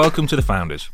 Welcome 0.00 0.26
to 0.28 0.36
The 0.36 0.40
Founders. 0.40 0.88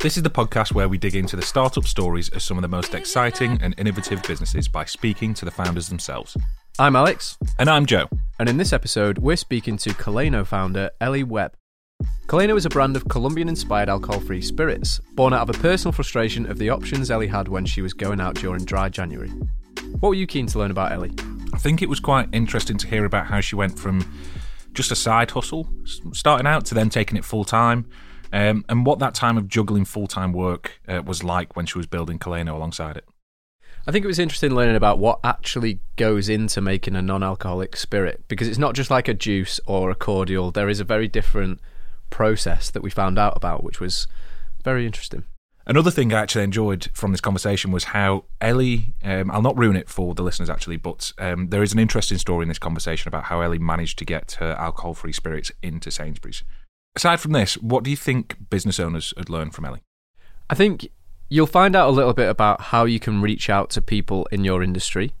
This 0.00 0.16
is 0.16 0.22
the 0.22 0.30
podcast 0.30 0.72
where 0.72 0.88
we 0.88 0.96
dig 0.96 1.14
into 1.14 1.36
the 1.36 1.42
startup 1.42 1.84
stories 1.84 2.30
of 2.30 2.40
some 2.40 2.56
of 2.56 2.62
the 2.62 2.68
most 2.68 2.94
exciting 2.94 3.60
and 3.60 3.74
innovative 3.76 4.22
businesses 4.22 4.66
by 4.66 4.86
speaking 4.86 5.34
to 5.34 5.44
the 5.44 5.50
founders 5.50 5.90
themselves. 5.90 6.38
I'm 6.78 6.96
Alex, 6.96 7.36
And 7.58 7.68
I'm 7.68 7.84
Joe. 7.84 8.08
and 8.38 8.48
in 8.48 8.56
this 8.56 8.72
episode, 8.72 9.18
we're 9.18 9.36
speaking 9.36 9.76
to 9.76 9.90
Caleño 9.90 10.46
founder 10.46 10.90
Ellie 11.02 11.22
Webb. 11.22 11.52
Caleño 12.28 12.56
is 12.56 12.64
a 12.64 12.70
brand 12.70 12.96
of 12.96 13.06
Colombian 13.10 13.50
inspired 13.50 13.90
alcohol 13.90 14.20
free 14.20 14.40
spirits, 14.40 15.02
born 15.16 15.34
out 15.34 15.46
of 15.46 15.54
a 15.54 15.58
personal 15.60 15.92
frustration 15.92 16.50
of 16.50 16.56
the 16.56 16.70
options 16.70 17.10
Ellie 17.10 17.26
had 17.26 17.48
when 17.48 17.66
she 17.66 17.82
was 17.82 17.92
going 17.92 18.22
out 18.22 18.36
during 18.36 18.64
dry 18.64 18.88
January. 18.88 19.28
What 20.00 20.08
were 20.08 20.14
you 20.14 20.26
keen 20.26 20.46
to 20.46 20.58
learn 20.58 20.70
about 20.70 20.92
Ellie? 20.92 21.12
I 21.52 21.58
think 21.58 21.82
it 21.82 21.90
was 21.90 22.00
quite 22.00 22.30
interesting 22.32 22.78
to 22.78 22.86
hear 22.86 23.04
about 23.04 23.26
how 23.26 23.42
she 23.42 23.54
went 23.54 23.78
from 23.78 24.10
just 24.72 24.90
a 24.90 24.96
side 24.96 25.32
hustle, 25.32 25.68
starting 26.14 26.46
out, 26.46 26.64
to 26.64 26.74
then 26.74 26.88
taking 26.88 27.18
it 27.18 27.24
full 27.26 27.44
time, 27.44 27.84
um, 28.32 28.64
and 28.68 28.86
what 28.86 28.98
that 28.98 29.14
time 29.14 29.36
of 29.36 29.48
juggling 29.48 29.84
full 29.84 30.06
time 30.06 30.32
work 30.32 30.80
uh, 30.88 31.02
was 31.04 31.22
like 31.22 31.56
when 31.56 31.66
she 31.66 31.78
was 31.78 31.86
building 31.86 32.18
Caleño 32.18 32.54
alongside 32.54 32.96
it. 32.96 33.04
I 33.88 33.92
think 33.92 34.04
it 34.04 34.08
was 34.08 34.18
interesting 34.18 34.52
learning 34.52 34.74
about 34.74 34.98
what 34.98 35.20
actually 35.22 35.78
goes 35.94 36.28
into 36.28 36.60
making 36.60 36.96
a 36.96 37.02
non 37.02 37.22
alcoholic 37.22 37.76
spirit 37.76 38.24
because 38.26 38.48
it's 38.48 38.58
not 38.58 38.74
just 38.74 38.90
like 38.90 39.06
a 39.06 39.14
juice 39.14 39.60
or 39.66 39.90
a 39.90 39.94
cordial, 39.94 40.50
there 40.50 40.68
is 40.68 40.80
a 40.80 40.84
very 40.84 41.06
different 41.06 41.60
process 42.10 42.70
that 42.70 42.82
we 42.82 42.90
found 42.90 43.18
out 43.18 43.36
about, 43.36 43.62
which 43.62 43.80
was 43.80 44.08
very 44.64 44.86
interesting. 44.86 45.24
Another 45.68 45.90
thing 45.90 46.12
I 46.12 46.20
actually 46.20 46.44
enjoyed 46.44 46.88
from 46.94 47.10
this 47.10 47.20
conversation 47.20 47.72
was 47.72 47.84
how 47.84 48.24
Ellie, 48.40 48.94
um, 49.02 49.30
I'll 49.32 49.42
not 49.42 49.58
ruin 49.58 49.76
it 49.76 49.88
for 49.88 50.14
the 50.14 50.22
listeners 50.22 50.50
actually, 50.50 50.76
but 50.76 51.12
um, 51.18 51.48
there 51.48 51.62
is 51.62 51.72
an 51.72 51.80
interesting 51.80 52.18
story 52.18 52.42
in 52.42 52.48
this 52.48 52.58
conversation 52.58 53.08
about 53.08 53.24
how 53.24 53.40
Ellie 53.40 53.58
managed 53.58 53.98
to 53.98 54.04
get 54.04 54.32
her 54.40 54.52
alcohol 54.58 54.94
free 54.94 55.12
spirits 55.12 55.50
into 55.62 55.90
Sainsbury's. 55.90 56.44
Aside 56.96 57.20
from 57.20 57.32
this, 57.32 57.58
what 57.58 57.84
do 57.84 57.90
you 57.90 57.96
think 57.96 58.36
business 58.48 58.80
owners 58.80 59.12
had 59.18 59.28
learned 59.28 59.54
from 59.54 59.66
Ellie? 59.66 59.82
I 60.48 60.54
think 60.54 60.88
you'll 61.28 61.46
find 61.46 61.76
out 61.76 61.90
a 61.90 61.92
little 61.92 62.14
bit 62.14 62.30
about 62.30 62.62
how 62.62 62.86
you 62.86 62.98
can 62.98 63.20
reach 63.20 63.50
out 63.50 63.68
to 63.70 63.82
people 63.82 64.26
in 64.32 64.44
your 64.44 64.62
industry, 64.62 65.12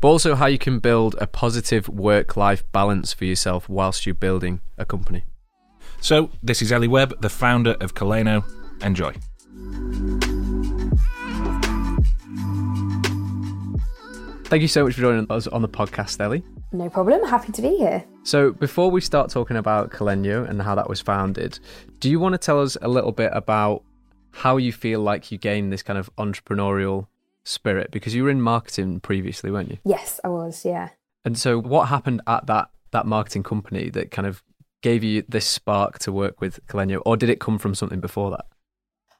but 0.00 0.08
also 0.08 0.34
how 0.34 0.46
you 0.46 0.58
can 0.58 0.80
build 0.80 1.14
a 1.20 1.28
positive 1.28 1.88
work 1.88 2.36
life 2.36 2.64
balance 2.72 3.12
for 3.12 3.26
yourself 3.26 3.68
whilst 3.68 4.06
you're 4.06 4.14
building 4.14 4.60
a 4.76 4.84
company. 4.84 5.22
So, 6.00 6.30
this 6.42 6.60
is 6.60 6.72
Ellie 6.72 6.88
Webb, 6.88 7.20
the 7.20 7.28
founder 7.28 7.76
of 7.80 7.94
Caleño. 7.94 8.44
Enjoy. 8.82 9.12
Thank 14.46 14.62
you 14.62 14.68
so 14.68 14.84
much 14.84 14.94
for 14.94 15.00
joining 15.00 15.30
us 15.30 15.46
on 15.46 15.62
the 15.62 15.68
podcast, 15.68 16.18
Ellie. 16.20 16.42
No 16.74 16.90
problem. 16.90 17.24
Happy 17.24 17.52
to 17.52 17.62
be 17.62 17.76
here. 17.76 18.04
So, 18.24 18.50
before 18.50 18.90
we 18.90 19.00
start 19.00 19.30
talking 19.30 19.56
about 19.56 19.90
Caleño 19.90 20.48
and 20.48 20.60
how 20.60 20.74
that 20.74 20.88
was 20.88 21.00
founded, 21.00 21.60
do 22.00 22.10
you 22.10 22.18
want 22.18 22.32
to 22.32 22.38
tell 22.38 22.60
us 22.60 22.76
a 22.82 22.88
little 22.88 23.12
bit 23.12 23.30
about 23.32 23.84
how 24.32 24.56
you 24.56 24.72
feel 24.72 24.98
like 24.98 25.30
you 25.30 25.38
gained 25.38 25.72
this 25.72 25.84
kind 25.84 26.00
of 26.00 26.10
entrepreneurial 26.16 27.06
spirit? 27.44 27.92
Because 27.92 28.12
you 28.12 28.24
were 28.24 28.30
in 28.30 28.40
marketing 28.40 28.98
previously, 28.98 29.52
weren't 29.52 29.70
you? 29.70 29.78
Yes, 29.84 30.18
I 30.24 30.28
was. 30.28 30.64
Yeah. 30.64 30.88
And 31.24 31.38
so, 31.38 31.60
what 31.60 31.86
happened 31.86 32.22
at 32.26 32.46
that 32.46 32.70
that 32.90 33.06
marketing 33.06 33.44
company 33.44 33.88
that 33.90 34.10
kind 34.10 34.26
of 34.26 34.42
gave 34.82 35.04
you 35.04 35.22
this 35.28 35.46
spark 35.46 36.00
to 36.00 36.12
work 36.12 36.40
with 36.40 36.66
Caleño, 36.66 37.00
or 37.06 37.16
did 37.16 37.30
it 37.30 37.38
come 37.38 37.56
from 37.56 37.76
something 37.76 38.00
before 38.00 38.32
that? 38.32 38.46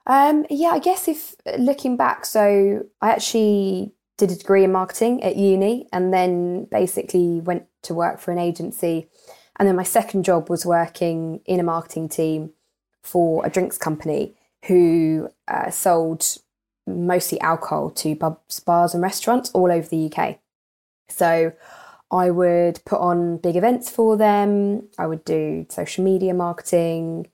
Um, 0.08 0.44
yeah, 0.50 0.70
I 0.70 0.80
guess 0.80 1.06
if 1.06 1.36
looking 1.56 1.97
back, 1.97 2.27
so 2.27 2.84
I 3.00 3.10
actually 3.10 3.94
did 4.17 4.31
a 4.31 4.37
degree 4.37 4.65
in 4.65 4.73
marketing 4.73 5.23
at 5.23 5.37
uni 5.37 5.89
and 5.93 6.12
then 6.12 6.67
basically 6.70 7.41
went 7.41 7.67
to 7.83 7.95
work 7.95 8.21
for 8.21 8.31
an 8.31 8.39
agency. 8.39 9.09
And 9.56 9.69
then 9.69 9.77
my 9.77 9.83
second 9.83 10.25
job 10.25 10.48
was 10.48 10.67
working 10.67 11.41
in 11.47 11.61
a 11.61 11.65
marketing 11.65 12.09
team 12.09 12.51
for 13.03 13.45
a 13.45 13.51
drinks 13.51 13.79
company 13.79 14.34
who 14.67 15.29
uh, 15.48 15.71
sold 15.71 16.25
mostly 16.87 17.41
alcohol 17.41 17.91
to 17.91 18.16
pubs, 18.16 18.61
bars, 18.61 18.94
and 18.94 19.03
restaurants 19.03 19.50
all 19.50 19.71
over 19.71 19.87
the 19.87 20.12
UK. 20.12 20.38
So 21.09 21.53
I 22.11 22.31
would 22.31 22.81
put 22.84 23.00
on 23.00 23.38
big 23.38 23.56
events 23.56 23.91
for 23.91 24.17
them. 24.17 24.88
I 24.99 25.06
would 25.06 25.25
do 25.25 25.67
social 25.69 26.05
media 26.05 26.34
marketing, 26.34 27.27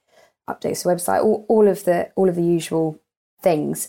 updates 0.49 0.83
the 0.83 0.91
website, 0.91 1.23
all, 1.23 1.45
all 1.49 1.69
of 1.69 1.85
the 1.85 2.11
all 2.17 2.29
of 2.29 2.37
the 2.37 2.43
usual 2.43 3.01
things. 3.43 3.89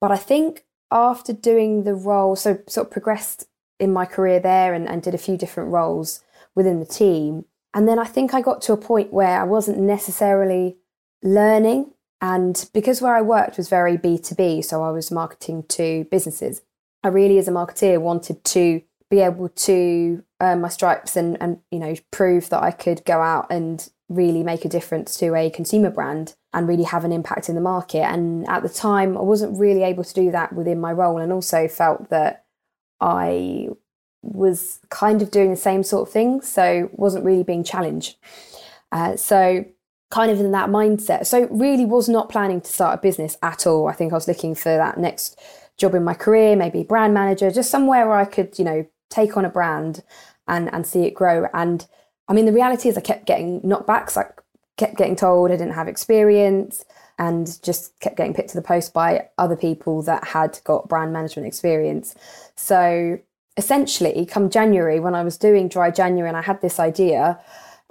But 0.00 0.12
I 0.12 0.16
think 0.16 0.64
after 0.90 1.32
doing 1.32 1.84
the 1.84 1.94
role, 1.94 2.36
so 2.36 2.58
sort 2.66 2.86
of 2.86 2.92
progressed 2.92 3.46
in 3.78 3.92
my 3.92 4.04
career 4.04 4.40
there 4.40 4.74
and, 4.74 4.88
and 4.88 5.02
did 5.02 5.14
a 5.14 5.18
few 5.18 5.36
different 5.36 5.70
roles 5.70 6.22
within 6.54 6.80
the 6.80 6.86
team. 6.86 7.44
And 7.74 7.88
then 7.88 7.98
I 7.98 8.04
think 8.04 8.34
I 8.34 8.40
got 8.40 8.62
to 8.62 8.72
a 8.72 8.76
point 8.76 9.12
where 9.12 9.40
I 9.40 9.44
wasn't 9.44 9.78
necessarily 9.78 10.78
learning. 11.22 11.92
And 12.20 12.68
because 12.72 13.00
where 13.00 13.14
I 13.14 13.22
worked 13.22 13.56
was 13.56 13.68
very 13.68 13.96
B2B, 13.96 14.64
so 14.64 14.82
I 14.82 14.90
was 14.90 15.10
marketing 15.10 15.64
to 15.68 16.04
businesses, 16.10 16.62
I 17.04 17.08
really, 17.08 17.38
as 17.38 17.46
a 17.46 17.52
marketeer, 17.52 18.00
wanted 18.00 18.44
to 18.44 18.82
be 19.10 19.20
able 19.20 19.48
to 19.48 20.22
earn 20.40 20.60
my 20.60 20.68
stripes 20.68 21.16
and, 21.16 21.36
and 21.40 21.58
you 21.70 21.78
know 21.78 21.94
prove 22.10 22.50
that 22.50 22.62
I 22.62 22.70
could 22.70 23.04
go 23.04 23.20
out 23.20 23.46
and 23.50 23.88
really 24.08 24.42
make 24.42 24.64
a 24.64 24.68
difference 24.68 25.16
to 25.18 25.34
a 25.34 25.50
consumer 25.50 25.90
brand 25.90 26.34
and 26.52 26.66
really 26.66 26.84
have 26.84 27.04
an 27.04 27.12
impact 27.12 27.48
in 27.48 27.54
the 27.54 27.60
market. 27.60 28.02
And 28.02 28.48
at 28.48 28.62
the 28.62 28.68
time, 28.68 29.16
I 29.18 29.20
wasn't 29.20 29.58
really 29.58 29.82
able 29.82 30.04
to 30.04 30.14
do 30.14 30.30
that 30.30 30.52
within 30.52 30.80
my 30.80 30.92
role, 30.92 31.18
and 31.18 31.32
also 31.32 31.68
felt 31.68 32.08
that 32.10 32.44
I 33.00 33.68
was 34.22 34.80
kind 34.90 35.22
of 35.22 35.30
doing 35.30 35.50
the 35.50 35.56
same 35.56 35.82
sort 35.82 36.08
of 36.08 36.12
thing, 36.12 36.40
so 36.40 36.90
wasn't 36.92 37.24
really 37.24 37.44
being 37.44 37.64
challenged. 37.64 38.16
Uh, 38.90 39.16
so 39.16 39.64
kind 40.10 40.30
of 40.30 40.40
in 40.40 40.52
that 40.52 40.70
mindset. 40.70 41.26
So 41.26 41.46
really 41.50 41.84
was 41.84 42.08
not 42.08 42.30
planning 42.30 42.60
to 42.62 42.72
start 42.72 42.98
a 42.98 43.02
business 43.02 43.36
at 43.42 43.66
all. 43.66 43.88
I 43.88 43.92
think 43.92 44.12
I 44.12 44.16
was 44.16 44.26
looking 44.26 44.54
for 44.54 44.74
that 44.76 44.96
next 44.96 45.38
job 45.76 45.94
in 45.94 46.02
my 46.02 46.14
career, 46.14 46.56
maybe 46.56 46.82
brand 46.82 47.12
manager, 47.12 47.50
just 47.50 47.70
somewhere 47.70 48.08
where 48.08 48.16
I 48.16 48.24
could, 48.24 48.58
you 48.58 48.64
know, 48.64 48.86
take 49.10 49.36
on 49.36 49.44
a 49.44 49.50
brand 49.50 50.02
and 50.46 50.72
and 50.72 50.86
see 50.86 51.04
it 51.04 51.14
grow. 51.14 51.46
And 51.52 51.86
I 52.28 52.34
mean, 52.34 52.44
the 52.44 52.52
reality 52.52 52.88
is, 52.88 52.96
I 52.96 53.00
kept 53.00 53.26
getting 53.26 53.60
knockbacks. 53.62 54.16
I 54.16 54.26
kept 54.76 54.96
getting 54.96 55.16
told 55.16 55.50
I 55.50 55.56
didn't 55.56 55.74
have 55.74 55.88
experience, 55.88 56.84
and 57.18 57.60
just 57.62 57.98
kept 58.00 58.16
getting 58.16 58.34
picked 58.34 58.50
to 58.50 58.56
the 58.56 58.62
post 58.62 58.92
by 58.92 59.28
other 59.38 59.56
people 59.56 60.02
that 60.02 60.24
had 60.24 60.60
got 60.64 60.88
brand 60.88 61.12
management 61.12 61.46
experience. 61.46 62.14
So 62.54 63.18
essentially, 63.56 64.24
come 64.26 64.50
January, 64.50 65.00
when 65.00 65.14
I 65.14 65.24
was 65.24 65.36
doing 65.36 65.68
Dry 65.68 65.90
January, 65.90 66.28
and 66.28 66.36
I 66.36 66.42
had 66.42 66.60
this 66.60 66.78
idea. 66.78 67.40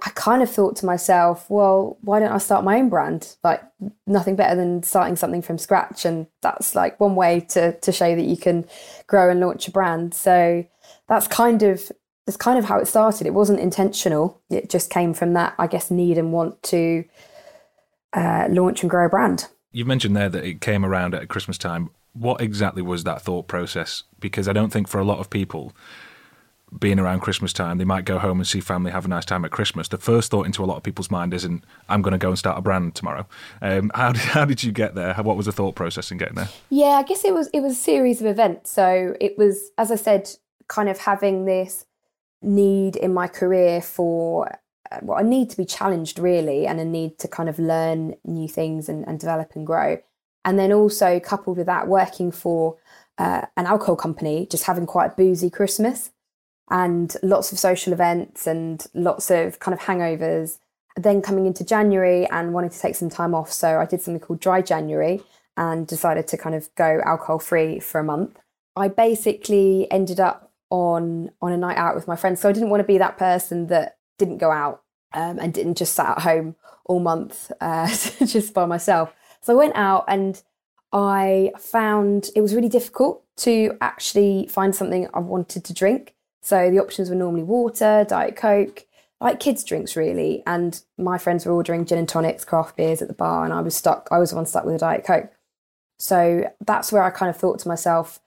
I 0.06 0.10
kind 0.10 0.44
of 0.44 0.50
thought 0.50 0.76
to 0.76 0.86
myself, 0.86 1.50
well, 1.50 1.98
why 2.02 2.20
don't 2.20 2.30
I 2.30 2.38
start 2.38 2.64
my 2.64 2.78
own 2.78 2.88
brand? 2.88 3.34
Like 3.42 3.60
nothing 4.06 4.36
better 4.36 4.54
than 4.54 4.84
starting 4.84 5.16
something 5.16 5.42
from 5.42 5.58
scratch. 5.58 6.04
And 6.04 6.28
that's 6.40 6.76
like 6.76 7.00
one 7.00 7.16
way 7.16 7.40
to 7.50 7.72
to 7.80 7.90
show 7.90 8.14
that 8.14 8.24
you 8.24 8.36
can 8.36 8.64
grow 9.08 9.28
and 9.28 9.40
launch 9.40 9.66
a 9.66 9.72
brand. 9.72 10.14
So 10.14 10.64
that's 11.08 11.26
kind 11.26 11.64
of 11.64 11.90
that's 12.28 12.36
kind 12.36 12.58
of 12.58 12.66
how 12.66 12.78
it 12.78 12.86
started. 12.86 13.26
It 13.26 13.32
wasn't 13.32 13.58
intentional. 13.58 14.38
It 14.50 14.68
just 14.68 14.90
came 14.90 15.14
from 15.14 15.32
that, 15.32 15.54
I 15.58 15.66
guess, 15.66 15.90
need 15.90 16.18
and 16.18 16.30
want 16.30 16.62
to 16.64 17.04
uh, 18.12 18.48
launch 18.50 18.82
and 18.82 18.90
grow 18.90 19.06
a 19.06 19.08
brand. 19.08 19.48
You 19.72 19.86
mentioned 19.86 20.14
there 20.14 20.28
that 20.28 20.44
it 20.44 20.60
came 20.60 20.84
around 20.84 21.14
at 21.14 21.28
Christmas 21.28 21.56
time. 21.56 21.88
What 22.12 22.42
exactly 22.42 22.82
was 22.82 23.04
that 23.04 23.22
thought 23.22 23.48
process? 23.48 24.02
Because 24.20 24.46
I 24.46 24.52
don't 24.52 24.70
think 24.70 24.88
for 24.88 25.00
a 25.00 25.04
lot 25.04 25.20
of 25.20 25.30
people, 25.30 25.72
being 26.78 26.98
around 26.98 27.20
Christmas 27.20 27.54
time, 27.54 27.78
they 27.78 27.84
might 27.86 28.04
go 28.04 28.18
home 28.18 28.40
and 28.40 28.46
see 28.46 28.60
family, 28.60 28.90
have 28.90 29.06
a 29.06 29.08
nice 29.08 29.24
time 29.24 29.42
at 29.46 29.50
Christmas. 29.50 29.88
The 29.88 29.96
first 29.96 30.30
thought 30.30 30.44
into 30.44 30.62
a 30.62 30.66
lot 30.66 30.76
of 30.76 30.82
people's 30.82 31.10
mind 31.10 31.32
isn't, 31.32 31.64
I'm 31.88 32.02
going 32.02 32.12
to 32.12 32.18
go 32.18 32.28
and 32.28 32.38
start 32.38 32.58
a 32.58 32.60
brand 32.60 32.94
tomorrow. 32.94 33.26
Um, 33.62 33.90
how, 33.94 34.12
did, 34.12 34.20
how 34.36 34.44
did 34.44 34.62
you 34.62 34.70
get 34.72 34.94
there? 34.94 35.14
How- 35.14 35.22
What 35.22 35.38
was 35.38 35.46
the 35.46 35.52
thought 35.52 35.76
process 35.76 36.10
in 36.10 36.18
getting 36.18 36.34
there? 36.34 36.50
Yeah, 36.68 36.88
I 37.00 37.04
guess 37.04 37.24
it 37.24 37.32
was 37.32 37.48
it 37.54 37.60
was 37.60 37.72
a 37.72 37.76
series 37.76 38.20
of 38.20 38.26
events. 38.26 38.70
So 38.70 39.14
it 39.18 39.38
was, 39.38 39.70
as 39.78 39.90
I 39.90 39.96
said, 39.96 40.28
kind 40.68 40.90
of 40.90 40.98
having 40.98 41.46
this 41.46 41.86
need 42.42 42.96
in 42.96 43.12
my 43.12 43.26
career 43.26 43.80
for 43.80 44.48
uh, 44.90 44.98
well, 45.02 45.18
a 45.18 45.22
need 45.22 45.50
to 45.50 45.56
be 45.56 45.64
challenged 45.64 46.18
really, 46.18 46.66
and 46.66 46.80
a 46.80 46.84
need 46.84 47.18
to 47.18 47.28
kind 47.28 47.48
of 47.48 47.58
learn 47.58 48.14
new 48.24 48.48
things 48.48 48.88
and, 48.88 49.06
and 49.06 49.20
develop 49.20 49.52
and 49.54 49.66
grow. 49.66 49.98
And 50.44 50.58
then 50.58 50.72
also 50.72 51.20
coupled 51.20 51.58
with 51.58 51.66
that, 51.66 51.88
working 51.88 52.30
for 52.30 52.78
uh, 53.18 53.42
an 53.56 53.66
alcohol 53.66 53.96
company, 53.96 54.46
just 54.50 54.64
having 54.64 54.86
quite 54.86 55.06
a 55.06 55.14
boozy 55.14 55.50
Christmas 55.50 56.10
and 56.70 57.16
lots 57.22 57.52
of 57.52 57.58
social 57.58 57.92
events 57.92 58.46
and 58.46 58.86
lots 58.94 59.30
of 59.30 59.58
kind 59.58 59.74
of 59.74 59.80
hangovers. 59.80 60.58
Then 60.96 61.22
coming 61.22 61.46
into 61.46 61.64
January 61.64 62.26
and 62.26 62.52
wanting 62.52 62.70
to 62.70 62.78
take 62.78 62.94
some 62.94 63.10
time 63.10 63.34
off, 63.34 63.52
so 63.52 63.78
I 63.78 63.86
did 63.86 64.00
something 64.00 64.20
called 64.20 64.40
Dry 64.40 64.62
January 64.62 65.22
and 65.56 65.86
decided 65.86 66.26
to 66.28 66.36
kind 66.36 66.54
of 66.54 66.74
go 66.76 67.00
alcohol 67.04 67.38
free 67.40 67.78
for 67.80 68.00
a 68.00 68.04
month. 68.04 68.38
I 68.76 68.88
basically 68.88 69.90
ended 69.90 70.20
up 70.20 70.47
on 70.70 71.30
on 71.40 71.52
a 71.52 71.56
night 71.56 71.76
out 71.76 71.94
with 71.94 72.08
my 72.08 72.16
friends, 72.16 72.40
so 72.40 72.48
I 72.48 72.52
didn't 72.52 72.70
want 72.70 72.80
to 72.80 72.86
be 72.86 72.98
that 72.98 73.18
person 73.18 73.68
that 73.68 73.98
didn't 74.18 74.38
go 74.38 74.50
out 74.50 74.82
um, 75.12 75.38
and 75.38 75.52
didn't 75.52 75.78
just 75.78 75.94
sat 75.94 76.18
at 76.18 76.22
home 76.22 76.56
all 76.84 77.00
month 77.00 77.50
uh, 77.60 77.88
just 77.88 78.54
by 78.54 78.66
myself. 78.66 79.12
So 79.40 79.52
I 79.52 79.56
went 79.56 79.76
out 79.76 80.04
and 80.08 80.42
I 80.92 81.52
found 81.58 82.30
it 82.34 82.40
was 82.40 82.54
really 82.54 82.68
difficult 82.68 83.22
to 83.38 83.76
actually 83.80 84.48
find 84.48 84.74
something 84.74 85.08
I 85.14 85.20
wanted 85.20 85.64
to 85.64 85.72
drink. 85.72 86.14
So 86.42 86.70
the 86.70 86.80
options 86.80 87.10
were 87.10 87.16
normally 87.16 87.42
water, 87.42 88.04
Diet 88.08 88.36
Coke, 88.36 88.86
like 89.20 89.40
kids' 89.40 89.64
drinks 89.64 89.96
really. 89.96 90.42
And 90.46 90.80
my 90.96 91.18
friends 91.18 91.44
were 91.44 91.52
ordering 91.52 91.84
gin 91.84 91.98
and 91.98 92.08
tonics, 92.08 92.44
craft 92.44 92.76
beers 92.76 93.02
at 93.02 93.08
the 93.08 93.14
bar, 93.14 93.44
and 93.44 93.52
I 93.52 93.60
was 93.60 93.76
stuck. 93.76 94.08
I 94.10 94.18
was 94.18 94.30
the 94.30 94.36
one 94.36 94.46
stuck 94.46 94.64
with 94.64 94.76
a 94.76 94.78
diet 94.78 95.04
coke. 95.04 95.30
So 95.98 96.50
that's 96.64 96.92
where 96.92 97.02
I 97.02 97.10
kind 97.10 97.28
of 97.28 97.36
thought 97.36 97.58
to 97.60 97.68
myself, 97.68 98.20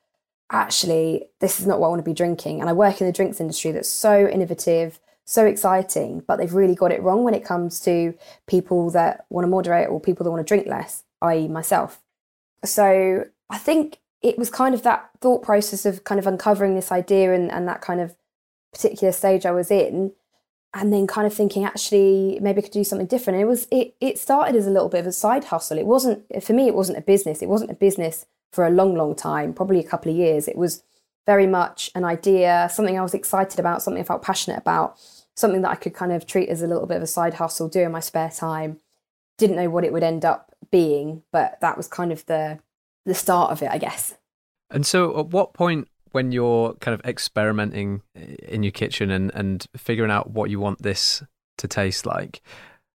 actually, 0.52 1.26
this 1.40 1.60
is 1.60 1.66
not 1.66 1.80
what 1.80 1.88
I 1.88 1.90
want 1.90 2.00
to 2.00 2.10
be 2.10 2.14
drinking. 2.14 2.60
And 2.60 2.70
I 2.70 2.74
work 2.74 3.02
in 3.02 3.08
the 3.08 3.14
drinks 3.14 3.40
industry 3.40 3.72
that's 3.72 3.90
so 3.90 4.28
innovative, 4.28 5.00
so 5.26 5.46
exciting, 5.46 6.24
but 6.28 6.38
they've 6.38 6.54
really 6.54 6.76
got 6.76 6.92
it 6.92 7.02
wrong 7.02 7.24
when 7.24 7.34
it 7.34 7.46
comes 7.46 7.80
to 7.82 8.14
people 8.48 8.90
that 8.92 9.26
want 9.30 9.46
to 9.46 9.50
moderate 9.50 9.90
or 9.90 10.00
people 10.00 10.24
that 10.24 10.32
want 10.32 10.46
to 10.46 10.48
drink 10.48 10.68
less, 10.68 11.04
i.e., 11.22 11.48
myself. 11.48 12.02
So 12.66 13.26
I 13.50 13.58
think 13.58 14.00
it 14.22 14.38
was 14.38 14.50
kind 14.50 14.76
of 14.76 14.84
that 14.84 15.10
thought 15.20 15.42
process 15.42 15.86
of 15.86 16.04
kind 16.04 16.20
of 16.20 16.28
uncovering 16.28 16.76
this 16.76 16.92
idea 16.92 17.34
and, 17.34 17.52
and 17.52 17.68
that 17.68 17.82
kind 17.82 18.02
of 18.02 18.16
particular 18.72 19.12
stage 19.12 19.46
I 19.46 19.52
was 19.52 19.72
in 19.72 20.12
and 20.74 20.94
then 20.94 21.08
kind 21.08 21.28
of 21.28 21.34
thinking 21.34 21.66
actually 21.66 22.40
maybe 22.42 22.60
I 22.60 22.62
could 22.62 22.72
do 22.72 22.84
something 22.84 23.08
different. 23.08 23.36
And 23.36 23.44
it 23.44 23.50
was 23.50 23.68
it 23.72 23.96
it 24.00 24.20
started 24.20 24.56
as 24.56 24.68
a 24.68 24.70
little 24.70 24.90
bit 24.90 25.02
of 25.02 25.08
a 25.08 25.12
side 25.12 25.46
hustle. 25.46 25.78
It 25.78 25.86
wasn't 25.86 26.24
for 26.44 26.54
me. 26.54 26.68
It 26.68 26.76
wasn't 26.76 26.98
a 26.98 27.02
business. 27.02 27.42
It 27.42 27.50
wasn't 27.50 27.72
a 27.72 27.76
business 27.76 28.26
for 28.52 28.66
a 28.66 28.70
long, 28.70 28.96
long 28.96 29.16
time. 29.16 29.54
Probably 29.54 29.80
a 29.80 29.88
couple 29.88 30.12
of 30.12 30.18
years. 30.18 30.48
It 30.48 30.58
was 30.58 30.84
very 31.26 31.48
much 31.48 31.92
an 31.96 32.04
idea, 32.04 32.70
something 32.72 32.98
I 32.98 33.04
was 33.04 33.14
excited 33.14 33.60
about, 33.60 33.82
something 33.82 34.02
I 34.02 34.06
felt 34.06 34.24
passionate 34.24 34.58
about, 34.58 34.98
something 35.36 35.62
that 35.62 35.72
I 35.72 35.76
could 35.76 35.94
kind 35.94 36.12
of 36.12 36.26
treat 36.26 36.50
as 36.50 36.62
a 36.62 36.68
little 36.68 36.88
bit 36.88 36.98
of 36.98 37.04
a 37.04 37.08
side 37.08 37.36
hustle, 37.36 37.70
do 37.70 37.82
in 37.82 37.92
my 37.92 38.00
spare 38.00 38.30
time. 38.30 38.80
Didn't 39.38 39.56
know 39.56 39.70
what 39.70 39.86
it 39.86 39.94
would 39.94 40.04
end 40.04 40.26
up 40.26 40.54
being, 40.72 41.24
but 41.32 41.60
that 41.62 41.78
was 41.78 41.88
kind 41.88 42.12
of 42.12 42.26
the 42.26 42.60
the 43.06 43.16
start 43.16 43.52
of 43.52 43.64
it, 43.64 43.72
I 43.72 43.80
guess. 43.80 44.16
And 44.70 44.86
so, 44.86 45.20
at 45.20 45.28
what 45.28 45.54
point 45.54 45.88
when 46.12 46.32
you're 46.32 46.74
kind 46.76 46.94
of 46.94 47.06
experimenting 47.06 48.02
eh, 48.16 48.36
in 48.48 48.64
your 48.64 48.72
kitchen 48.72 49.10
and, 49.12 49.32
and 49.34 49.66
figuring 49.76 50.12
out 50.12 50.32
what 50.32 50.50
you 50.50 50.60
want 50.60 50.82
this 50.82 51.24
to 51.58 51.68
taste 51.68 52.06
like, 52.06 52.42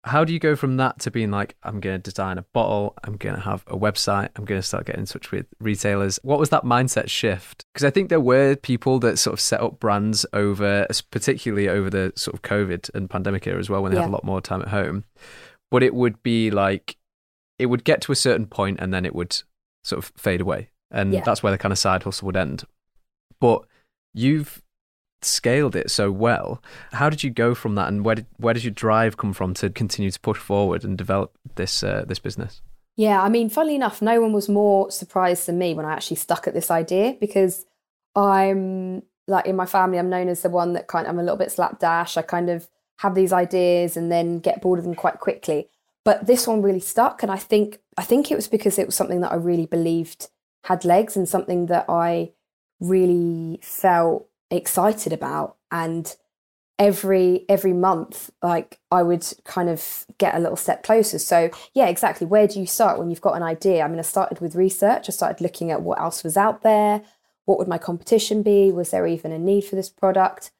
how 0.03 0.23
do 0.23 0.33
you 0.33 0.39
go 0.39 0.55
from 0.55 0.77
that 0.77 0.99
to 0.99 1.11
being 1.11 1.31
like, 1.31 1.55
I'm 1.63 1.79
going 1.79 2.01
to 2.01 2.11
design 2.11 2.37
a 2.37 2.43
bottle, 2.53 2.93
I'm 3.03 3.17
going 3.17 3.35
to 3.35 3.41
have 3.41 3.63
a 3.67 3.77
website, 3.77 4.29
I'm 4.35 4.45
going 4.45 4.59
to 4.59 4.67
start 4.67 4.85
getting 4.85 5.01
in 5.01 5.05
touch 5.05 5.31
with 5.31 5.45
retailers? 5.59 6.19
What 6.23 6.39
was 6.39 6.49
that 6.49 6.63
mindset 6.63 7.09
shift? 7.09 7.65
Because 7.73 7.85
I 7.85 7.89
think 7.89 8.09
there 8.09 8.19
were 8.19 8.55
people 8.55 8.99
that 8.99 9.17
sort 9.17 9.33
of 9.33 9.39
set 9.39 9.61
up 9.61 9.79
brands 9.79 10.25
over, 10.33 10.87
particularly 11.11 11.69
over 11.69 11.89
the 11.89 12.11
sort 12.15 12.33
of 12.33 12.41
COVID 12.41 12.93
and 12.93 13.09
pandemic 13.09 13.47
era 13.47 13.59
as 13.59 13.69
well, 13.69 13.81
when 13.81 13.91
they 13.91 13.97
yeah. 13.97 14.03
had 14.03 14.09
a 14.09 14.11
lot 14.11 14.23
more 14.23 14.41
time 14.41 14.61
at 14.61 14.69
home. 14.69 15.05
But 15.71 15.83
it 15.83 15.95
would 15.95 16.21
be 16.21 16.51
like, 16.51 16.97
it 17.57 17.67
would 17.67 17.83
get 17.83 18.01
to 18.01 18.11
a 18.11 18.15
certain 18.15 18.45
point 18.45 18.79
and 18.79 18.93
then 18.93 19.05
it 19.05 19.15
would 19.15 19.41
sort 19.83 20.03
of 20.03 20.11
fade 20.17 20.41
away. 20.41 20.69
And 20.91 21.13
yeah. 21.13 21.21
that's 21.21 21.41
where 21.41 21.51
the 21.51 21.57
kind 21.57 21.71
of 21.71 21.79
side 21.79 22.03
hustle 22.03 22.27
would 22.27 22.37
end 22.37 22.65
but 23.43 23.65
you've 24.13 24.61
scaled 25.25 25.75
it 25.75 25.91
so 25.91 26.11
well. 26.11 26.61
How 26.91 27.09
did 27.09 27.23
you 27.23 27.29
go 27.29 27.55
from 27.55 27.75
that, 27.75 27.87
and 27.87 28.03
where 28.03 28.15
did 28.15 28.25
where 28.37 28.53
did 28.53 28.63
your 28.63 28.71
drive 28.71 29.17
come 29.17 29.33
from 29.33 29.53
to 29.55 29.69
continue 29.69 30.11
to 30.11 30.19
push 30.19 30.37
forward 30.37 30.83
and 30.83 30.97
develop 30.97 31.35
this 31.55 31.83
uh, 31.83 32.05
this 32.07 32.19
business? 32.19 32.61
Yeah, 32.95 33.21
I 33.21 33.29
mean, 33.29 33.49
funnily 33.49 33.75
enough, 33.75 34.01
no 34.01 34.21
one 34.21 34.33
was 34.33 34.47
more 34.47 34.91
surprised 34.91 35.47
than 35.47 35.57
me 35.57 35.73
when 35.73 35.85
I 35.85 35.93
actually 35.93 36.17
stuck 36.17 36.47
at 36.47 36.53
this 36.53 36.69
idea 36.69 37.17
because 37.19 37.65
I'm 38.15 39.03
like 39.27 39.45
in 39.45 39.55
my 39.55 39.65
family, 39.65 39.97
I'm 39.97 40.09
known 40.09 40.27
as 40.27 40.41
the 40.41 40.49
one 40.49 40.73
that 40.73 40.87
kind 40.87 41.07
of 41.07 41.11
I'm 41.11 41.19
a 41.19 41.23
little 41.23 41.37
bit 41.37 41.51
slapdash. 41.51 42.17
I 42.17 42.21
kind 42.21 42.49
of 42.49 42.69
have 42.99 43.15
these 43.15 43.33
ideas 43.33 43.97
and 43.97 44.11
then 44.11 44.39
get 44.39 44.61
bored 44.61 44.79
of 44.79 44.85
them 44.85 44.95
quite 44.95 45.19
quickly. 45.19 45.67
But 46.05 46.27
this 46.27 46.47
one 46.47 46.61
really 46.61 46.79
stuck, 46.79 47.23
and 47.23 47.31
I 47.31 47.37
think 47.37 47.79
I 47.97 48.03
think 48.03 48.31
it 48.31 48.35
was 48.35 48.47
because 48.47 48.77
it 48.77 48.85
was 48.85 48.95
something 48.95 49.21
that 49.21 49.31
I 49.31 49.35
really 49.35 49.65
believed 49.65 50.29
had 50.65 50.85
legs 50.85 51.17
and 51.17 51.27
something 51.27 51.67
that 51.67 51.85
I 51.89 52.31
really 52.79 53.59
felt 53.61 54.27
excited 54.57 55.13
about 55.13 55.57
and 55.71 56.15
every 56.79 57.45
every 57.49 57.71
month 57.71 58.31
like 58.41 58.79
i 58.91 59.03
would 59.03 59.25
kind 59.43 59.69
of 59.69 60.05
get 60.17 60.35
a 60.35 60.39
little 60.39 60.57
step 60.57 60.83
closer. 60.83 61.19
So 61.19 61.49
yeah 61.73 61.87
exactly. 61.87 62.25
Where 62.25 62.47
do 62.47 62.59
you 62.59 62.65
start 62.65 62.97
when 62.97 63.09
you've 63.09 63.21
got 63.21 63.35
an 63.35 63.43
idea? 63.43 63.83
I 63.83 63.87
mean 63.87 63.99
i 63.99 64.03
started 64.03 64.39
with 64.39 64.55
research. 64.55 65.07
I 65.07 65.11
started 65.11 65.41
looking 65.41 65.71
at 65.71 65.81
what 65.81 65.99
else 65.99 66.23
was 66.23 66.35
out 66.35 66.61
there. 66.61 67.03
What 67.45 67.59
would 67.59 67.67
my 67.67 67.77
competition 67.77 68.41
be? 68.41 68.71
Was 68.71 68.91
there 68.91 69.05
even 69.05 69.31
a 69.31 69.39
need 69.39 69.65
for 69.65 69.75
this 69.75 69.89
product? 69.89 70.51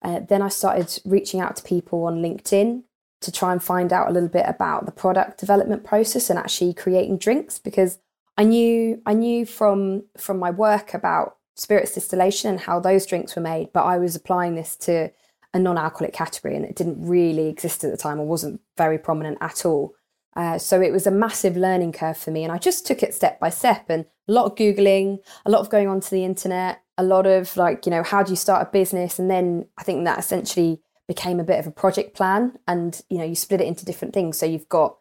Uh, 0.00 0.20
then 0.20 0.42
i 0.42 0.48
started 0.48 1.00
reaching 1.04 1.40
out 1.40 1.56
to 1.56 1.62
people 1.62 2.04
on 2.04 2.22
linkedin 2.22 2.84
to 3.20 3.32
try 3.32 3.50
and 3.50 3.60
find 3.60 3.92
out 3.92 4.08
a 4.08 4.12
little 4.12 4.28
bit 4.28 4.46
about 4.46 4.86
the 4.86 4.92
product 4.92 5.40
development 5.40 5.82
process 5.82 6.30
and 6.30 6.38
actually 6.38 6.72
creating 6.72 7.18
drinks 7.18 7.58
because 7.58 7.98
i 8.36 8.44
knew 8.44 9.02
i 9.06 9.12
knew 9.12 9.44
from 9.44 10.04
from 10.16 10.38
my 10.38 10.52
work 10.52 10.94
about 10.94 11.37
spirits 11.58 11.92
distillation 11.92 12.50
and 12.50 12.60
how 12.60 12.80
those 12.80 13.04
drinks 13.04 13.36
were 13.36 13.42
made, 13.42 13.72
but 13.72 13.84
I 13.84 13.98
was 13.98 14.16
applying 14.16 14.54
this 14.54 14.76
to 14.76 15.10
a 15.52 15.58
non 15.58 15.76
alcoholic 15.76 16.14
category 16.14 16.56
and 16.56 16.64
it 16.64 16.76
didn't 16.76 17.04
really 17.04 17.48
exist 17.48 17.84
at 17.84 17.90
the 17.90 17.96
time 17.96 18.20
or 18.20 18.26
wasn't 18.26 18.60
very 18.76 18.98
prominent 18.98 19.38
at 19.40 19.66
all. 19.66 19.94
Uh, 20.36 20.56
so 20.56 20.80
it 20.80 20.92
was 20.92 21.06
a 21.06 21.10
massive 21.10 21.56
learning 21.56 21.90
curve 21.90 22.16
for 22.16 22.30
me. 22.30 22.44
And 22.44 22.52
I 22.52 22.58
just 22.58 22.86
took 22.86 23.02
it 23.02 23.12
step 23.12 23.40
by 23.40 23.50
step 23.50 23.86
and 23.88 24.04
a 24.28 24.32
lot 24.32 24.44
of 24.44 24.54
Googling, 24.54 25.18
a 25.44 25.50
lot 25.50 25.60
of 25.60 25.70
going 25.70 25.88
onto 25.88 26.10
the 26.10 26.24
internet, 26.24 26.80
a 26.96 27.02
lot 27.02 27.26
of 27.26 27.56
like, 27.56 27.86
you 27.86 27.90
know, 27.90 28.02
how 28.02 28.22
do 28.22 28.30
you 28.30 28.36
start 28.36 28.68
a 28.68 28.70
business? 28.70 29.18
And 29.18 29.30
then 29.30 29.66
I 29.78 29.82
think 29.82 30.04
that 30.04 30.18
essentially 30.18 30.80
became 31.08 31.40
a 31.40 31.44
bit 31.44 31.58
of 31.58 31.66
a 31.66 31.72
project 31.72 32.14
plan 32.14 32.58
and, 32.68 33.00
you 33.08 33.18
know, 33.18 33.24
you 33.24 33.34
split 33.34 33.62
it 33.62 33.66
into 33.66 33.84
different 33.84 34.14
things. 34.14 34.38
So 34.38 34.46
you've 34.46 34.68
got, 34.68 34.98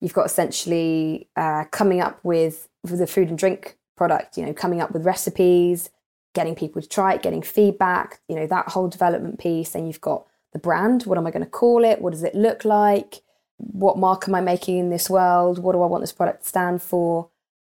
you've 0.00 0.12
got 0.12 0.26
essentially 0.26 1.30
uh, 1.36 1.64
coming 1.72 2.00
up 2.00 2.20
with, 2.22 2.68
with 2.84 2.98
the 2.98 3.06
food 3.06 3.28
and 3.28 3.38
drink 3.38 3.78
product, 3.96 4.36
you 4.36 4.44
know, 4.44 4.52
coming 4.52 4.80
up 4.80 4.92
with 4.92 5.06
recipes, 5.06 5.90
getting 6.36 6.54
people 6.54 6.80
to 6.82 6.88
try 6.88 7.14
it, 7.14 7.22
getting 7.22 7.42
feedback, 7.42 8.20
you 8.28 8.36
know, 8.36 8.46
that 8.46 8.68
whole 8.68 8.88
development 8.88 9.40
piece. 9.40 9.70
Then 9.70 9.86
you've 9.86 10.00
got 10.02 10.26
the 10.52 10.58
brand. 10.58 11.02
What 11.04 11.18
am 11.18 11.26
I 11.26 11.30
going 11.30 11.44
to 11.44 11.50
call 11.50 11.82
it? 11.84 12.00
What 12.00 12.12
does 12.12 12.22
it 12.22 12.34
look 12.34 12.64
like? 12.64 13.22
What 13.56 13.98
mark 13.98 14.28
am 14.28 14.34
I 14.34 14.42
making 14.42 14.76
in 14.78 14.90
this 14.90 15.08
world? 15.08 15.58
What 15.58 15.72
do 15.72 15.82
I 15.82 15.86
want 15.86 16.02
this 16.02 16.12
product 16.12 16.42
to 16.42 16.48
stand 16.48 16.82
for? 16.82 17.30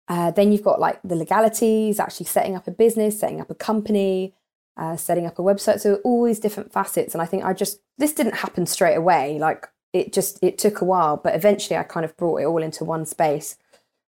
Uh, 0.09 0.31
then 0.31 0.51
you've 0.51 0.63
got 0.69 0.79
like 0.79 0.99
the 1.03 1.15
legalities, 1.15 1.99
actually 1.99 2.25
setting 2.25 2.55
up 2.55 2.67
a 2.67 2.71
business, 2.71 3.19
setting 3.19 3.39
up 3.39 3.49
a 3.49 3.55
company, 3.55 4.33
uh, 4.75 4.97
setting 4.97 5.25
up 5.25 5.39
a 5.39 5.41
website. 5.41 5.79
So 5.79 5.95
all 6.03 6.25
these 6.25 6.39
different 6.39 6.73
facets. 6.73 7.15
And 7.15 7.21
I 7.21 7.25
think 7.25 7.45
I 7.45 7.53
just, 7.53 7.79
this 7.97 8.13
didn't 8.13 8.35
happen 8.35 8.65
straight 8.65 8.95
away. 8.95 9.39
Like 9.39 9.67
it 9.93 10.11
just, 10.11 10.43
it 10.43 10.57
took 10.57 10.81
a 10.81 10.85
while, 10.85 11.15
but 11.15 11.33
eventually 11.33 11.77
I 11.77 11.83
kind 11.83 12.05
of 12.05 12.17
brought 12.17 12.41
it 12.41 12.45
all 12.45 12.61
into 12.61 12.83
one 12.83 13.05
space. 13.05 13.55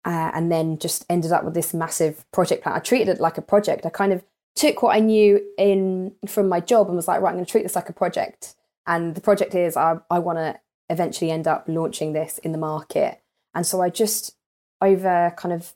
Uh, 0.04 0.30
and 0.36 0.52
then 0.52 0.78
just 0.78 1.04
ended 1.10 1.32
up 1.32 1.44
with 1.44 1.56
this 1.56 1.74
massive 1.74 2.30
project 2.32 2.62
plan. 2.62 2.76
I 2.76 2.80
treated 2.80 3.10
it 3.10 3.20
like 3.20 3.40
a 3.40 3.42
project. 3.42 3.88
I 3.88 3.90
kind 3.90 4.14
of 4.14 4.24
took 4.56 4.82
what 4.82 4.96
I 4.96 5.00
knew 5.00 5.42
in 5.58 6.14
from 6.28 6.50
my 6.50 6.60
job 6.60 6.88
and 6.88 6.96
was 6.96 7.08
like, 7.08 7.22
right, 7.22 7.30
I'm 7.30 7.36
going 7.36 7.46
to 7.46 7.52
treat 7.52 7.64
this 7.64 7.76
like 7.76 7.90
a 7.90 7.94
project. 7.94 8.56
And 8.88 9.16
the 9.16 9.22
project 9.22 9.56
is 9.56 9.76
I, 9.76 9.98
I 10.10 10.20
want 10.20 10.38
to 10.38 10.60
eventually 10.90 11.32
end 11.32 11.48
up 11.48 11.66
launching 11.68 12.14
this 12.14 12.38
in 12.40 12.52
the 12.52 12.58
market. 12.58 13.22
And 13.54 13.66
so 13.66 13.82
I 13.82 13.90
just, 13.90 14.36
over 14.82 15.34
kind 15.38 15.54
of 15.54 15.74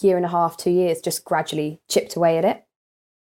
year 0.00 0.16
and 0.16 0.26
a 0.26 0.28
half, 0.28 0.56
two 0.56 0.70
years, 0.70 1.00
just 1.00 1.24
gradually 1.24 1.80
chipped 1.88 2.16
away 2.16 2.38
at 2.38 2.44
it. 2.44 2.64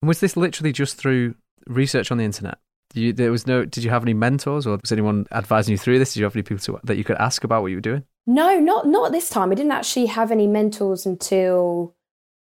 Was 0.02 0.20
this 0.20 0.36
literally 0.36 0.72
just 0.72 0.96
through 0.96 1.34
research 1.66 2.10
on 2.10 2.18
the 2.18 2.24
internet? 2.24 2.58
You, 2.94 3.12
there 3.12 3.30
was 3.30 3.46
no. 3.46 3.66
Did 3.66 3.84
you 3.84 3.90
have 3.90 4.02
any 4.02 4.14
mentors, 4.14 4.66
or 4.66 4.78
was 4.80 4.92
anyone 4.92 5.26
advising 5.30 5.72
you 5.72 5.78
through 5.78 5.98
this? 5.98 6.14
Did 6.14 6.20
you 6.20 6.24
have 6.24 6.34
any 6.34 6.42
people 6.42 6.62
to, 6.62 6.80
that 6.84 6.96
you 6.96 7.04
could 7.04 7.18
ask 7.18 7.44
about 7.44 7.60
what 7.60 7.68
you 7.68 7.76
were 7.76 7.82
doing? 7.82 8.04
No, 8.26 8.58
not 8.58 8.86
not 8.86 9.12
this 9.12 9.28
time. 9.28 9.52
I 9.52 9.54
didn't 9.54 9.72
actually 9.72 10.06
have 10.06 10.32
any 10.32 10.46
mentors 10.46 11.04
until 11.04 11.94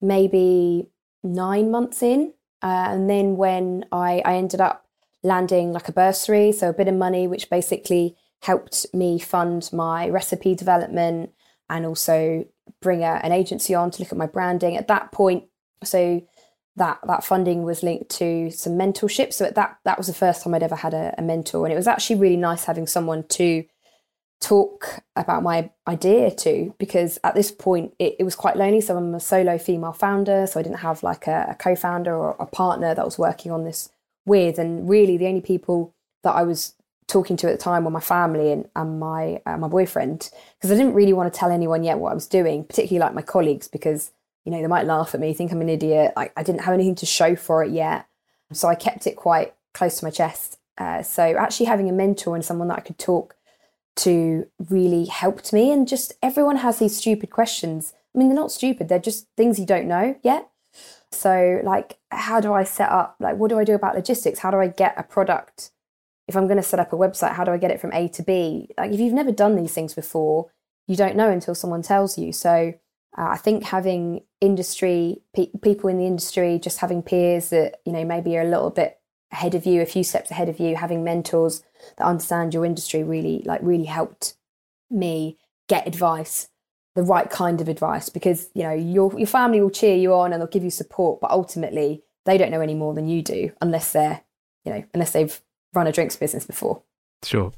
maybe 0.01 0.89
nine 1.23 1.71
months 1.71 2.03
in. 2.03 2.33
Uh, 2.61 2.87
and 2.89 3.09
then 3.09 3.37
when 3.37 3.85
I, 3.91 4.21
I 4.25 4.35
ended 4.35 4.61
up 4.61 4.85
landing 5.23 5.73
like 5.73 5.87
a 5.87 5.91
bursary, 5.93 6.51
so 6.51 6.69
a 6.69 6.73
bit 6.73 6.87
of 6.87 6.95
money, 6.95 7.27
which 7.27 7.49
basically 7.49 8.15
helped 8.41 8.85
me 8.93 9.19
fund 9.19 9.69
my 9.73 10.07
recipe 10.09 10.55
development 10.55 11.31
and 11.69 11.85
also 11.85 12.45
bring 12.81 13.03
a, 13.03 13.19
an 13.23 13.31
agency 13.31 13.73
on 13.73 13.91
to 13.91 14.01
look 14.01 14.11
at 14.11 14.17
my 14.17 14.27
branding. 14.27 14.77
At 14.77 14.87
that 14.87 15.11
point, 15.11 15.45
so 15.83 16.21
that 16.75 16.99
that 17.07 17.23
funding 17.23 17.63
was 17.63 17.83
linked 17.83 18.09
to 18.09 18.51
some 18.51 18.73
mentorship. 18.73 19.33
So 19.33 19.45
at 19.45 19.55
that 19.55 19.77
that 19.85 19.97
was 19.97 20.07
the 20.07 20.13
first 20.13 20.43
time 20.43 20.53
I'd 20.53 20.63
ever 20.63 20.75
had 20.75 20.93
a, 20.93 21.15
a 21.17 21.21
mentor, 21.21 21.65
and 21.65 21.73
it 21.73 21.77
was 21.77 21.87
actually 21.87 22.17
really 22.17 22.37
nice 22.37 22.65
having 22.65 22.87
someone 22.87 23.23
to 23.29 23.63
talk 24.41 24.99
about 25.15 25.43
my 25.43 25.69
idea 25.87 26.29
to 26.29 26.73
because 26.77 27.17
at 27.23 27.35
this 27.35 27.51
point 27.51 27.93
it, 27.99 28.15
it, 28.19 28.23
was 28.23 28.35
quite 28.35 28.57
lonely. 28.57 28.81
So 28.81 28.97
i'm 28.97 29.15
a 29.15 29.19
solo 29.19 29.57
female 29.57 29.93
founder 29.93 30.45
so 30.45 30.59
i 30.59 30.63
didn't 30.63 30.79
have 30.79 31.03
like 31.03 31.27
a, 31.27 31.47
a, 31.51 31.55
co-founder 31.55 32.15
or 32.15 32.35
a 32.39 32.45
partner 32.45 32.93
that 32.93 33.05
was 33.05 33.17
working 33.17 33.51
on 33.51 33.63
this 33.63 33.89
with. 34.25 34.59
And 34.59 34.89
really 34.89 35.17
the 35.17 35.27
only 35.27 35.41
people 35.41 35.93
that 36.23 36.33
i 36.33 36.43
was 36.43 36.73
talking 37.07 37.37
to 37.37 37.47
at 37.47 37.57
the 37.57 37.63
time 37.63 37.85
were 37.85 37.91
my 37.91 37.99
family 37.99 38.51
and, 38.51 38.67
and 38.75 38.99
my 38.99 39.39
uh, 39.45 39.57
my 39.57 39.67
boyfriend 39.67 40.29
because 40.57 40.71
i 40.71 40.75
didn't 40.75 40.93
really 40.93 41.13
want 41.13 41.31
to 41.31 41.39
tell 41.39 41.51
anyone 41.51 41.83
yet 41.83 41.99
what 41.99 42.11
i 42.11 42.15
was 42.15 42.27
doing 42.27 42.63
particularly 42.63 42.99
like 42.99 43.13
my 43.13 43.21
colleagues 43.21 43.67
because 43.67 44.11
you 44.43 44.51
know 44.51 44.59
they 44.59 44.67
might 44.67 44.87
laugh 44.87 45.13
at 45.13 45.21
me 45.21 45.33
think 45.33 45.51
i'm 45.51 45.61
an 45.61 45.69
idiot. 45.69 46.13
Like 46.15 46.33
i 46.35 46.43
didn't 46.43 46.61
have 46.61 46.73
anything 46.73 46.95
to 46.95 47.05
show 47.05 47.35
for 47.35 47.63
it 47.63 47.71
yet. 47.71 48.07
So 48.51 48.67
i 48.67 48.75
kept 48.75 49.07
it 49.07 49.15
quite 49.15 49.53
close 49.73 49.99
to 49.99 50.05
my 50.05 50.11
chest. 50.11 50.59
Uh, 50.77 51.01
so 51.01 51.23
actually 51.23 51.67
having 51.67 51.89
a 51.89 51.93
mentor 51.93 52.35
and 52.35 52.43
someone 52.43 52.67
that 52.67 52.77
i 52.77 52.81
could 52.81 52.97
talk 52.97 53.35
to 53.97 54.47
really 54.69 55.05
helped 55.05 55.53
me. 55.53 55.71
And 55.71 55.87
just 55.87 56.13
everyone 56.21 56.57
has 56.57 56.79
these 56.79 56.97
stupid 56.97 57.29
questions. 57.29 57.93
I 58.13 58.17
mean, 58.17 58.29
they're 58.29 58.35
not 58.35 58.51
stupid, 58.51 58.89
they're 58.89 58.99
just 58.99 59.27
things 59.35 59.59
you 59.59 59.65
don't 59.65 59.87
know 59.87 60.17
yet. 60.23 60.49
So, 61.11 61.61
like, 61.63 61.97
how 62.11 62.41
do 62.41 62.53
I 62.53 62.65
set 62.65 62.89
up? 62.89 63.15
Like, 63.19 63.37
what 63.37 63.49
do 63.49 63.57
I 63.57 63.63
do 63.63 63.73
about 63.73 63.95
logistics? 63.95 64.39
How 64.39 64.51
do 64.51 64.57
I 64.57 64.67
get 64.67 64.95
a 64.97 65.03
product 65.03 65.71
if 66.27 66.35
I'm 66.35 66.47
going 66.47 66.57
to 66.57 66.63
set 66.63 66.79
up 66.79 66.91
a 66.91 66.97
website, 66.97 67.33
how 67.33 67.43
do 67.43 67.51
I 67.51 67.57
get 67.57 67.71
it 67.71 67.79
from 67.79 67.93
A 67.93 68.07
to 68.09 68.23
B? 68.23 68.69
Like 68.77 68.91
if 68.91 68.99
you've 68.99 69.13
never 69.13 69.31
done 69.31 69.55
these 69.55 69.73
things 69.73 69.93
before, 69.93 70.51
you 70.87 70.95
don't 70.95 71.15
know 71.15 71.29
until 71.29 71.55
someone 71.55 71.81
tells 71.81 72.17
you. 72.17 72.31
So 72.31 72.73
uh, 73.17 73.27
I 73.29 73.37
think 73.37 73.63
having 73.63 74.23
industry 74.41 75.21
pe- 75.35 75.51
people 75.61 75.89
in 75.89 75.97
the 75.97 76.05
industry, 76.05 76.59
just 76.59 76.79
having 76.79 77.03
peers 77.03 77.49
that 77.49 77.79
you 77.85 77.91
know 77.91 78.03
maybe 78.03 78.37
are 78.37 78.41
a 78.41 78.49
little 78.49 78.71
bit 78.71 78.99
ahead 79.35 79.53
of 79.53 79.65
you, 79.65 79.81
a 79.81 79.85
few 79.85 80.03
steps 80.03 80.31
ahead 80.31 80.49
of 80.49 80.59
you, 80.59 80.75
having 80.77 81.03
mentors 81.03 81.61
that 81.97 82.05
understand 82.07 82.53
your 82.53 82.65
industry 82.65 83.03
really 83.03 83.43
like 83.45 83.59
really 83.61 83.85
helped 83.85 84.35
me 84.89 85.37
get 85.67 85.87
advice, 85.87 86.47
the 86.95 87.03
right 87.03 87.29
kind 87.29 87.59
of 87.59 87.67
advice, 87.67 88.07
because 88.09 88.49
you 88.53 88.63
know 88.63 88.71
your 88.73 89.11
your 89.17 89.27
family 89.27 89.59
will 89.61 89.69
cheer 89.69 89.95
you 89.95 90.13
on 90.13 90.31
and 90.31 90.41
they'll 90.41 90.47
give 90.47 90.63
you 90.63 90.71
support, 90.71 91.19
but 91.19 91.31
ultimately 91.31 92.01
they 92.25 92.37
don't 92.37 92.51
know 92.51 92.61
any 92.61 92.73
more 92.73 92.93
than 92.93 93.07
you 93.07 93.21
do 93.21 93.51
unless 93.61 93.91
they're 93.91 94.21
you 94.63 94.73
know 94.73 94.83
unless 94.93 95.11
they've 95.11 95.41
run 95.73 95.87
a 95.87 95.91
drinks 95.91 96.15
business 96.15 96.45
before. 96.45 96.81
Sure. 97.23 97.51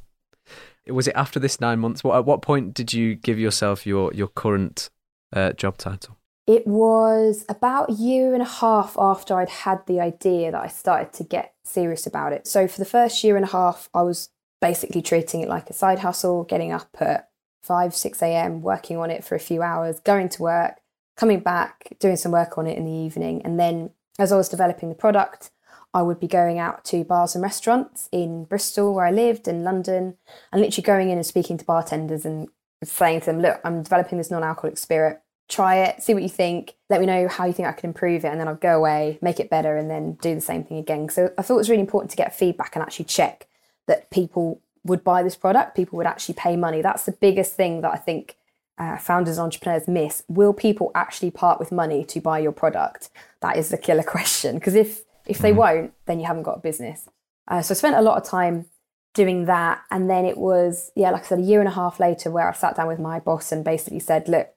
Was 0.88 1.07
it 1.07 1.15
after 1.15 1.39
this 1.39 1.62
nine 1.62 1.79
months? 1.79 2.03
What 2.03 2.17
at 2.17 2.25
what 2.25 2.41
point 2.41 2.74
did 2.74 2.91
you 2.91 3.15
give 3.15 3.38
yourself 3.38 3.86
your 3.86 4.12
your 4.13 4.29
current 4.29 4.89
uh, 5.31 5.53
job 5.53 5.77
title? 5.77 6.17
It 6.48 6.66
was 6.66 7.44
about 7.50 7.89
a 7.89 7.94
year 7.94 8.34
and 8.34 8.42
a 8.42 8.46
half 8.46 8.96
after 8.98 9.36
I'd 9.36 9.50
had 9.50 9.86
the 9.86 10.00
idea 10.00 10.51
that 10.51 10.63
I 10.63 10.68
started 10.68 11.12
to 11.13 11.25
get 11.25 11.54
serious 11.66 12.08
about 12.08 12.32
it. 12.32 12.48
So 12.48 12.70
for 12.70 12.80
the 12.80 12.86
first 12.86 13.22
year 13.22 13.36
and 13.36 13.44
a 13.44 13.50
half, 13.50 13.89
I 13.94 14.01
was 14.04 14.30
basically 14.62 15.01
treating 15.01 15.42
it 15.42 15.50
like 15.50 15.70
a 15.70 15.74
side 15.74 16.00
hustle, 16.00 16.46
getting 16.46 16.72
up 16.72 16.96
at 17.01 17.30
5, 17.63 17.94
6 17.94 18.22
a.m., 18.22 18.62
working 18.62 18.96
on 18.98 19.12
it 19.12 19.25
for 19.25 19.36
a 19.36 19.39
few 19.39 19.62
hours, 19.62 20.00
going 20.00 20.30
to 20.30 20.42
work, 20.42 20.75
coming 21.18 21.42
back, 21.42 21.89
doing 22.00 22.16
some 22.16 22.32
work 22.32 22.58
on 22.58 22.66
it 22.66 22.77
in 22.77 22.86
the 22.86 22.92
evening. 22.92 23.42
And 23.44 23.60
then 23.60 23.92
as 24.18 24.32
I 24.32 24.38
was 24.38 24.48
developing 24.48 24.88
the 24.88 24.96
product, 24.96 25.51
I 25.94 26.01
would 26.01 26.20
be 26.20 26.27
going 26.27 26.60
out 26.60 26.86
to 26.86 27.04
bars 27.04 27.36
and 27.36 27.42
restaurants 27.42 28.08
in 28.12 28.46
Bristol, 28.46 28.94
where 28.94 29.06
I 29.06 29.12
lived, 29.12 29.50
in 29.50 29.66
London, 29.66 30.16
and 30.51 30.62
literally 30.62 30.86
going 30.86 31.10
in 31.10 31.18
and 31.18 31.25
speaking 31.25 31.58
to 31.58 31.66
bartenders 31.66 32.25
and 32.25 32.48
saying 32.84 33.22
to 33.22 33.25
them, 33.27 33.42
Look, 33.42 33.60
I'm 33.66 33.84
developing 33.84 34.18
this 34.18 34.32
non 34.32 34.44
alcoholic 34.44 34.77
spirit. 34.77 35.22
Try 35.50 35.77
it, 35.77 36.04
see 36.04 36.13
what 36.13 36.24
you 36.24 36.30
think. 36.30 36.75
Let 36.89 37.00
me 37.00 37.06
know 37.06 37.27
how 37.27 37.46
you 37.46 37.54
think 37.54 37.68
I 37.68 37.72
can 37.72 37.89
improve 37.89 38.25
it. 38.25 38.30
And 38.30 38.39
then 38.39 38.48
I'll 38.48 38.56
go 38.56 38.77
away, 38.77 39.18
make 39.22 39.39
it 39.39 39.50
better, 39.50 39.77
and 39.77 39.89
then 39.89 40.13
do 40.13 40.36
the 40.36 40.42
same 40.42 40.63
thing 40.63 40.77
again. 40.77 41.10
So 41.10 41.32
I 41.38 41.42
thought 41.42 41.56
it 41.56 41.58
was 41.58 41.70
really 41.70 41.82
important 41.82 42.12
to 42.12 42.18
get 42.18 42.36
feedback 42.36 42.75
and 42.75 42.84
actually 42.84 43.06
check 43.06 43.48
that 43.88 44.10
people 44.12 44.62
would 44.84 45.04
buy 45.04 45.24
this 45.24 45.36
product, 45.36 45.75
people 45.75 45.98
would 45.98 46.08
actually 46.08 46.36
pay 46.36 46.56
money. 46.56 46.82
That's 46.82 47.04
the 47.04 47.12
biggest 47.12 47.56
thing 47.56 47.82
that 47.82 47.92
I 47.92 47.98
think 47.98 48.38
uh, 48.77 48.98
founders 48.98 49.38
and 49.38 49.46
entrepreneurs 49.46 49.88
miss. 49.88 50.24
Will 50.27 50.54
people 50.54 50.92
actually 50.96 51.32
part 51.32 51.60
with 51.60 51.72
money 51.72 52.04
to 52.06 52.22
buy 52.22 52.39
your 52.39 52.51
product? 52.51 53.10
That 53.42 53.58
is 53.58 53.70
the 53.70 53.77
killer 53.77 54.04
question. 54.16 54.56
Because 54.56 54.75
if 54.75 55.04
if 55.25 55.39
they 55.39 55.50
mm-hmm. 55.50 55.60
won't, 55.60 55.94
then 56.06 56.20
you 56.20 56.25
haven't 56.25 56.44
got 56.44 56.58
a 56.58 56.62
business. 56.62 57.10
Uh, 57.48 57.62
so 57.62 57.74
I 57.74 57.75
spent 57.75 57.96
a 57.96 58.01
lot 58.01 58.18
of 58.18 58.27
time 58.27 58.66
doing 59.13 59.46
that, 59.46 59.82
and 59.92 60.10
then 60.10 60.25
it 60.25 60.38
was 60.38 60.92
yeah, 60.96 61.12
like 61.12 61.24
I 61.24 61.27
said, 61.27 61.39
a 61.39 61.44
year 61.44 61.60
and 61.60 61.68
a 61.68 61.74
half 61.74 62.00
later, 62.00 62.32
where 62.32 62.50
I 62.50 62.54
sat 62.54 62.75
down 62.75 62.88
with 62.88 63.00
my 63.00 63.20
boss 63.20 63.51
and 63.51 63.63
basically 63.63 64.00
said, 64.00 64.27
"Look, 64.27 64.50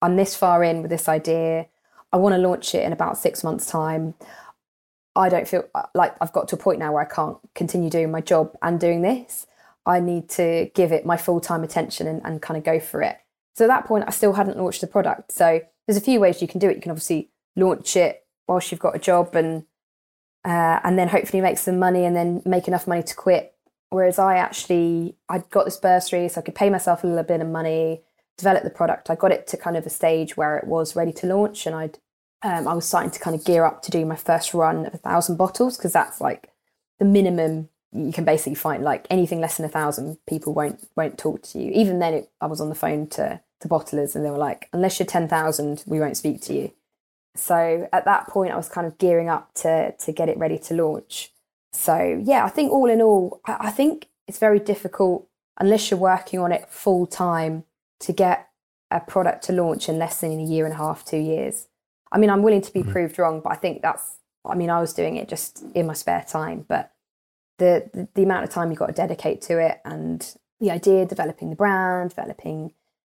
I'm 0.00 0.16
this 0.16 0.36
far 0.36 0.62
in 0.62 0.82
with 0.82 0.90
this 0.90 1.08
idea. 1.08 1.66
I 2.12 2.16
want 2.16 2.34
to 2.34 2.38
launch 2.38 2.74
it 2.74 2.84
in 2.84 2.92
about 2.92 3.18
six 3.18 3.44
months' 3.44 3.66
time. 3.66 4.14
I 5.14 5.28
don't 5.28 5.48
feel 5.48 5.64
uh, 5.74 5.82
like 5.94 6.14
I've 6.20 6.32
got 6.32 6.48
to 6.48 6.56
a 6.56 6.58
point 6.58 6.78
now 6.78 6.92
where 6.92 7.02
I 7.02 7.12
can't 7.12 7.38
continue 7.54 7.90
doing 7.90 8.10
my 8.10 8.20
job 8.20 8.56
and 8.62 8.78
doing 8.78 9.02
this. 9.02 9.46
I 9.84 10.00
need 10.00 10.28
to 10.30 10.70
give 10.74 10.92
it 10.92 11.04
my 11.04 11.16
full 11.16 11.40
time 11.40 11.64
attention 11.64 12.06
and, 12.06 12.22
and 12.24 12.40
kind 12.40 12.56
of 12.56 12.64
go 12.64 12.78
for 12.78 13.02
it. 13.02 13.18
So 13.56 13.64
at 13.64 13.68
that 13.68 13.86
point, 13.86 14.04
I 14.06 14.10
still 14.10 14.34
hadn't 14.34 14.56
launched 14.56 14.80
the 14.80 14.86
product. 14.86 15.32
So 15.32 15.60
there's 15.86 15.96
a 15.96 16.02
few 16.02 16.20
ways 16.20 16.40
you 16.40 16.48
can 16.48 16.60
do 16.60 16.68
it. 16.68 16.76
You 16.76 16.82
can 16.82 16.92
obviously 16.92 17.30
launch 17.56 17.96
it 17.96 18.24
whilst 18.46 18.70
you've 18.70 18.80
got 18.80 18.94
a 18.94 19.00
job 19.00 19.34
and 19.34 19.64
uh, 20.44 20.80
and 20.84 20.98
then 20.98 21.08
hopefully 21.08 21.40
make 21.40 21.58
some 21.58 21.78
money 21.78 22.04
and 22.04 22.14
then 22.14 22.40
make 22.44 22.68
enough 22.68 22.86
money 22.86 23.02
to 23.02 23.14
quit. 23.14 23.54
Whereas 23.90 24.18
I 24.18 24.36
actually 24.36 25.16
I 25.28 25.38
got 25.50 25.64
this 25.64 25.76
bursary, 25.76 26.28
so 26.28 26.40
I 26.40 26.44
could 26.44 26.54
pay 26.54 26.70
myself 26.70 27.02
a 27.02 27.06
little 27.06 27.24
bit 27.24 27.40
of 27.40 27.48
money, 27.48 28.02
develop 28.38 28.62
the 28.62 28.70
product. 28.70 29.10
I 29.10 29.16
got 29.16 29.32
it 29.32 29.46
to 29.48 29.56
kind 29.56 29.76
of 29.76 29.84
a 29.84 29.90
stage 29.90 30.36
where 30.36 30.56
it 30.56 30.66
was 30.66 30.96
ready 30.96 31.12
to 31.14 31.26
launch, 31.26 31.66
and 31.66 31.74
I'd 31.74 31.98
um, 32.42 32.68
I 32.68 32.74
was 32.74 32.86
starting 32.86 33.10
to 33.10 33.18
kind 33.18 33.34
of 33.34 33.44
gear 33.44 33.64
up 33.64 33.82
to 33.82 33.90
do 33.90 34.06
my 34.06 34.16
first 34.16 34.54
run 34.54 34.86
of 34.86 34.94
a 34.94 34.98
thousand 34.98 35.36
bottles 35.36 35.76
because 35.76 35.92
that's 35.92 36.20
like 36.20 36.50
the 36.98 37.04
minimum 37.04 37.68
you 37.92 38.12
can 38.12 38.24
basically 38.24 38.54
find. 38.54 38.84
Like 38.84 39.06
anything 39.10 39.40
less 39.40 39.56
than 39.56 39.66
a 39.66 39.70
thousand 39.70 40.18
people 40.26 40.54
won't 40.54 40.88
won't 40.96 41.18
talk 41.18 41.42
to 41.42 41.58
you. 41.58 41.72
Even 41.72 41.98
then 41.98 42.14
it, 42.14 42.30
i 42.40 42.46
was 42.46 42.60
on 42.60 42.68
the 42.68 42.74
phone 42.74 43.08
to 43.08 43.40
to 43.60 43.68
bottlers 43.68 44.14
and 44.14 44.24
they 44.24 44.30
were 44.30 44.38
like 44.38 44.68
unless 44.72 45.00
you're 45.00 45.06
10,000 45.06 45.82
we 45.86 45.98
won't 45.98 46.16
speak 46.16 46.40
to 46.42 46.54
you. 46.54 46.72
So 47.34 47.88
at 47.92 48.04
that 48.04 48.28
point 48.28 48.52
i 48.52 48.56
was 48.56 48.68
kind 48.68 48.86
of 48.86 48.98
gearing 48.98 49.28
up 49.28 49.52
to 49.54 49.92
to 49.92 50.12
get 50.12 50.28
it 50.28 50.38
ready 50.38 50.58
to 50.58 50.74
launch. 50.74 51.32
So 51.72 52.22
yeah 52.24 52.44
i 52.44 52.48
think 52.48 52.70
all 52.70 52.88
in 52.88 53.02
all 53.02 53.40
I, 53.46 53.56
I 53.60 53.70
think 53.70 54.08
it's 54.28 54.38
very 54.38 54.60
difficult 54.60 55.26
unless 55.58 55.90
you're 55.90 55.98
working 55.98 56.38
on 56.38 56.52
it 56.52 56.68
full 56.68 57.06
time 57.06 57.64
to 58.00 58.12
get 58.12 58.48
a 58.90 59.00
product 59.00 59.44
to 59.44 59.52
launch 59.52 59.88
in 59.88 59.98
less 59.98 60.20
than 60.20 60.38
a 60.38 60.44
year 60.44 60.64
and 60.64 60.74
a 60.74 60.78
half 60.78 61.04
two 61.04 61.18
years 61.18 61.68
i 62.12 62.18
mean 62.18 62.30
i'm 62.30 62.42
willing 62.42 62.62
to 62.62 62.72
be 62.72 62.80
mm-hmm. 62.80 62.92
proved 62.92 63.18
wrong 63.18 63.40
but 63.40 63.52
i 63.52 63.56
think 63.56 63.82
that's 63.82 64.16
i 64.44 64.54
mean 64.54 64.70
i 64.70 64.80
was 64.80 64.92
doing 64.92 65.16
it 65.16 65.28
just 65.28 65.64
in 65.74 65.86
my 65.86 65.92
spare 65.94 66.24
time 66.28 66.64
but 66.68 66.92
the, 67.58 67.90
the, 67.92 68.08
the 68.14 68.22
amount 68.22 68.44
of 68.44 68.50
time 68.50 68.70
you've 68.70 68.78
got 68.78 68.86
to 68.86 68.92
dedicate 68.92 69.42
to 69.42 69.58
it 69.58 69.80
and 69.84 70.34
the 70.60 70.70
idea, 70.70 71.06
developing 71.06 71.50
the 71.50 71.56
brand, 71.56 72.10
developing 72.10 72.72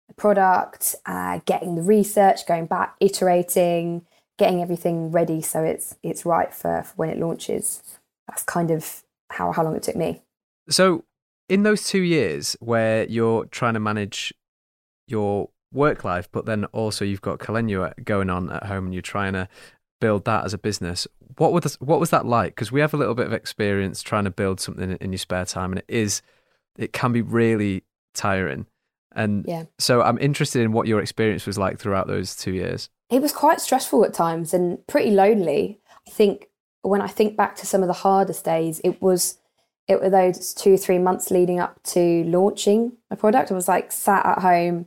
the 0.08 0.14
product, 0.14 0.94
uh, 1.06 1.40
getting 1.44 1.74
the 1.74 1.82
research, 1.82 2.46
going 2.46 2.66
back, 2.66 2.94
iterating, 3.00 4.06
getting 4.38 4.60
everything 4.60 5.12
ready 5.12 5.40
so 5.40 5.62
it's 5.62 5.94
it's 6.02 6.26
right 6.26 6.52
for, 6.52 6.82
for 6.82 6.94
when 6.96 7.10
it 7.10 7.18
launches. 7.18 7.82
That's 8.28 8.42
kind 8.42 8.70
of 8.70 9.02
how 9.30 9.52
how 9.52 9.62
long 9.62 9.76
it 9.76 9.82
took 9.82 9.96
me. 9.96 10.22
So, 10.68 11.04
in 11.48 11.62
those 11.62 11.86
two 11.86 12.00
years 12.00 12.56
where 12.60 13.04
you're 13.04 13.44
trying 13.46 13.74
to 13.74 13.80
manage 13.80 14.32
your 15.06 15.50
work 15.72 16.04
life, 16.04 16.28
but 16.30 16.46
then 16.46 16.64
also 16.66 17.04
you've 17.04 17.20
got 17.20 17.38
Caleño 17.38 17.92
going 18.04 18.30
on 18.30 18.50
at 18.50 18.64
home 18.64 18.86
and 18.86 18.94
you're 18.94 19.02
trying 19.02 19.32
to 19.34 19.48
build 20.00 20.24
that 20.24 20.44
as 20.44 20.54
a 20.54 20.58
business. 20.58 21.06
What 21.36 21.52
was 21.52 21.74
what 21.80 22.00
was 22.00 22.10
that 22.10 22.26
like? 22.26 22.54
Because 22.54 22.70
we 22.70 22.80
have 22.80 22.94
a 22.94 22.96
little 22.96 23.14
bit 23.14 23.26
of 23.26 23.32
experience 23.32 24.02
trying 24.02 24.24
to 24.24 24.30
build 24.30 24.60
something 24.60 24.96
in 25.00 25.12
your 25.12 25.18
spare 25.18 25.44
time, 25.44 25.72
and 25.72 25.78
it 25.80 25.86
is 25.88 26.22
it 26.78 26.92
can 26.92 27.12
be 27.12 27.22
really 27.22 27.84
tiring. 28.14 28.66
And 29.16 29.44
yeah. 29.46 29.64
so 29.78 30.02
I'm 30.02 30.18
interested 30.18 30.62
in 30.62 30.72
what 30.72 30.88
your 30.88 31.00
experience 31.00 31.46
was 31.46 31.56
like 31.56 31.78
throughout 31.78 32.06
those 32.06 32.34
two 32.34 32.52
years. 32.52 32.90
It 33.10 33.22
was 33.22 33.32
quite 33.32 33.60
stressful 33.60 34.04
at 34.04 34.12
times 34.12 34.52
and 34.52 34.84
pretty 34.86 35.10
lonely. 35.10 35.80
I 36.06 36.10
think 36.10 36.48
when 36.82 37.00
I 37.00 37.06
think 37.06 37.36
back 37.36 37.56
to 37.56 37.66
some 37.66 37.82
of 37.82 37.86
the 37.86 37.94
hardest 37.94 38.44
days, 38.44 38.80
it 38.84 39.00
was 39.00 39.38
it 39.86 40.00
were 40.00 40.10
those 40.10 40.54
two 40.54 40.76
three 40.76 40.98
months 40.98 41.30
leading 41.30 41.60
up 41.60 41.82
to 41.84 42.24
launching 42.24 42.92
a 43.10 43.16
product. 43.16 43.50
I 43.50 43.54
was 43.54 43.68
like 43.68 43.92
sat 43.92 44.24
at 44.26 44.40
home 44.40 44.86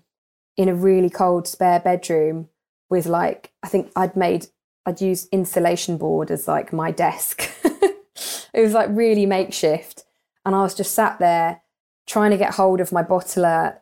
in 0.57 0.67
a 0.67 0.75
really 0.75 1.09
cold 1.09 1.47
spare 1.47 1.79
bedroom 1.79 2.49
with 2.89 3.05
like 3.05 3.51
I 3.63 3.67
think 3.67 3.91
I'd 3.95 4.15
made 4.15 4.47
I'd 4.85 5.01
use 5.01 5.27
insulation 5.31 5.97
board 5.97 6.31
as 6.31 6.47
like 6.47 6.73
my 6.73 6.91
desk. 6.91 7.49
it 7.63 8.61
was 8.61 8.73
like 8.73 8.89
really 8.91 9.25
makeshift. 9.25 10.03
And 10.45 10.55
I 10.55 10.61
was 10.61 10.73
just 10.73 10.93
sat 10.93 11.19
there 11.19 11.61
trying 12.07 12.31
to 12.31 12.37
get 12.37 12.53
hold 12.53 12.79
of 12.79 12.93
my 12.93 13.03
bottler 13.03 13.77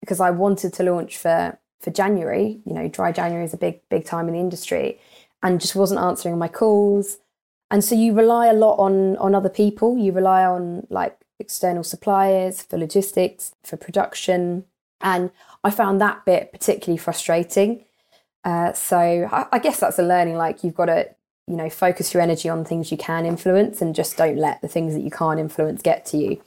because 0.00 0.20
I 0.20 0.30
wanted 0.30 0.72
to 0.74 0.82
launch 0.82 1.16
for 1.16 1.58
for 1.80 1.90
January. 1.90 2.60
You 2.64 2.74
know, 2.74 2.88
dry 2.88 3.12
January 3.12 3.44
is 3.44 3.54
a 3.54 3.58
big 3.58 3.80
big 3.88 4.04
time 4.04 4.26
in 4.28 4.34
the 4.34 4.40
industry, 4.40 5.00
and 5.42 5.60
just 5.60 5.76
wasn't 5.76 6.00
answering 6.00 6.38
my 6.38 6.48
calls. 6.48 7.18
And 7.70 7.84
so 7.84 7.94
you 7.94 8.12
rely 8.12 8.48
a 8.48 8.52
lot 8.52 8.76
on 8.76 9.16
on 9.18 9.34
other 9.34 9.48
people. 9.48 9.96
You 9.96 10.12
rely 10.12 10.44
on 10.44 10.86
like 10.90 11.16
external 11.38 11.84
suppliers 11.84 12.62
for 12.62 12.76
logistics, 12.78 13.54
for 13.62 13.76
production, 13.76 14.64
and 15.00 15.30
I 15.68 15.70
found 15.70 16.00
that 16.00 16.24
bit 16.24 16.52
particularly 16.52 16.98
frustrating 16.98 17.84
uh, 18.44 18.72
so 18.72 18.96
I, 19.30 19.46
I 19.52 19.58
guess 19.58 19.80
that's 19.80 19.98
a 19.98 20.02
learning. 20.02 20.36
Like 20.36 20.62
you've 20.64 20.74
got 20.74 20.86
to, 20.86 21.08
you 21.46 21.56
know, 21.56 21.68
focus 21.70 22.14
your 22.14 22.22
energy 22.22 22.48
on 22.48 22.64
things 22.64 22.90
you 22.90 22.96
can 22.96 23.26
influence, 23.26 23.82
and 23.82 23.94
just 23.94 24.16
don't 24.16 24.36
let 24.36 24.60
the 24.62 24.68
things 24.68 24.94
that 24.94 25.02
you 25.02 25.10
can't 25.10 25.40
influence 25.40 25.82
get 25.82 26.06
to 26.06 26.16
you. 26.16 26.42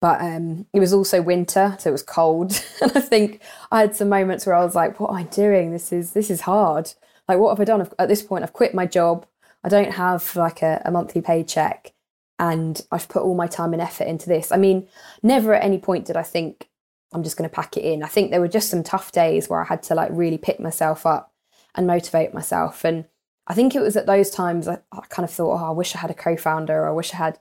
But 0.00 0.20
um, 0.20 0.66
it 0.72 0.80
was 0.80 0.92
also 0.92 1.22
winter, 1.22 1.76
so 1.78 1.88
it 1.90 1.92
was 1.92 2.02
cold, 2.02 2.62
and 2.82 2.92
I 2.94 3.00
think 3.00 3.40
I 3.70 3.80
had 3.80 3.96
some 3.96 4.08
moments 4.08 4.46
where 4.46 4.54
I 4.54 4.64
was 4.64 4.74
like, 4.74 4.98
"What 5.00 5.10
am 5.10 5.16
I 5.16 5.22
doing? 5.24 5.72
This 5.72 5.92
is 5.92 6.12
this 6.12 6.30
is 6.30 6.42
hard. 6.42 6.92
Like, 7.28 7.38
what 7.38 7.50
have 7.50 7.60
I 7.60 7.64
done?" 7.64 7.88
At 7.98 8.08
this 8.08 8.22
point, 8.22 8.42
I've 8.42 8.52
quit 8.52 8.74
my 8.74 8.86
job. 8.86 9.26
I 9.64 9.68
don't 9.68 9.92
have 9.92 10.34
like 10.34 10.60
a, 10.62 10.82
a 10.84 10.90
monthly 10.90 11.22
paycheck, 11.22 11.92
and 12.38 12.80
I've 12.90 13.08
put 13.08 13.22
all 13.22 13.36
my 13.36 13.46
time 13.46 13.72
and 13.72 13.80
effort 13.82 14.04
into 14.04 14.28
this. 14.28 14.50
I 14.50 14.56
mean, 14.56 14.88
never 15.22 15.54
at 15.54 15.64
any 15.64 15.78
point 15.78 16.06
did 16.06 16.16
I 16.16 16.24
think 16.24 16.68
I'm 17.12 17.22
just 17.22 17.36
going 17.36 17.48
to 17.48 17.54
pack 17.54 17.76
it 17.76 17.84
in. 17.84 18.02
I 18.02 18.08
think 18.08 18.30
there 18.30 18.40
were 18.40 18.48
just 18.48 18.70
some 18.70 18.82
tough 18.82 19.12
days 19.12 19.48
where 19.48 19.60
I 19.60 19.64
had 19.64 19.82
to 19.84 19.94
like 19.94 20.10
really 20.12 20.38
pick 20.38 20.60
myself 20.60 21.06
up 21.06 21.32
and 21.74 21.86
motivate 21.86 22.34
myself. 22.34 22.84
And 22.84 23.06
I 23.46 23.54
think 23.54 23.74
it 23.74 23.80
was 23.80 23.96
at 23.96 24.06
those 24.06 24.30
times 24.30 24.68
I, 24.68 24.78
I 24.92 25.00
kind 25.08 25.28
of 25.28 25.30
thought, 25.30 25.60
oh, 25.60 25.66
I 25.66 25.70
wish 25.70 25.94
I 25.94 25.98
had 25.98 26.10
a 26.10 26.14
co-founder 26.14 26.74
or 26.74 26.88
I 26.88 26.92
wish 26.92 27.14
I 27.14 27.18
had 27.18 27.38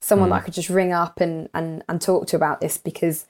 someone 0.00 0.28
mm. 0.28 0.32
that 0.32 0.42
I 0.42 0.44
could 0.44 0.54
just 0.54 0.70
ring 0.70 0.92
up 0.92 1.20
and, 1.20 1.48
and, 1.54 1.84
and 1.88 2.00
talk 2.00 2.26
to 2.28 2.36
about 2.36 2.60
this 2.60 2.78
because 2.78 3.26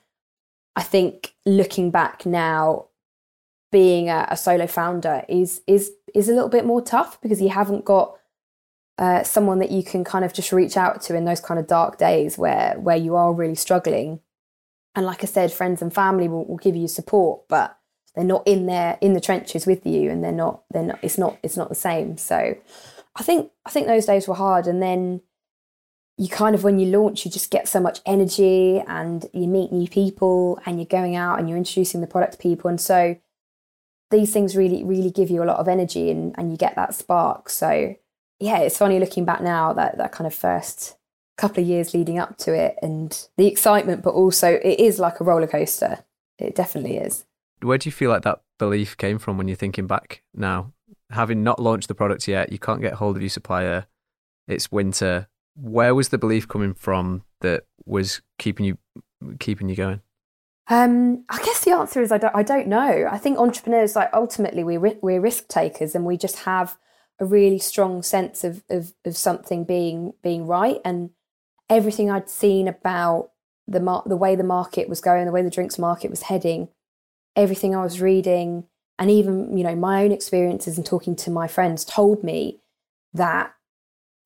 I 0.77 0.83
think 0.83 1.35
looking 1.47 1.91
back 1.91 2.27
now, 2.27 2.87
being 3.75 4.09
a, 4.09 4.29
a 4.31 4.37
solo 4.37 4.69
founder 4.69 5.25
is 5.29 5.61
is 5.67 5.91
is 6.15 6.29
a 6.29 6.33
little 6.33 6.49
bit 6.49 6.65
more 6.65 6.81
tough 6.81 7.21
because 7.21 7.43
you 7.43 7.49
haven't 7.49 7.85
got 7.85 8.17
uh, 8.99 9.25
someone 9.25 9.59
that 9.59 9.73
you 9.73 9.83
can 9.83 10.05
kind 10.05 10.25
of 10.25 10.33
just 10.33 10.53
reach 10.53 10.77
out 10.77 11.03
to 11.03 11.17
in 11.17 11.25
those 11.25 11.41
kind 11.41 11.59
of 11.59 11.67
dark 11.67 11.99
days 11.99 12.39
where 12.39 12.77
where 12.79 12.97
you 12.97 13.17
are 13.17 13.33
really 13.33 13.57
struggling. 13.57 14.21
And 14.95 15.07
like 15.07 15.23
I 15.23 15.27
said, 15.27 15.53
friends 15.53 15.83
and 15.83 15.93
family 15.93 16.29
will, 16.29 16.45
will 16.45 16.57
give 16.57 16.77
you 16.77 16.89
support, 16.89 17.49
but 17.49 17.79
they're 18.15 18.25
not 18.25 18.47
in 18.47 18.67
there 18.67 18.97
in 19.01 19.13
the 19.13 19.21
trenches 19.21 19.67
with 19.67 19.85
you, 19.85 20.11
and 20.11 20.23
they're 20.23 20.33
not 20.33 20.63
they're 20.71 20.85
not 20.85 20.99
it's 21.03 21.19
not 21.19 21.39
it's 21.43 21.57
not 21.57 21.69
the 21.69 21.75
same. 21.75 22.17
So 22.17 22.57
I 23.17 23.23
think 23.23 23.51
I 23.67 23.71
think 23.71 23.87
those 23.87 24.07
days 24.07 24.29
were 24.29 24.35
hard, 24.35 24.67
and 24.67 24.83
then 24.83 25.21
you 26.17 26.29
kind 26.29 26.55
of 26.55 26.63
when 26.63 26.79
you 26.79 26.87
launch 26.87 27.25
you 27.25 27.31
just 27.31 27.51
get 27.51 27.67
so 27.67 27.81
much 27.81 28.01
energy 28.07 28.81
and 28.87 29.27
you 29.33 29.49
meet 29.49 29.73
new 29.73 29.89
people 29.89 30.61
and 30.65 30.79
you're 30.79 30.87
going 30.87 31.17
out 31.17 31.41
and 31.41 31.49
you're 31.49 31.59
introducing 31.59 32.01
the 32.01 32.07
product 32.07 32.35
to 32.35 32.39
people 32.39 32.71
and 32.71 32.81
so 32.81 33.17
these 34.13 34.33
things 34.33 34.55
really 34.55 34.85
really 34.85 35.11
give 35.11 35.29
you 35.29 35.43
a 35.43 35.45
lot 35.45 35.57
of 35.57 35.67
energy 35.67 36.13
and, 36.13 36.33
and 36.39 36.53
you 36.53 36.57
get 36.57 36.77
that 36.77 36.95
spark 36.95 37.49
so 37.49 37.97
yeah, 38.41 38.59
it's 38.59 38.79
funny 38.79 38.99
looking 38.99 39.25
back 39.25 39.41
now 39.41 39.73
that 39.73 39.97
that 39.99 40.13
kind 40.13 40.27
of 40.27 40.35
first 40.35 40.97
couple 41.37 41.63
of 41.63 41.69
years 41.69 41.95
leading 41.95 42.19
up 42.19 42.37
to 42.39 42.55
it 42.55 42.77
and 42.83 43.29
the 43.37 43.47
excitement, 43.47 44.03
but 44.03 44.15
also 44.15 44.55
it 44.63 44.81
is 44.81 44.99
like 44.99 45.21
a 45.21 45.25
roller 45.25 45.47
coaster. 45.47 46.05
It 46.39 46.55
definitely 46.55 46.97
is. 46.97 47.25
Where 47.61 47.79
do 47.79 47.89
you 47.89 47.93
feel 47.93 48.11
like 48.11 48.23
that 48.23 48.43
belief 48.59 48.97
came 48.97 49.19
from 49.19 49.39
when 49.39 49.49
you're 49.49 49.57
thinking 49.57 49.87
back 49.87 50.23
now? 50.35 50.73
Having 51.11 51.43
not 51.43 51.61
launched 51.61 51.89
the 51.89 51.95
product 51.95 52.29
yet, 52.29 52.53
you 52.53 52.59
can't 52.59 52.81
get 52.81 52.95
hold 52.95 53.17
of 53.17 53.23
your 53.23 53.31
supplier, 53.31 53.87
it's 54.47 54.71
winter. 54.71 55.29
Where 55.57 55.95
was 55.95 56.09
the 56.09 56.19
belief 56.19 56.49
coming 56.49 56.75
from 56.75 57.23
that 57.41 57.65
was 57.85 58.21
keeping 58.39 58.67
you 58.67 58.79
keeping 59.39 59.69
you 59.69 59.77
going? 59.77 60.01
Um, 60.69 61.25
I 61.29 61.39
guess 61.45 61.65
the 61.65 61.73
answer 61.73 62.01
is 62.01 62.11
I 62.11 62.19
don't. 62.19 62.35
I 62.35 62.43
don't 62.43 62.67
know. 62.67 63.09
I 63.11 63.19
think 63.19 63.39
entrepreneurs, 63.39 63.95
like 63.95 64.11
ultimately, 64.13 64.65
we 64.65 64.79
we're 64.79 65.21
risk 65.21 65.49
takers, 65.49 65.95
and 65.95 66.05
we 66.05 66.17
just 66.17 66.41
have 66.41 66.77
a 67.21 67.25
really 67.25 67.59
strong 67.59 68.03
sense 68.03 68.43
of, 68.43 68.65
of, 68.69 68.93
of 69.05 69.17
something 69.17 69.65
being 69.65 70.15
being 70.23 70.47
right 70.47 70.81
and 70.85 71.11
everything 71.75 72.11
I'd 72.11 72.31
seen 72.31 72.69
about 72.69 73.31
the 73.67 73.81
mar- 73.81 74.05
the 74.07 74.17
way 74.17 74.37
the 74.37 74.45
market 74.45 74.89
was 74.89 75.01
going, 75.01 75.27
the 75.27 75.33
way 75.33 75.43
the 75.43 75.51
drinks 75.51 75.79
market 75.79 76.11
was 76.11 76.23
heading, 76.23 76.69
everything 77.35 77.75
I 77.75 77.83
was 77.83 78.01
reading, 78.01 78.65
and 78.99 79.11
even 79.11 79.57
you 79.57 79.65
know 79.65 79.75
my 79.75 80.05
own 80.05 80.13
experiences 80.13 80.77
and 80.77 80.87
talking 80.87 81.17
to 81.17 81.31
my 81.31 81.49
friends 81.49 81.85
told 81.85 82.23
me 82.23 82.61
that 83.13 83.53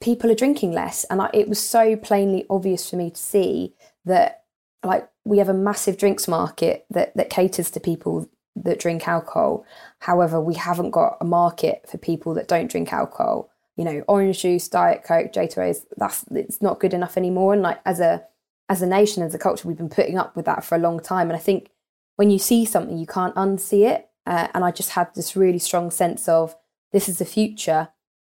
people 0.01 0.31
are 0.31 0.37
drinking 0.43 0.73
less, 0.73 1.05
and 1.05 1.23
I, 1.23 1.31
it 1.33 1.49
was 1.49 1.59
so 1.59 1.97
plainly 1.97 2.45
obvious 2.51 2.89
for 2.89 2.97
me 2.97 3.11
to 3.11 3.21
see 3.21 3.75
that 4.05 4.45
like 4.85 5.09
we 5.25 5.39
have 5.39 5.49
a 5.49 5.55
massive 5.55 5.97
drinks 5.97 6.29
market 6.29 6.85
that 6.91 7.17
that 7.17 7.31
caters 7.31 7.71
to 7.71 7.81
people 7.81 8.29
that 8.57 8.81
drink 8.81 9.09
alcohol. 9.09 9.65
However, 10.01 10.41
we 10.41 10.55
haven't 10.55 10.91
got 10.91 11.17
a 11.21 11.25
market 11.25 11.87
for 11.89 11.97
people 11.97 12.35
that 12.35 12.49
don't 12.49 12.71
drink 12.71 12.93
alcohol. 12.93 13.51
You 13.79 13.85
know, 13.85 14.05
orange 14.09 14.43
juice, 14.43 14.69
diet 14.69 15.05
coke, 15.05 15.33
J2Os, 15.33 15.87
that's 15.97 16.25
it's 16.33 16.61
not 16.61 16.81
good 16.81 16.93
enough 16.93 17.17
anymore. 17.17 17.55
And 17.55 17.63
like 17.63 17.81
as 17.87 18.01
a 18.01 18.25
as 18.69 18.83
a 18.83 18.87
nation, 18.87 19.23
as 19.23 19.35
a 19.35 19.39
culture, 19.39 19.67
we've 19.67 19.79
been 19.79 19.89
putting 19.89 20.19
up 20.19 20.37
with 20.37 20.45
that 20.45 20.65
for 20.65 20.75
a 20.75 20.79
long 20.79 21.01
time. 21.01 21.29
And 21.31 21.37
I 21.37 21.41
think 21.41 21.71
when 22.17 22.29
you 22.29 22.39
see 22.39 22.67
something, 22.67 22.99
you 22.99 23.07
can't 23.07 23.35
unsee 23.35 23.89
it. 23.89 24.11
Uh, 24.27 24.49
and 24.53 24.63
I 24.63 24.73
just 24.73 24.91
had 24.91 25.15
this 25.15 25.35
really 25.35 25.59
strong 25.59 25.91
sense 25.91 26.29
of 26.29 26.55
this 26.93 27.09
is 27.09 27.19
the 27.19 27.25
future 27.25 27.89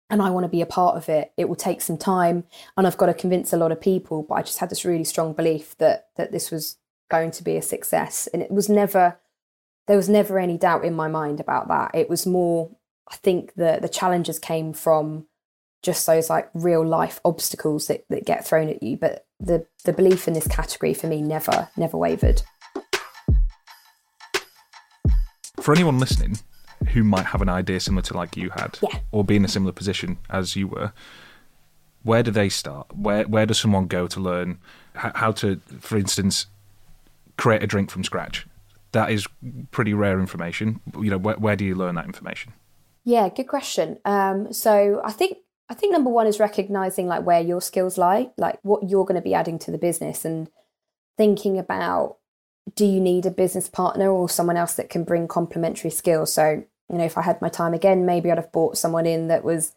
and 0.09 0.21
I 0.21 0.29
want 0.29 0.43
to 0.43 0.49
be 0.49 0.61
a 0.61 0.65
part 0.65 0.95
of 0.95 1.07
it. 1.07 1.31
It 1.37 1.47
will 1.47 1.55
take 1.55 1.81
some 1.81 1.97
time 1.97 2.45
and 2.75 2.87
I've 2.87 2.97
got 2.97 3.07
to 3.07 3.13
convince 3.13 3.53
a 3.53 3.57
lot 3.57 3.71
of 3.71 3.81
people. 3.81 4.23
But 4.23 4.35
I 4.35 4.41
just 4.41 4.59
had 4.59 4.69
this 4.69 4.85
really 4.85 5.03
strong 5.03 5.33
belief 5.33 5.77
that 5.77 6.09
that 6.15 6.31
this 6.31 6.51
was 6.51 6.77
going 7.09 7.31
to 7.31 7.43
be 7.43 7.57
a 7.57 7.61
success. 7.61 8.27
And 8.33 8.41
it 8.41 8.51
was 8.51 8.69
never 8.69 9.17
there 9.87 9.97
was 9.97 10.09
never 10.09 10.39
any 10.39 10.57
doubt 10.57 10.85
in 10.85 10.95
my 10.95 11.07
mind 11.07 11.39
about 11.39 11.67
that. 11.67 11.91
It 11.95 12.09
was 12.09 12.25
more, 12.25 12.71
I 13.11 13.15
think 13.15 13.55
the 13.55 13.79
the 13.81 13.89
challenges 13.89 14.39
came 14.39 14.73
from 14.73 15.25
just 15.81 16.05
those 16.05 16.29
like 16.29 16.49
real 16.53 16.85
life 16.85 17.19
obstacles 17.23 17.87
that, 17.87 18.05
that 18.09 18.25
get 18.25 18.45
thrown 18.45 18.69
at 18.69 18.83
you. 18.83 18.97
But 18.97 19.25
the 19.39 19.65
the 19.85 19.93
belief 19.93 20.27
in 20.27 20.33
this 20.33 20.47
category 20.47 20.93
for 20.93 21.07
me 21.07 21.21
never 21.21 21.69
never 21.77 21.97
wavered. 21.97 22.41
For 25.59 25.73
anyone 25.73 25.99
listening 25.99 26.39
who 26.93 27.03
might 27.03 27.25
have 27.27 27.41
an 27.41 27.49
idea 27.49 27.79
similar 27.79 28.01
to 28.03 28.15
like 28.15 28.37
you 28.37 28.49
had, 28.51 28.79
yeah. 28.81 28.99
or 29.11 29.23
be 29.23 29.35
in 29.35 29.43
a 29.43 29.49
similar 29.49 29.73
position 29.73 30.17
as 30.29 30.55
you 30.55 30.67
were, 30.67 30.93
where 32.03 32.23
do 32.23 32.31
they 32.31 32.49
start? 32.49 32.87
Where 32.95 33.23
where 33.23 33.45
does 33.45 33.59
someone 33.59 33.87
go 33.87 34.07
to 34.07 34.19
learn 34.19 34.59
how 34.93 35.31
to, 35.31 35.61
for 35.79 35.97
instance, 35.97 36.47
create 37.37 37.63
a 37.63 37.67
drink 37.67 37.89
from 37.89 38.03
scratch? 38.03 38.45
that 38.91 39.11
is 39.11 39.27
pretty 39.71 39.93
rare 39.93 40.19
information. 40.19 40.79
You 40.95 41.11
know, 41.11 41.17
where, 41.17 41.35
where 41.35 41.55
do 41.55 41.65
you 41.65 41.75
learn 41.75 41.95
that 41.95 42.05
information? 42.05 42.53
Yeah, 43.03 43.29
good 43.29 43.47
question. 43.47 43.97
Um, 44.05 44.51
so 44.51 45.01
I 45.03 45.11
think 45.11 45.37
I 45.69 45.75
think 45.75 45.93
number 45.93 46.09
one 46.09 46.27
is 46.27 46.39
recognizing 46.39 47.07
like 47.07 47.23
where 47.23 47.41
your 47.41 47.61
skills 47.61 47.97
lie, 47.97 48.31
like 48.37 48.59
what 48.63 48.89
you're 48.89 49.05
going 49.05 49.15
to 49.15 49.21
be 49.21 49.35
adding 49.35 49.59
to 49.59 49.71
the 49.71 49.77
business, 49.77 50.25
and 50.25 50.49
thinking 51.17 51.59
about 51.59 52.17
do 52.75 52.85
you 52.85 52.99
need 52.99 53.25
a 53.25 53.31
business 53.31 53.69
partner 53.69 54.09
or 54.09 54.29
someone 54.29 54.57
else 54.57 54.75
that 54.75 54.89
can 54.89 55.03
bring 55.03 55.27
complementary 55.27 55.89
skills. 55.89 56.33
So 56.33 56.63
you 56.91 56.97
know, 56.97 57.05
if 57.05 57.17
I 57.17 57.21
had 57.21 57.41
my 57.41 57.49
time 57.49 57.73
again, 57.73 58.05
maybe 58.05 58.31
I'd 58.31 58.37
have 58.37 58.51
brought 58.51 58.77
someone 58.77 59.05
in 59.05 59.27
that 59.27 59.43
was 59.43 59.73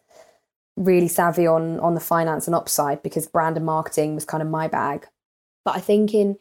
really 0.75 1.07
savvy 1.07 1.45
on 1.45 1.79
on 1.79 1.93
the 1.93 1.99
finance 1.99 2.47
and 2.47 2.55
ops 2.55 2.71
side 2.71 3.03
because 3.03 3.27
brand 3.27 3.57
and 3.57 3.65
marketing 3.65 4.15
was 4.15 4.25
kind 4.25 4.41
of 4.41 4.49
my 4.49 4.67
bag. 4.67 5.07
But 5.63 5.75
I 5.75 5.79
think 5.79 6.13
in 6.13 6.37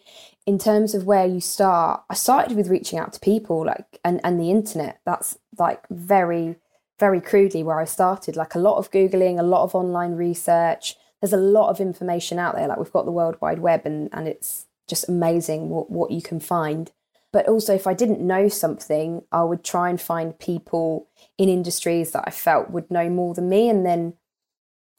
in 0.47 0.59
terms 0.59 0.95
of 0.95 1.05
where 1.05 1.27
you 1.27 1.41
start, 1.41 2.03
I 2.11 2.15
started 2.15 2.57
with 2.57 2.69
reaching 2.69 2.99
out 2.99 3.13
to 3.13 3.21
people 3.21 3.67
like 3.67 3.99
and, 4.05 4.21
and 4.25 4.41
the 4.41 4.51
internet. 4.51 5.01
That's 5.07 5.39
like 5.59 5.85
very, 5.91 6.57
very 7.03 7.21
crudely 7.21 7.65
where 7.65 7.81
I 7.81 7.85
started. 7.85 8.37
Like 8.37 8.55
a 8.55 8.61
lot 8.61 8.77
of 8.77 8.93
Googling, 8.93 9.37
a 9.37 9.43
lot 9.43 9.65
of 9.65 9.75
online 9.75 10.13
research. 10.13 10.95
There's 11.21 11.33
a 11.33 11.49
lot 11.59 11.69
of 11.69 11.81
information 11.81 12.39
out 12.39 12.55
there. 12.55 12.69
Like 12.69 12.79
we've 12.79 12.93
got 12.93 13.07
the 13.07 13.11
World 13.11 13.37
Wide 13.41 13.59
Web 13.59 13.83
and, 13.85 14.09
and 14.13 14.29
it's 14.29 14.67
just 14.87 15.09
amazing 15.09 15.69
what, 15.69 15.91
what 15.91 16.13
you 16.13 16.23
can 16.23 16.39
find. 16.39 16.93
But 17.33 17.49
also 17.49 17.75
if 17.75 17.89
I 17.89 17.95
didn't 17.95 18.21
know 18.21 18.49
something, 18.49 19.25
I 19.33 19.43
would 19.43 19.65
try 19.65 19.91
and 19.91 20.01
find 20.01 20.39
people 20.39 21.09
in 21.39 21.49
industries 21.49 22.13
that 22.13 22.23
I 22.25 22.31
felt 22.31 22.71
would 22.71 22.89
know 22.89 23.11
more 23.11 23.35
than 23.35 23.49
me 23.49 23.69
and 23.69 23.85
then 23.85 24.15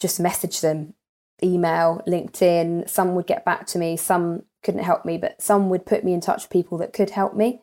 just 0.01 0.19
message 0.19 0.59
them 0.59 0.95
email, 1.41 2.01
LinkedIn. 2.05 2.89
Some 2.89 3.15
would 3.15 3.27
get 3.27 3.45
back 3.45 3.65
to 3.67 3.79
me, 3.79 3.95
some 3.95 4.43
couldn't 4.61 4.83
help 4.83 5.05
me, 5.05 5.17
but 5.17 5.41
some 5.41 5.69
would 5.69 5.85
put 5.85 6.03
me 6.03 6.13
in 6.13 6.19
touch 6.19 6.43
with 6.43 6.49
people 6.49 6.77
that 6.79 6.91
could 6.91 7.11
help 7.11 7.33
me. 7.33 7.61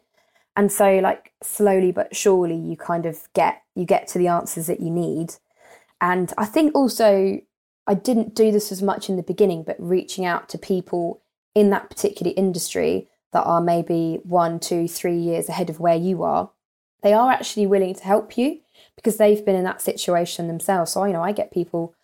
And 0.56 0.70
so 0.70 0.98
like 0.98 1.32
slowly 1.42 1.92
but 1.92 2.14
surely 2.14 2.56
you 2.56 2.76
kind 2.76 3.06
of 3.06 3.28
get 3.34 3.62
you 3.74 3.84
get 3.84 4.08
to 4.08 4.18
the 4.18 4.28
answers 4.28 4.66
that 4.66 4.80
you 4.80 4.90
need. 4.90 5.34
And 6.00 6.32
I 6.36 6.44
think 6.44 6.74
also 6.74 7.40
I 7.86 7.94
didn't 7.94 8.34
do 8.34 8.52
this 8.52 8.70
as 8.70 8.82
much 8.82 9.08
in 9.08 9.16
the 9.16 9.22
beginning, 9.22 9.62
but 9.62 9.76
reaching 9.78 10.24
out 10.24 10.48
to 10.50 10.58
people 10.58 11.22
in 11.54 11.70
that 11.70 11.90
particular 11.90 12.32
industry 12.36 13.08
that 13.32 13.42
are 13.42 13.60
maybe 13.60 14.20
one, 14.24 14.60
two, 14.60 14.88
three 14.88 15.18
years 15.18 15.48
ahead 15.48 15.70
of 15.70 15.80
where 15.80 15.96
you 15.96 16.22
are, 16.22 16.50
they 17.02 17.12
are 17.12 17.30
actually 17.30 17.66
willing 17.66 17.94
to 17.94 18.04
help 18.04 18.36
you 18.36 18.60
because 18.96 19.16
they've 19.16 19.44
been 19.44 19.56
in 19.56 19.64
that 19.64 19.80
situation 19.80 20.46
themselves. 20.46 20.92
So, 20.92 21.04
you 21.04 21.12
know, 21.12 21.22
I 21.22 21.32
get 21.32 21.52
people 21.52 21.94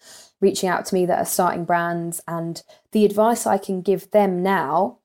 reaching 0.40 0.68
out 0.68 0.86
to 0.86 0.94
me 0.94 1.06
that 1.06 1.18
are 1.18 1.26
starting 1.26 1.64
brands 1.64 2.20
and 2.26 2.62
the 2.92 3.04
advice 3.04 3.46
I 3.46 3.58
can 3.58 3.82
give 3.82 4.10
them 4.10 4.42
now 4.42 4.98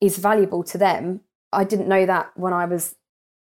is 0.00 0.18
valuable 0.18 0.62
to 0.64 0.78
them. 0.78 1.20
I 1.56 1.64
didn't 1.64 1.88
know 1.88 2.06
that 2.06 2.30
when 2.36 2.52
I 2.52 2.66
was 2.66 2.94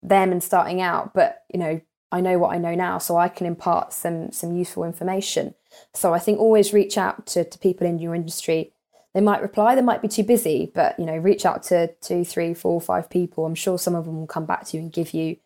them 0.02 0.32
and 0.32 0.42
starting 0.42 0.80
out, 0.80 1.14
but 1.14 1.44
you 1.52 1.58
know, 1.58 1.80
I 2.10 2.20
know 2.20 2.38
what 2.38 2.54
I 2.54 2.58
know 2.58 2.74
now, 2.74 2.98
so 2.98 3.16
I 3.16 3.28
can 3.28 3.46
impart 3.46 3.92
some 3.92 4.32
some 4.32 4.56
useful 4.56 4.84
information. 4.84 5.54
So 5.94 6.14
I 6.14 6.18
think 6.18 6.40
always 6.40 6.72
reach 6.72 6.96
out 6.96 7.26
to, 7.28 7.44
to 7.44 7.58
people 7.58 7.86
in 7.86 7.98
your 7.98 8.14
industry. 8.14 8.72
They 9.14 9.20
might 9.20 9.42
reply, 9.42 9.74
they 9.74 9.82
might 9.82 10.02
be 10.02 10.08
too 10.08 10.22
busy, 10.22 10.72
but 10.74 10.98
you 10.98 11.04
know, 11.04 11.16
reach 11.16 11.44
out 11.44 11.62
to 11.64 11.88
two, 12.00 12.24
three, 12.24 12.54
four, 12.54 12.80
five 12.80 13.10
people. 13.10 13.44
I'm 13.44 13.54
sure 13.54 13.78
some 13.78 13.94
of 13.94 14.06
them 14.06 14.18
will 14.18 14.26
come 14.26 14.46
back 14.46 14.66
to 14.66 14.76
you 14.76 14.82
and 14.82 14.92
give 14.92 15.12
you 15.12 15.36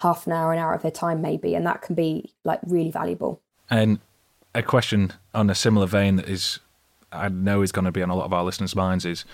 half 0.00 0.26
an 0.26 0.32
hour, 0.32 0.52
an 0.52 0.58
hour 0.58 0.74
of 0.74 0.82
their 0.82 0.90
time, 0.90 1.20
maybe, 1.20 1.54
and 1.54 1.66
that 1.66 1.82
can 1.82 1.94
be 1.94 2.32
like 2.44 2.60
really 2.66 2.90
valuable. 2.90 3.40
And 3.70 4.00
a 4.54 4.62
question 4.62 5.12
on 5.34 5.50
a 5.50 5.54
similar 5.54 5.86
vein 5.86 6.16
that 6.16 6.28
is, 6.28 6.58
I 7.12 7.28
know, 7.28 7.62
is 7.62 7.72
going 7.72 7.84
to 7.84 7.92
be 7.92 8.02
on 8.02 8.10
a 8.10 8.16
lot 8.16 8.24
of 8.24 8.32
our 8.32 8.44
listeners' 8.44 8.74
minds 8.74 9.04
is 9.04 9.24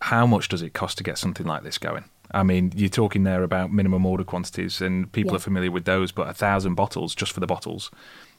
how 0.00 0.26
much 0.26 0.48
does 0.48 0.62
it 0.62 0.72
cost 0.72 0.98
to 0.98 1.04
get 1.04 1.18
something 1.18 1.46
like 1.46 1.62
this 1.62 1.78
going? 1.78 2.04
I 2.32 2.42
mean, 2.42 2.72
you're 2.76 2.88
talking 2.88 3.24
there 3.24 3.42
about 3.42 3.72
minimum 3.72 4.06
order 4.06 4.24
quantities, 4.24 4.80
and 4.80 5.10
people 5.12 5.32
yeah. 5.32 5.36
are 5.36 5.40
familiar 5.40 5.70
with 5.70 5.84
those, 5.84 6.12
but 6.12 6.28
a 6.28 6.34
thousand 6.34 6.74
bottles 6.74 7.14
just 7.14 7.32
for 7.32 7.40
the 7.40 7.46
bottles. 7.46 7.90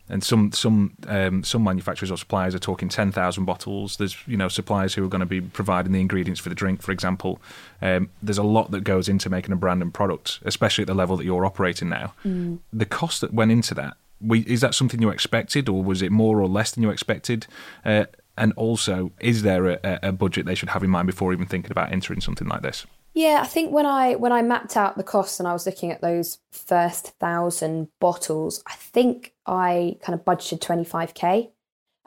And 0.10 0.24
some 0.24 0.52
some 0.52 0.94
um, 1.08 1.44
some 1.44 1.64
manufacturers 1.64 2.12
or 2.12 2.18
suppliers 2.18 2.56
are 2.56 2.60
talking 2.60 2.90
ten 2.90 3.12
thousand 3.12 3.46
bottles. 3.46 3.98
There's 3.98 4.18
you 4.28 4.38
know 4.38 4.48
suppliers 4.48 4.94
who 4.94 5.06
are 5.06 5.10
going 5.10 5.20
to 5.20 5.26
be 5.26 5.42
providing 5.42 5.92
the 5.92 6.02
ingredients 6.02 6.40
for 6.40 6.50
the 6.50 6.56
drink, 6.56 6.82
for 6.82 6.92
example. 6.92 7.42
Um, 7.82 8.10
there's 8.22 8.38
a 8.38 8.44
lot 8.44 8.72
that 8.72 8.84
goes 8.84 9.08
into 9.08 9.30
making 9.30 9.54
a 9.54 9.56
brand 9.56 9.82
and 9.82 9.94
product, 9.94 10.40
especially 10.44 10.84
at 10.84 10.88
the 10.88 10.94
level 10.94 11.18
that 11.18 11.26
you're 11.26 11.46
operating 11.46 11.90
now. 11.90 12.14
Mm. 12.26 12.60
The 12.74 12.86
cost 12.86 13.22
that 13.22 13.34
went 13.34 13.52
into 13.52 13.74
that 13.76 13.96
is 14.30 14.62
that 14.62 14.76
something 14.76 15.02
you 15.02 15.10
expected, 15.10 15.68
or 15.70 15.84
was 15.84 16.02
it 16.02 16.12
more 16.12 16.42
or 16.42 16.48
less 16.48 16.72
than 16.72 16.84
you 16.84 16.90
expected? 16.90 17.48
Uh, 17.86 18.06
and 18.38 18.54
also, 18.54 19.12
is 19.20 19.44
there 19.44 19.68
a, 19.68 20.00
a, 20.04 20.12
budget 20.12 20.46
they 20.46 20.56
should 20.56 20.70
have 20.70 20.84
in 20.84 20.90
mind 20.90 21.08
before 21.08 21.34
even 21.34 21.46
thinking 21.46 21.72
about 21.72 21.92
entering 21.92 22.22
something 22.22 22.48
like 22.48 22.62
this? 22.62 22.86
Yeah, 23.14 23.40
I 23.42 23.46
think 23.46 23.74
when 23.74 23.86
I 23.86 24.16
when 24.16 24.32
I 24.32 24.42
mapped 24.42 24.78
out 24.78 24.98
the 24.98 25.04
costs 25.04 25.40
and 25.40 25.48
I 25.48 25.54
was 25.54 25.66
looking 25.66 25.92
at 25.92 26.02
those 26.02 26.40
first 26.52 27.08
thousand 27.20 27.90
bottles, 28.00 28.64
I 28.66 28.74
think 28.74 29.34
I 29.46 29.98
kind 30.02 30.18
of 30.18 30.24
budgeted 30.24 30.62
twenty 30.62 30.86
five 30.86 31.14
k, 31.14 31.52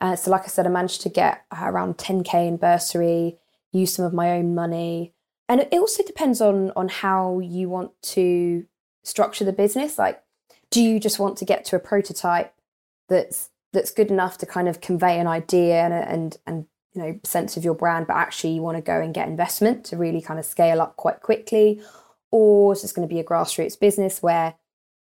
Uh, 0.00 0.16
so, 0.16 0.30
like 0.30 0.44
I 0.44 0.46
said, 0.46 0.66
I 0.66 0.70
managed 0.70 1.02
to 1.02 1.08
get 1.08 1.44
around 1.52 1.98
10k 1.98 2.48
in 2.48 2.56
bursary, 2.56 3.38
use 3.70 3.92
some 3.94 4.04
of 4.06 4.14
my 4.14 4.30
own 4.32 4.54
money, 4.54 5.12
and 5.48 5.60
it 5.60 5.72
also 5.72 6.02
depends 6.02 6.40
on 6.40 6.72
on 6.74 6.88
how 6.88 7.38
you 7.40 7.68
want 7.68 7.90
to 8.14 8.64
structure 9.02 9.44
the 9.44 9.52
business. 9.52 9.98
Like, 9.98 10.22
do 10.70 10.82
you 10.82 10.98
just 10.98 11.18
want 11.18 11.36
to 11.38 11.44
get 11.44 11.66
to 11.66 11.76
a 11.76 11.80
prototype 11.80 12.54
that's 13.08 13.50
that's 13.74 13.90
good 13.90 14.10
enough 14.10 14.38
to 14.38 14.46
kind 14.46 14.68
of 14.68 14.80
convey 14.80 15.20
an 15.20 15.26
idea 15.26 15.82
and 15.84 15.92
and 15.92 16.36
and 16.46 16.66
you 16.94 17.02
know 17.02 17.20
sense 17.24 17.56
of 17.58 17.64
your 17.64 17.74
brand, 17.74 18.06
but 18.06 18.16
actually 18.16 18.54
you 18.54 18.62
want 18.62 18.78
to 18.78 18.82
go 18.82 19.00
and 19.00 19.12
get 19.12 19.28
investment 19.28 19.84
to 19.86 19.96
really 19.96 20.22
kind 20.22 20.38
of 20.38 20.46
scale 20.46 20.80
up 20.80 20.96
quite 20.96 21.20
quickly, 21.20 21.82
or 22.30 22.72
is 22.72 22.82
this 22.82 22.92
going 22.92 23.06
to 23.06 23.12
be 23.14 23.20
a 23.20 23.24
grassroots 23.24 23.78
business 23.78 24.22
where 24.22 24.54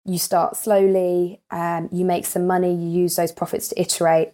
you 0.06 0.18
start 0.18 0.58
slowly, 0.58 1.42
um, 1.52 1.88
you 1.92 2.04
make 2.04 2.26
some 2.26 2.48
money, 2.48 2.74
you 2.74 2.90
use 3.02 3.16
those 3.16 3.32
profits 3.32 3.70
to 3.70 3.80
iterate, 3.80 4.34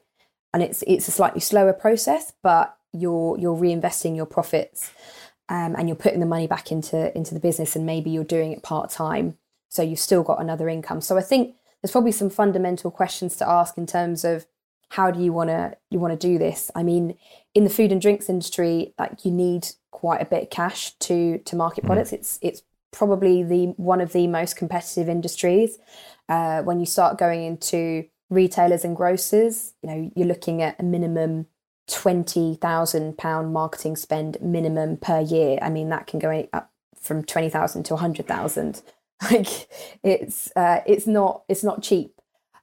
and 0.54 0.64
it's 0.64 0.84
it's 0.88 1.08
a 1.08 1.12
slightly 1.12 1.42
slower 1.42 1.74
process, 1.74 2.34
but 2.42 2.78
you're 2.94 3.38
you're 3.38 3.58
reinvesting 3.58 4.16
your 4.16 4.26
profits 4.26 4.92
um, 5.48 5.76
and 5.78 5.88
you're 5.88 5.96
putting 5.96 6.20
the 6.20 6.26
money 6.26 6.48
back 6.48 6.72
into 6.72 7.16
into 7.18 7.34
the 7.34 7.40
business, 7.40 7.76
and 7.76 7.86
maybe 7.86 8.10
you're 8.10 8.24
doing 8.24 8.52
it 8.52 8.64
part 8.64 8.90
time, 8.92 9.38
so 9.70 9.82
you've 9.82 10.00
still 10.00 10.24
got 10.24 10.42
another 10.42 10.70
income. 10.70 11.02
So 11.02 11.18
I 11.18 11.22
think 11.22 11.56
there's 11.82 11.92
probably 11.92 12.12
some 12.12 12.30
fundamental 12.30 12.92
questions 12.92 13.36
to 13.38 13.48
ask 13.48 13.78
in 13.78 13.86
terms 13.86 14.24
of 14.24 14.46
how 14.90 15.12
do 15.12 15.22
you 15.22 15.32
want 15.32 15.50
to 15.50 15.78
you 15.90 16.00
want 16.00 16.20
to 16.20 16.28
do 16.28 16.38
this. 16.38 16.72
I 16.76 16.84
mean, 16.84 17.16
in 17.54 17.64
the 17.64 17.70
food 17.70 17.92
and 17.92 18.02
drinks 18.02 18.30
industry, 18.30 18.94
like 18.98 19.24
you 19.24 19.32
need 19.32 19.68
quite 19.92 20.22
a 20.22 20.26
bit 20.26 20.44
of 20.44 20.50
cash 20.50 20.94
to 21.00 21.38
to 21.40 21.56
market 21.56 21.84
mm. 21.84 21.88
products. 21.88 22.14
It's 22.14 22.40
it's 22.42 22.64
probably 22.92 23.44
the 23.44 23.68
one 23.78 24.02
of 24.02 24.14
the 24.14 24.28
most 24.28 24.56
competitive 24.56 25.08
industries. 25.08 25.78
Uh, 26.28 26.62
when 26.64 26.80
you 26.80 26.86
start 26.86 27.18
going 27.18 27.44
into 27.44 28.06
retailers 28.30 28.84
and 28.84 28.96
grocers, 28.96 29.74
you 29.82 29.90
know, 29.90 30.12
you're 30.16 30.28
looking 30.28 30.62
at 30.62 30.80
a 30.80 30.84
minimum 30.84 31.48
twenty 31.88 32.56
thousand 32.56 33.18
pound 33.18 33.54
marketing 33.54 33.96
spend 33.96 34.38
minimum 34.42 34.98
per 34.98 35.22
year. 35.22 35.60
I 35.62 35.70
mean, 35.70 35.90
that 35.90 36.08
can 36.08 36.20
go 36.20 36.48
up 36.52 36.72
from 37.00 37.24
twenty 37.24 37.50
thousand 37.50 37.84
to 37.84 37.94
a 37.94 37.98
hundred 37.98 38.28
thousand. 38.28 38.82
Like 39.32 39.68
it's 40.02 40.50
uh, 40.56 40.80
it's 40.86 41.06
not 41.06 41.44
it's 41.50 41.64
not 41.64 41.84
cheap, 41.84 42.14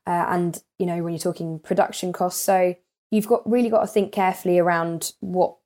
uh, 0.06 0.24
and 0.28 0.62
you 0.78 0.86
know 0.86 1.02
when 1.02 1.12
you're 1.12 1.18
talking 1.20 1.58
production 1.58 2.14
costs, 2.14 2.40
so 2.40 2.74
you've 3.10 3.26
got 3.26 3.48
really 3.48 3.68
got 3.68 3.82
to 3.82 3.86
think 3.86 4.10
carefully 4.12 4.58
around 4.58 5.12
what 5.20 5.56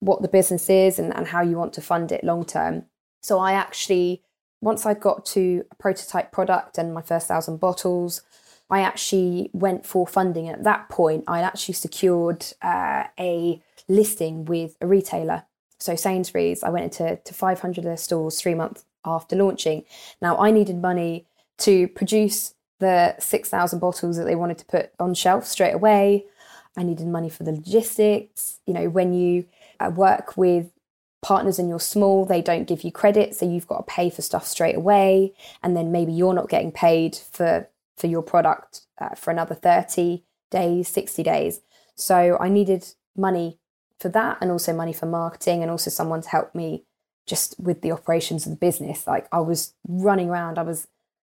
what 0.00 0.20
the 0.22 0.28
business 0.28 0.68
is 0.68 0.98
and, 0.98 1.14
and 1.14 1.28
how 1.28 1.42
you 1.42 1.56
want 1.56 1.72
to 1.74 1.80
fund 1.80 2.12
it 2.12 2.24
long 2.24 2.44
term. 2.44 2.84
So 3.22 3.38
I 3.38 3.52
actually, 3.52 4.22
once 4.60 4.86
I 4.86 4.94
got 4.94 5.24
to 5.26 5.64
a 5.70 5.74
prototype 5.76 6.32
product 6.32 6.78
and 6.78 6.92
my 6.92 7.02
first 7.02 7.28
thousand 7.28 7.58
bottles, 7.58 8.22
I 8.70 8.80
actually 8.80 9.50
went 9.52 9.86
for 9.86 10.06
funding. 10.06 10.48
At 10.48 10.64
that 10.64 10.88
point, 10.88 11.24
I 11.28 11.40
actually 11.42 11.74
secured 11.74 12.46
uh, 12.62 13.04
a 13.18 13.62
listing 13.88 14.44
with 14.46 14.76
a 14.80 14.86
retailer. 14.86 15.44
So 15.78 15.96
Sainsbury's, 15.96 16.62
I 16.62 16.70
went 16.70 16.84
into 16.84 17.16
to 17.16 17.34
500 17.34 17.78
of 17.78 17.84
their 17.84 17.96
stores 17.96 18.40
three 18.40 18.54
months 18.54 18.84
after 19.04 19.36
launching. 19.36 19.84
Now 20.20 20.38
I 20.38 20.50
needed 20.50 20.76
money 20.76 21.26
to 21.58 21.88
produce 21.88 22.54
the 22.78 23.14
6,000 23.18 23.78
bottles 23.78 24.16
that 24.16 24.24
they 24.24 24.34
wanted 24.34 24.58
to 24.58 24.64
put 24.64 24.90
on 24.98 25.14
shelf 25.14 25.46
straight 25.46 25.74
away. 25.74 26.24
I 26.76 26.82
needed 26.82 27.06
money 27.06 27.28
for 27.28 27.44
the 27.44 27.52
logistics. 27.52 28.60
You 28.66 28.74
know, 28.74 28.88
when 28.88 29.12
you 29.12 29.46
uh, 29.78 29.90
work 29.90 30.36
with 30.36 30.70
partners 31.22 31.58
and 31.58 31.68
you're 31.68 31.80
small, 31.80 32.24
they 32.24 32.40
don't 32.40 32.66
give 32.66 32.82
you 32.82 32.90
credit, 32.90 33.34
so 33.36 33.48
you've 33.48 33.66
got 33.66 33.86
to 33.86 33.92
pay 33.92 34.08
for 34.08 34.22
stuff 34.22 34.46
straight 34.46 34.76
away, 34.76 35.34
and 35.62 35.76
then 35.76 35.92
maybe 35.92 36.12
you're 36.12 36.34
not 36.34 36.48
getting 36.48 36.72
paid 36.72 37.16
for 37.16 37.68
for 37.96 38.06
your 38.06 38.22
product 38.22 38.82
uh, 38.98 39.14
for 39.14 39.30
another 39.30 39.54
30 39.54 40.24
days, 40.50 40.88
60 40.88 41.22
days. 41.22 41.60
So 41.94 42.38
I 42.40 42.48
needed 42.48 42.94
money 43.14 43.58
for 43.98 44.08
that 44.08 44.38
and 44.40 44.50
also 44.50 44.72
money 44.72 44.94
for 44.94 45.04
marketing 45.04 45.60
and 45.60 45.70
also 45.70 45.90
someone 45.90 46.22
to 46.22 46.28
help 46.30 46.54
me 46.54 46.84
just 47.30 47.54
with 47.60 47.80
the 47.80 47.92
operations 47.92 48.44
of 48.44 48.50
the 48.50 48.56
business. 48.56 49.06
Like 49.06 49.28
I 49.30 49.38
was 49.38 49.72
running 49.86 50.28
around, 50.28 50.58
I 50.58 50.64
was 50.64 50.88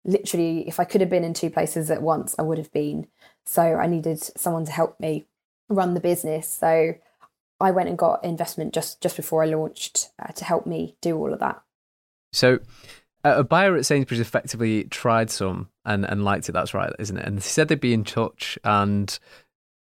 literally, 0.04 0.66
if 0.66 0.80
I 0.80 0.85
could 0.85 1.00
have 1.00 1.09
been 1.09 1.22
in 1.22 1.35
two 1.35 1.50
places 1.50 1.88
at 1.88 2.02
once, 2.02 2.35
I 2.37 2.42
would 2.42 2.59
have 2.59 2.72
been. 2.72 3.07
So 3.46 3.62
I 3.62 3.87
needed 3.87 4.20
someone 4.37 4.64
to 4.66 4.72
help 4.72 4.98
me 4.98 5.24
run 5.68 5.94
the 5.94 6.00
business. 6.00 6.48
So 6.48 6.96
I 7.61 7.70
went 7.70 7.88
and 7.88 7.96
got 7.96 8.24
investment 8.24 8.74
just 8.74 9.00
just 9.00 9.16
before 9.16 9.44
I 9.44 9.46
launched 9.46 10.11
uh, 10.18 10.33
to 10.33 10.44
help 10.44 10.66
me 10.66 10.96
do 11.00 11.16
all 11.16 11.33
of 11.33 11.38
that. 11.38 11.62
So 12.33 12.59
a 13.22 13.44
buyer 13.44 13.76
at 13.76 13.87
Sainsbury's 13.87 14.20
effectively 14.20 14.85
tried 14.85 15.30
some 15.30 15.68
and, 15.85 16.04
and 16.04 16.24
liked 16.24 16.48
it. 16.48 16.52
That's 16.52 16.74
right, 16.74 16.92
isn't 16.98 17.16
it? 17.16 17.24
And 17.24 17.38
they 17.38 17.42
said 17.42 17.68
they'd 17.68 17.80
be 17.80 17.94
in 17.94 18.04
touch, 18.04 18.59
and 18.64 19.16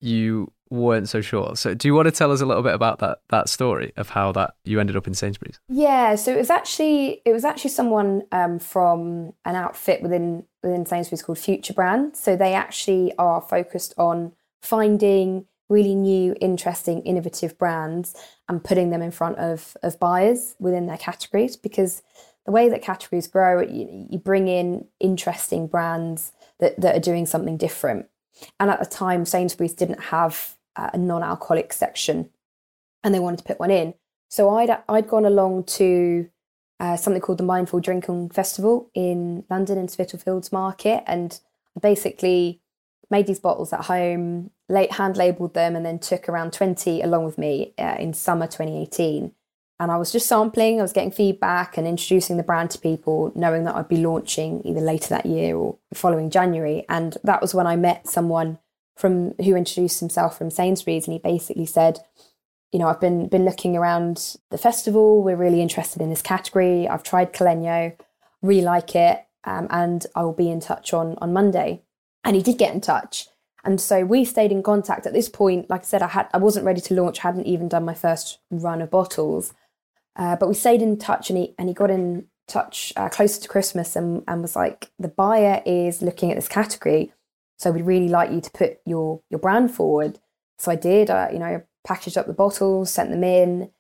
you 0.01 0.53
weren't 0.71 1.09
so 1.09 1.21
sure. 1.21 1.57
So, 1.57 1.75
do 1.75 1.89
you 1.89 1.95
want 1.95 2.07
to 2.07 2.13
tell 2.13 2.33
us 2.33 2.41
a 2.41 2.47
little 2.47 2.63
bit 2.63 2.75
about 2.75 2.99
that 3.01 3.19
that 3.29 3.49
story 3.49 3.93
of 3.97 4.11
how 4.11 4.33
that 4.33 4.55
you 4.65 4.81
ended 4.81 4.97
up 4.97 5.07
in 5.07 5.15
Sainsbury's? 5.15 5.61
Yeah, 5.69 6.15
so 6.15 6.33
it 6.33 6.39
was 6.39 6.51
actually 6.51 7.23
it 7.25 7.33
was 7.33 7.45
actually 7.45 7.71
someone 7.71 8.23
um, 8.33 8.59
from 8.59 9.33
an 9.45 9.57
outfit 9.57 10.03
within 10.03 10.45
within 10.63 10.87
Sainsbury's 10.87 11.23
called 11.23 11.39
Future 11.39 11.75
Brand. 11.75 12.17
So 12.17 12.37
they 12.37 12.55
actually 12.55 13.13
are 13.19 13.41
focused 13.41 13.95
on 13.99 14.33
finding 14.63 15.47
really 15.69 15.95
new, 15.95 16.35
interesting, 16.41 17.01
innovative 17.03 17.59
brands 17.59 18.15
and 18.49 18.63
putting 18.63 18.91
them 18.91 19.03
in 19.03 19.11
front 19.11 19.39
of, 19.39 19.77
of 19.83 19.99
buyers 19.99 20.55
within 20.59 20.87
their 20.87 20.99
categories 20.99 21.57
because 21.57 22.03
the 22.45 22.53
way 22.53 22.69
that 22.69 22.83
categories 22.83 23.27
grow, 23.27 23.63
you, 23.63 24.07
you 24.11 24.19
bring 24.19 24.49
in 24.49 24.87
interesting 25.01 25.67
brands 25.67 26.33
that, 26.61 26.79
that 26.81 26.97
are 26.97 27.01
doing 27.01 27.27
something 27.27 27.57
different. 27.57 28.07
And 28.59 28.71
at 28.71 28.81
the 28.81 28.87
time, 28.87 29.25
Sainsbury's 29.25 29.75
didn't 29.75 30.01
have 30.05 30.57
a 30.77 30.99
non-alcoholic 30.99 31.73
section, 31.73 32.31
and 33.03 33.15
they 33.15 33.21
wanted 33.21 33.39
to 33.39 33.45
put 33.45 33.61
one 33.61 33.71
in. 33.71 33.95
So 34.29 34.51
I'd 34.51 34.77
I'd 34.89 35.09
gone 35.09 35.25
along 35.25 35.65
to 35.65 36.29
uh, 36.81 36.97
something 36.97 37.23
called 37.23 37.39
the 37.39 37.45
Mindful 37.45 37.81
Drinking 37.81 38.31
Festival 38.31 38.91
in 38.95 39.45
London 39.49 39.79
in 39.79 39.89
Spitalfields 39.89 40.53
Market, 40.53 41.05
and 41.07 41.39
basically 41.81 42.61
made 43.11 43.27
these 43.27 43.39
bottles 43.39 43.73
at 43.73 43.85
home, 43.85 44.51
late 44.69 44.93
hand 44.93 45.17
labeled 45.17 45.55
them, 45.55 45.77
and 45.77 45.87
then 45.87 45.99
took 45.99 46.29
around 46.29 46.53
20 46.53 47.03
along 47.03 47.25
with 47.25 47.39
me 47.39 47.75
uh, 47.79 47.97
in 47.99 48.13
summer 48.13 48.47
2018. 48.47 49.33
And 49.81 49.91
I 49.91 49.97
was 49.97 50.13
just 50.13 50.29
sampling, 50.29 50.79
I 50.79 50.83
was 50.83 50.93
getting 50.93 51.11
feedback 51.11 51.77
and 51.77 51.87
introducing 51.87 52.37
the 52.37 52.45
brand 52.45 52.71
to 52.71 52.79
people, 52.79 53.33
knowing 53.35 53.65
that 53.65 53.75
I'd 53.75 53.89
be 53.89 53.97
launching 53.97 54.63
either 54.65 54.81
later 54.81 55.09
that 55.09 55.27
year 55.27 55.57
or 55.57 55.79
following 55.93 56.31
January. 56.31 56.85
And 56.89 57.19
that 57.25 57.43
was 57.43 57.55
when 57.55 57.67
I 57.67 57.75
met 57.75 58.07
someone 58.07 58.59
from 58.97 59.35
who 59.45 59.57
introduced 59.57 59.99
himself 59.99 60.39
from 60.39 60.51
Sainsbury's, 60.51 61.07
and 61.07 61.13
he 61.13 61.19
basically 61.19 61.67
said, 61.67 61.99
you 62.73 62.79
know, 62.79 62.89
I've 62.89 63.01
been 63.01 63.29
been 63.29 63.45
looking 63.45 63.77
around 63.77 64.37
the 64.51 64.59
festival. 64.59 65.23
We're 65.23 65.37
really 65.37 65.61
interested 65.61 66.01
in 66.01 66.11
this 66.11 66.23
category. 66.23 66.89
I've 66.89 67.03
tried 67.03 67.33
Caleño, 67.33 67.97
really 68.43 68.63
like 68.63 68.95
it, 68.95 69.25
um, 69.45 69.67
and 69.71 70.07
I 70.15 70.23
will 70.23 70.33
be 70.33 70.51
in 70.51 70.61
touch 70.61 70.93
on 70.93 71.17
on 71.19 71.33
Monday. 71.33 71.83
And 72.23 72.37
he 72.37 72.43
did 72.43 72.59
get 72.59 72.75
in 72.75 72.81
touch. 72.81 73.29
And 73.65 73.81
so 73.81 74.05
we 74.05 74.25
stayed 74.25 74.53
in 74.53 74.63
contact. 74.63 75.07
At 75.07 75.13
this 75.13 75.29
point, 75.29 75.71
like 75.71 75.83
I 75.83 75.85
said, 75.85 76.03
I 76.03 76.09
had 76.09 76.29
I 76.33 76.39
wasn't 76.39 76.67
ready 76.67 76.81
to 76.83 76.95
launch, 76.95 77.19
hadn't 77.19 77.47
even 77.47 77.69
done 77.69 77.85
my 77.85 77.95
first 77.95 78.39
run 78.51 78.83
of 78.83 78.91
bottles. 78.91 79.53
Uh, 80.17 80.37
but 80.37 80.49
we 80.49 80.55
stayed 80.55 80.83
in 80.83 80.99
touch 80.99 81.31
and 81.31 81.39
he 81.39 81.55
and 81.59 81.69
he 81.69 81.75
got 81.75 81.91
in 81.91 82.27
touch 82.47 82.93
uh, 82.97 83.09
closer 83.09 83.41
to 83.41 83.49
Christmas 83.49 83.97
and, 83.97 84.23
and 84.29 84.43
was 84.43 84.55
like, 84.55 84.91
the 84.99 85.09
buyer 85.09 85.63
is 85.65 86.03
looking 86.03 86.31
at 86.31 86.37
this 86.37 86.49
category. 86.49 87.13
So 87.59 87.71
we'd 87.71 87.83
really 87.83 88.09
like 88.09 88.31
you 88.31 88.41
to 88.41 88.51
put 88.51 88.79
your 88.85 89.21
your 89.31 89.41
brand 89.41 89.73
forward. 89.73 90.19
So 90.59 90.71
I 90.71 90.77
did, 90.77 91.11
uh, 91.11 91.29
you 91.33 91.39
know, 91.39 91.63
packaged 91.85 92.17
up 92.17 92.27
the 92.27 92.33
bottles, 92.33 92.91
sent 92.91 93.11
them 93.11 93.25
in, 93.25 93.71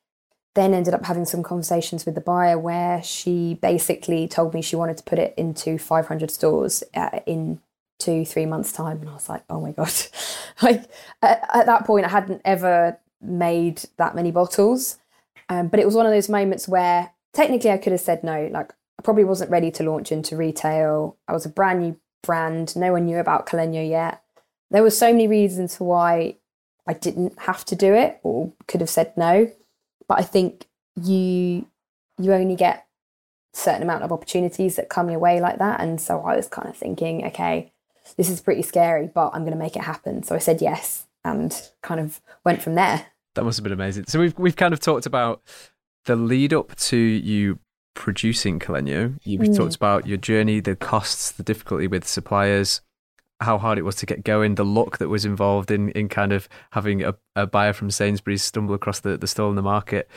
then 0.54 0.74
ended 0.74 0.94
up 0.94 1.04
having 1.04 1.24
some 1.24 1.42
conversations 1.42 2.06
with 2.06 2.14
the 2.14 2.20
buyer 2.20 2.58
where 2.58 3.02
she 3.02 3.58
basically 3.60 4.28
told 4.28 4.54
me 4.54 4.62
she 4.62 4.76
wanted 4.76 4.96
to 4.96 5.04
put 5.04 5.18
it 5.18 5.34
into 5.36 5.78
500 5.78 6.30
stores 6.30 6.84
uh, 6.94 7.20
in 7.26 7.60
two, 7.98 8.24
three 8.24 8.46
months' 8.46 8.72
time. 8.72 9.00
And 9.00 9.08
I 9.08 9.14
was 9.14 9.28
like, 9.28 9.42
oh 9.50 9.60
my 9.60 9.72
God. 9.72 9.92
like 10.62 10.84
at, 11.22 11.48
at, 11.52 11.66
that 11.66 11.86
point, 11.86 12.06
I 12.06 12.08
hadn't 12.08 12.42
ever 12.44 12.98
made 13.20 13.82
that 13.96 14.14
many 14.14 14.30
bottles. 14.30 14.98
Um, 15.48 15.68
but 15.68 15.80
it 15.80 15.86
was 15.86 15.94
one 15.94 16.06
of 16.06 16.12
those 16.12 16.28
moments 16.28 16.66
where 16.68 17.10
technically 17.32 17.70
I 17.70 17.78
could 17.78 17.92
have 17.92 18.00
said 18.00 18.24
no. 18.24 18.48
Like 18.52 18.72
I 18.98 19.02
probably 19.02 19.24
wasn't 19.24 19.50
ready 19.50 19.70
to 19.72 19.82
launch 19.82 20.12
into 20.12 20.36
retail. 20.36 21.16
I 21.28 21.32
was 21.32 21.46
a 21.46 21.50
brand 21.50 21.80
new 21.80 21.96
brand. 22.22 22.74
No 22.76 22.92
one 22.92 23.04
knew 23.04 23.18
about 23.18 23.46
Caleño 23.46 23.88
yet. 23.88 24.22
There 24.70 24.82
were 24.82 24.90
so 24.90 25.12
many 25.12 25.26
reasons 25.26 25.76
for 25.76 25.84
why 25.84 26.36
I 26.86 26.94
didn't 26.94 27.38
have 27.40 27.64
to 27.66 27.76
do 27.76 27.94
it 27.94 28.18
or 28.22 28.52
could 28.66 28.80
have 28.80 28.90
said 28.90 29.16
no. 29.16 29.50
But 30.08 30.18
I 30.20 30.22
think 30.22 30.66
you 31.00 31.66
you 32.18 32.32
only 32.32 32.56
get 32.56 32.86
certain 33.52 33.82
amount 33.82 34.02
of 34.02 34.12
opportunities 34.12 34.76
that 34.76 34.88
come 34.88 35.10
your 35.10 35.18
way 35.18 35.40
like 35.40 35.58
that. 35.58 35.80
And 35.80 36.00
so 36.00 36.20
I 36.20 36.36
was 36.36 36.48
kind 36.48 36.68
of 36.68 36.76
thinking, 36.76 37.24
okay, 37.26 37.72
this 38.16 38.28
is 38.28 38.40
pretty 38.40 38.62
scary, 38.62 39.08
but 39.12 39.30
I'm 39.32 39.42
going 39.42 39.52
to 39.52 39.58
make 39.58 39.76
it 39.76 39.82
happen. 39.82 40.22
So 40.22 40.34
I 40.34 40.38
said 40.38 40.60
yes 40.60 41.06
and 41.24 41.70
kind 41.82 42.00
of 42.00 42.20
went 42.44 42.62
from 42.62 42.74
there. 42.74 43.06
That 43.34 43.44
must 43.44 43.58
have 43.58 43.64
been 43.64 43.72
amazing. 43.72 44.04
So 44.08 44.20
we've 44.20 44.38
we've 44.38 44.56
kind 44.56 44.72
of 44.72 44.80
talked 44.80 45.06
about 45.06 45.42
the 46.04 46.16
lead 46.16 46.52
up 46.52 46.74
to 46.76 46.96
you 46.96 47.58
producing 47.94 48.58
Caleño. 48.58 49.18
You've 49.22 49.42
mm. 49.42 49.56
talked 49.56 49.76
about 49.76 50.06
your 50.06 50.18
journey, 50.18 50.60
the 50.60 50.76
costs, 50.76 51.30
the 51.32 51.42
difficulty 51.42 51.86
with 51.86 52.06
suppliers, 52.06 52.80
how 53.40 53.58
hard 53.58 53.78
it 53.78 53.82
was 53.82 53.96
to 53.96 54.06
get 54.06 54.24
going, 54.24 54.56
the 54.56 54.64
luck 54.64 54.98
that 54.98 55.08
was 55.08 55.24
involved 55.24 55.70
in 55.70 55.90
in 55.90 56.08
kind 56.08 56.32
of 56.32 56.48
having 56.72 57.02
a, 57.02 57.14
a 57.36 57.46
buyer 57.46 57.72
from 57.72 57.90
Sainsbury's 57.90 58.42
stumble 58.42 58.74
across 58.74 59.00
the, 59.00 59.16
the 59.16 59.26
stall 59.26 59.50
in 59.50 59.56
the 59.56 59.62
market. 59.62 60.08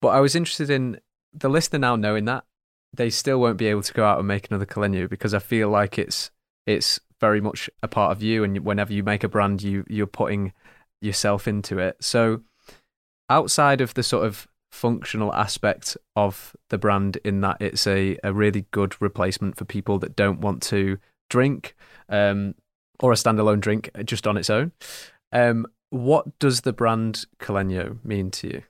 But 0.00 0.08
I 0.08 0.20
was 0.20 0.34
interested 0.34 0.70
in 0.70 1.00
the 1.32 1.48
listener 1.48 1.78
now 1.78 1.96
knowing 1.96 2.24
that 2.24 2.44
they 2.92 3.10
still 3.10 3.40
won't 3.40 3.58
be 3.58 3.66
able 3.66 3.82
to 3.82 3.92
go 3.92 4.04
out 4.04 4.18
and 4.18 4.26
make 4.26 4.50
another 4.50 4.66
Caleño 4.66 5.08
because 5.08 5.34
I 5.34 5.38
feel 5.38 5.68
like 5.68 5.98
it's 5.98 6.30
it's 6.66 7.00
very 7.20 7.40
much 7.40 7.68
a 7.82 7.88
part 7.88 8.12
of 8.12 8.22
you, 8.22 8.44
and 8.44 8.58
whenever 8.60 8.92
you 8.92 9.02
make 9.02 9.24
a 9.24 9.28
brand, 9.28 9.62
you 9.62 9.84
you're 9.88 10.06
putting 10.06 10.52
yourself 11.00 11.46
into 11.46 11.78
it. 11.78 11.96
So 12.00 12.42
outside 13.30 13.80
of 13.80 13.94
the 13.94 14.02
sort 14.02 14.26
of 14.26 14.46
functional 14.70 15.34
aspect 15.34 15.96
of 16.14 16.54
the 16.68 16.78
brand 16.78 17.18
in 17.24 17.40
that 17.40 17.56
it's 17.60 17.86
a, 17.86 18.18
a 18.22 18.32
really 18.32 18.66
good 18.70 19.00
replacement 19.00 19.56
for 19.56 19.64
people 19.64 19.98
that 19.98 20.16
don't 20.16 20.40
want 20.40 20.62
to 20.62 20.98
drink 21.28 21.74
um, 22.08 22.54
or 23.00 23.12
a 23.12 23.16
standalone 23.16 23.60
drink 23.60 23.90
just 24.04 24.26
on 24.26 24.36
its 24.36 24.50
own. 24.50 24.72
Um, 25.32 25.66
what 25.90 26.38
does 26.38 26.62
the 26.62 26.72
brand 26.72 27.26
Caleño 27.38 28.04
mean 28.04 28.30
to 28.32 28.48
you? 28.48 28.62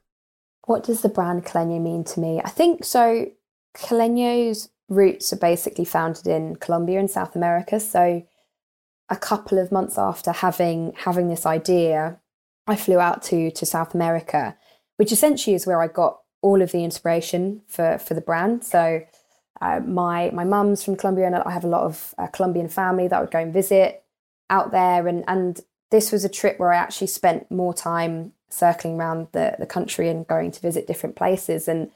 What 0.67 0.85
does 0.85 1.03
the 1.03 1.09
brand 1.09 1.45
Caleño 1.45 1.81
mean 1.81 2.05
to 2.05 2.21
me? 2.21 2.41
I 2.45 2.51
think 2.51 2.85
so. 2.85 3.31
Caleño's 3.77 4.69
roots 4.89 5.33
are 5.33 5.37
basically 5.37 5.85
founded 5.85 6.27
in 6.27 6.57
Colombia 6.57 6.99
and 6.99 7.11
South 7.11 7.37
America. 7.37 7.81
So, 7.81 8.25
a 9.09 9.17
couple 9.17 9.59
of 9.59 9.73
months 9.73 9.99
after 9.99 10.31
having 10.33 10.93
having 10.97 11.29
this 11.29 11.45
idea, 11.45 12.21
I 12.71 12.77
flew 12.77 13.01
out 13.01 13.23
to 13.25 13.51
to 13.51 13.67
South 13.67 13.95
America, 13.95 14.57
which 14.97 15.13
essentially 15.13 15.55
is 15.55 15.67
where 15.67 15.83
I 15.83 15.89
got 15.89 16.21
all 16.43 16.63
of 16.63 16.73
the 16.73 16.85
inspiration 16.85 17.63
for 17.67 17.99
for 17.99 18.15
the 18.15 18.21
brand. 18.21 18.65
So, 18.65 19.03
uh, 19.61 19.81
my 19.81 20.31
my 20.33 20.45
mum's 20.45 20.85
from 20.85 20.97
Colombia, 20.97 21.27
and 21.27 21.37
I 21.37 21.51
have 21.51 21.65
a 21.65 21.69
lot 21.69 21.83
of 21.83 22.15
uh, 22.17 22.29
Colombian 22.29 22.69
family 22.69 23.09
that 23.09 23.17
I 23.17 23.21
would 23.21 23.31
go 23.31 23.41
and 23.41 23.53
visit 23.53 24.05
out 24.49 24.71
there, 24.71 25.09
and 25.09 25.25
and 25.27 25.61
this 25.91 26.13
was 26.13 26.25
a 26.25 26.29
trip 26.29 26.59
where 26.59 26.73
I 26.73 26.77
actually 26.77 27.09
spent 27.09 27.51
more 27.51 27.75
time 27.75 28.33
circling 28.49 28.97
around 28.99 29.29
the 29.33 29.57
the 29.59 29.67
country 29.67 30.09
and 30.09 30.27
going 30.27 30.53
to 30.53 30.61
visit 30.61 30.87
different 30.87 31.17
places, 31.17 31.69
and 31.69 31.91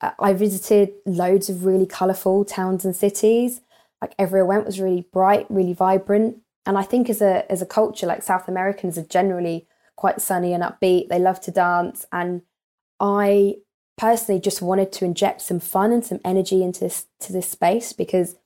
uh, 0.00 0.10
I 0.18 0.32
visited 0.32 0.94
loads 1.06 1.48
of 1.48 1.64
really 1.64 1.86
colourful 1.86 2.44
towns 2.44 2.84
and 2.84 2.94
cities. 2.94 3.60
Like 4.02 4.14
everywhere 4.18 4.44
I 4.44 4.48
went 4.48 4.66
was 4.66 4.80
really 4.80 5.06
bright, 5.12 5.46
really 5.48 5.74
vibrant, 5.74 6.38
and 6.66 6.76
I 6.76 6.82
think 6.82 7.08
as 7.08 7.22
a 7.22 7.50
as 7.50 7.62
a 7.62 7.66
culture, 7.66 8.06
like 8.06 8.22
South 8.22 8.48
Americans 8.48 8.98
are 8.98 9.04
generally 9.04 9.68
quite 9.98 10.20
sunny 10.20 10.54
and 10.54 10.62
upbeat. 10.62 11.08
They 11.08 11.18
love 11.18 11.40
to 11.40 11.50
dance, 11.50 12.06
and 12.12 12.42
I 13.00 13.56
personally 13.96 14.40
just 14.40 14.62
wanted 14.62 14.92
to 14.92 15.04
inject 15.04 15.42
some 15.42 15.58
fun 15.58 15.92
and 15.92 16.06
some 16.06 16.20
energy 16.24 16.62
into 16.62 16.80
this 16.80 17.06
to 17.18 17.32
this 17.32 17.50
space 17.50 17.92
because 17.92 18.36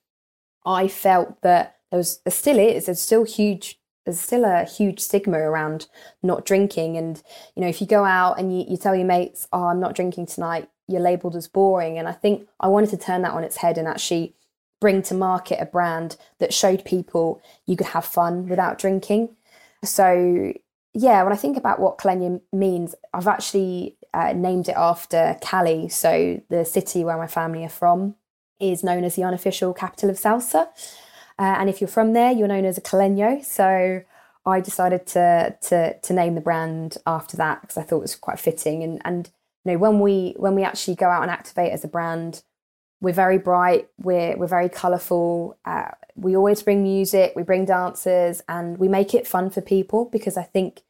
I 0.64 0.88
felt 0.88 1.42
that 1.42 1.76
there 1.90 1.98
was 1.98 2.20
there 2.24 2.32
still 2.32 2.58
is 2.58 2.86
there's 2.86 3.02
still 3.02 3.24
huge 3.24 3.78
there's 4.06 4.18
still 4.18 4.46
a 4.46 4.64
huge 4.64 4.98
stigma 4.98 5.38
around 5.38 5.88
not 6.22 6.46
drinking. 6.46 6.96
And 6.96 7.22
you 7.54 7.60
know 7.62 7.68
if 7.68 7.82
you 7.82 7.86
go 7.86 8.04
out 8.04 8.38
and 8.38 8.58
you, 8.58 8.64
you 8.66 8.78
tell 8.78 8.96
your 8.96 9.06
mates 9.06 9.46
oh 9.52 9.66
i'm 9.66 9.80
not 9.80 9.94
drinking 9.94 10.26
tonight 10.26 10.70
you're 10.88 11.02
labeled 11.02 11.36
as 11.36 11.48
boring. 11.48 11.98
And 11.98 12.08
i 12.08 12.12
think 12.12 12.48
i 12.60 12.66
wanted 12.66 12.90
to 12.90 12.96
turn 12.96 13.20
that 13.22 13.32
on 13.32 13.44
its 13.44 13.58
head 13.58 13.76
and 13.76 13.86
actually 13.86 14.34
bring 14.80 15.02
to 15.02 15.14
market 15.14 15.60
a 15.60 15.66
brand 15.66 16.16
that 16.38 16.54
showed 16.54 16.84
people 16.84 17.42
you 17.66 17.76
could 17.76 17.88
have 17.88 18.04
fun 18.04 18.48
without 18.48 18.78
drinking. 18.78 19.28
So 19.84 20.52
yeah 20.94 21.22
when 21.22 21.32
i 21.32 21.36
think 21.36 21.56
about 21.56 21.80
what 21.80 21.98
Caleño 21.98 22.40
means 22.52 22.94
i've 23.14 23.26
actually 23.28 23.96
uh, 24.14 24.32
named 24.32 24.68
it 24.68 24.76
after 24.76 25.36
Cali. 25.40 25.88
So 25.88 26.40
the 26.48 26.64
city 26.64 27.04
where 27.04 27.16
my 27.16 27.26
family 27.26 27.64
are 27.64 27.70
from 27.70 28.16
is 28.60 28.84
known 28.84 29.04
as 29.04 29.16
the 29.16 29.24
unofficial 29.24 29.72
capital 29.74 30.10
of 30.10 30.16
salsa. 30.16 30.68
Uh, 31.38 31.56
and 31.58 31.68
if 31.68 31.80
you're 31.80 31.88
from 31.88 32.12
there, 32.12 32.30
you're 32.30 32.48
known 32.48 32.64
as 32.64 32.78
a 32.78 32.82
Caleño. 32.82 33.44
So 33.44 34.02
I 34.44 34.60
decided 34.60 35.06
to 35.08 35.56
to 35.62 35.98
to 35.98 36.12
name 36.12 36.34
the 36.34 36.40
brand 36.40 36.98
after 37.06 37.36
that 37.38 37.62
because 37.62 37.78
I 37.78 37.82
thought 37.82 37.98
it 37.98 38.02
was 38.02 38.16
quite 38.16 38.38
fitting. 38.38 38.82
And 38.82 39.00
and 39.04 39.30
you 39.64 39.72
know 39.72 39.78
when 39.78 40.00
we 40.00 40.34
when 40.36 40.54
we 40.54 40.62
actually 40.62 40.96
go 40.96 41.08
out 41.08 41.22
and 41.22 41.30
activate 41.30 41.72
as 41.72 41.84
a 41.84 41.88
brand, 41.88 42.42
we're 43.02 43.12
very 43.12 43.36
bright, 43.36 43.88
we're 43.98 44.36
we're 44.36 44.46
very 44.46 44.68
colourful. 44.68 45.58
Uh, 45.64 45.90
we 46.14 46.36
always 46.36 46.62
bring 46.62 46.84
music, 46.84 47.32
we 47.34 47.42
bring 47.42 47.64
dancers, 47.64 48.42
and 48.48 48.78
we 48.78 48.86
make 48.86 49.12
it 49.12 49.26
fun 49.26 49.50
for 49.50 49.60
people 49.60 50.06
because 50.06 50.36
I 50.36 50.44
think 50.44 50.82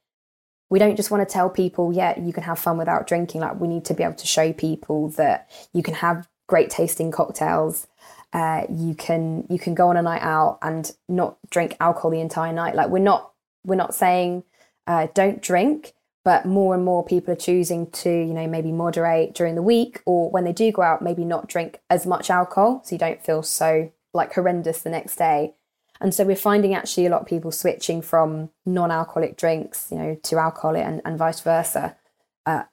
we 0.68 0.78
don't 0.78 0.94
just 0.96 1.10
want 1.10 1.26
to 1.26 1.32
tell 1.32 1.48
people, 1.48 1.92
yeah, 1.92 2.18
you 2.20 2.32
can 2.32 2.42
have 2.42 2.58
fun 2.58 2.76
without 2.76 3.06
drinking. 3.06 3.40
Like 3.40 3.58
we 3.58 3.66
need 3.66 3.86
to 3.86 3.94
be 3.94 4.02
able 4.02 4.14
to 4.14 4.26
show 4.26 4.52
people 4.52 5.08
that 5.10 5.50
you 5.72 5.82
can 5.82 5.94
have 5.94 6.28
great 6.48 6.68
tasting 6.68 7.10
cocktails. 7.10 7.86
Uh, 8.34 8.66
you 8.70 8.94
can 8.94 9.46
you 9.48 9.58
can 9.58 9.74
go 9.74 9.88
on 9.88 9.96
a 9.96 10.02
night 10.02 10.22
out 10.22 10.58
and 10.60 10.92
not 11.08 11.38
drink 11.48 11.76
alcohol 11.80 12.10
the 12.10 12.20
entire 12.20 12.52
night. 12.52 12.74
Like 12.74 12.90
we're 12.90 12.98
not 12.98 13.32
we're 13.64 13.74
not 13.76 13.94
saying 13.94 14.44
uh, 14.86 15.06
don't 15.14 15.40
drink, 15.40 15.94
but 16.24 16.46
more 16.46 16.74
and 16.74 16.84
more 16.84 17.04
people 17.04 17.32
are 17.32 17.36
choosing 17.36 17.90
to 17.90 18.10
you 18.10 18.34
know 18.34 18.46
maybe 18.46 18.72
moderate 18.72 19.34
during 19.34 19.54
the 19.54 19.62
week 19.62 20.00
or 20.06 20.30
when 20.30 20.44
they 20.44 20.52
do 20.52 20.70
go 20.72 20.82
out, 20.82 21.02
maybe 21.02 21.24
not 21.24 21.48
drink 21.48 21.80
as 21.90 22.06
much 22.06 22.30
alcohol, 22.30 22.82
so 22.84 22.94
you 22.94 22.98
don't 22.98 23.24
feel 23.24 23.42
so 23.42 23.92
like 24.14 24.34
horrendous 24.34 24.82
the 24.82 24.90
next 24.90 25.16
day. 25.16 25.54
And 26.00 26.12
so 26.12 26.24
we're 26.24 26.36
finding 26.36 26.74
actually 26.74 27.06
a 27.06 27.10
lot 27.10 27.22
of 27.22 27.28
people 27.28 27.52
switching 27.52 28.02
from 28.02 28.50
non-alcoholic 28.66 29.36
drinks, 29.36 29.88
you 29.90 29.98
know, 29.98 30.18
to 30.24 30.36
alcoholic 30.36 30.84
and, 30.84 31.00
and 31.04 31.16
vice 31.16 31.40
versa 31.40 31.96
uh, 32.44 32.64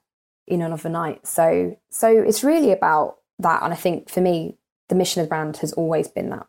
in 0.48 0.62
another 0.62 0.88
night. 0.88 1.26
So 1.26 1.76
so 1.90 2.08
it's 2.08 2.42
really 2.42 2.72
about 2.72 3.18
that. 3.38 3.62
And 3.62 3.72
I 3.72 3.76
think 3.76 4.10
for 4.10 4.20
me, 4.20 4.56
the 4.88 4.94
mission 4.94 5.20
of 5.20 5.26
the 5.26 5.30
brand 5.30 5.58
has 5.58 5.72
always 5.72 6.08
been 6.08 6.30
that. 6.30 6.46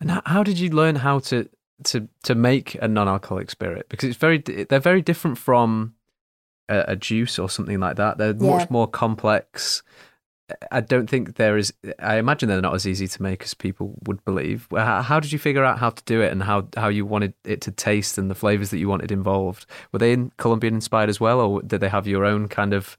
And 0.00 0.22
how 0.26 0.42
did 0.42 0.58
you 0.58 0.70
learn 0.70 0.96
how 0.96 1.18
to 1.20 1.48
to 1.84 2.08
to 2.24 2.34
make 2.34 2.76
a 2.80 2.88
non-alcoholic 2.88 3.50
spirit? 3.50 3.88
Because 3.88 4.10
it's 4.10 4.18
very 4.18 4.38
they're 4.38 4.78
very 4.80 5.02
different 5.02 5.38
from 5.38 5.94
a, 6.68 6.84
a 6.88 6.96
juice 6.96 7.38
or 7.38 7.48
something 7.48 7.80
like 7.80 7.96
that. 7.96 8.18
They're 8.18 8.34
yeah. 8.34 8.56
much 8.58 8.70
more 8.70 8.86
complex. 8.86 9.82
I 10.70 10.80
don't 10.80 11.08
think 11.08 11.36
there 11.36 11.56
is. 11.56 11.72
I 11.98 12.16
imagine 12.16 12.48
they're 12.48 12.60
not 12.60 12.74
as 12.74 12.86
easy 12.86 13.08
to 13.08 13.22
make 13.22 13.42
as 13.42 13.54
people 13.54 13.94
would 14.04 14.22
believe. 14.24 14.68
How, 14.70 15.00
how, 15.00 15.18
did 15.18 15.32
you 15.32 15.38
figure 15.38 15.64
out 15.64 15.78
how 15.78 15.90
to 15.90 16.02
do 16.04 16.20
it 16.20 16.32
and 16.32 16.42
how, 16.42 16.68
how 16.76 16.88
you 16.88 17.06
wanted 17.06 17.32
it 17.44 17.62
to 17.62 17.70
taste 17.70 18.18
and 18.18 18.30
the 18.30 18.34
flavors 18.34 18.70
that 18.70 18.78
you 18.78 18.88
wanted 18.88 19.10
involved? 19.10 19.64
Were 19.90 19.98
they 19.98 20.12
in 20.12 20.32
Colombian 20.36 20.74
inspired 20.74 21.08
as 21.08 21.18
well, 21.18 21.40
or 21.40 21.62
did 21.62 21.80
they 21.80 21.88
have 21.88 22.06
your 22.06 22.26
own 22.26 22.48
kind 22.48 22.74
of 22.74 22.98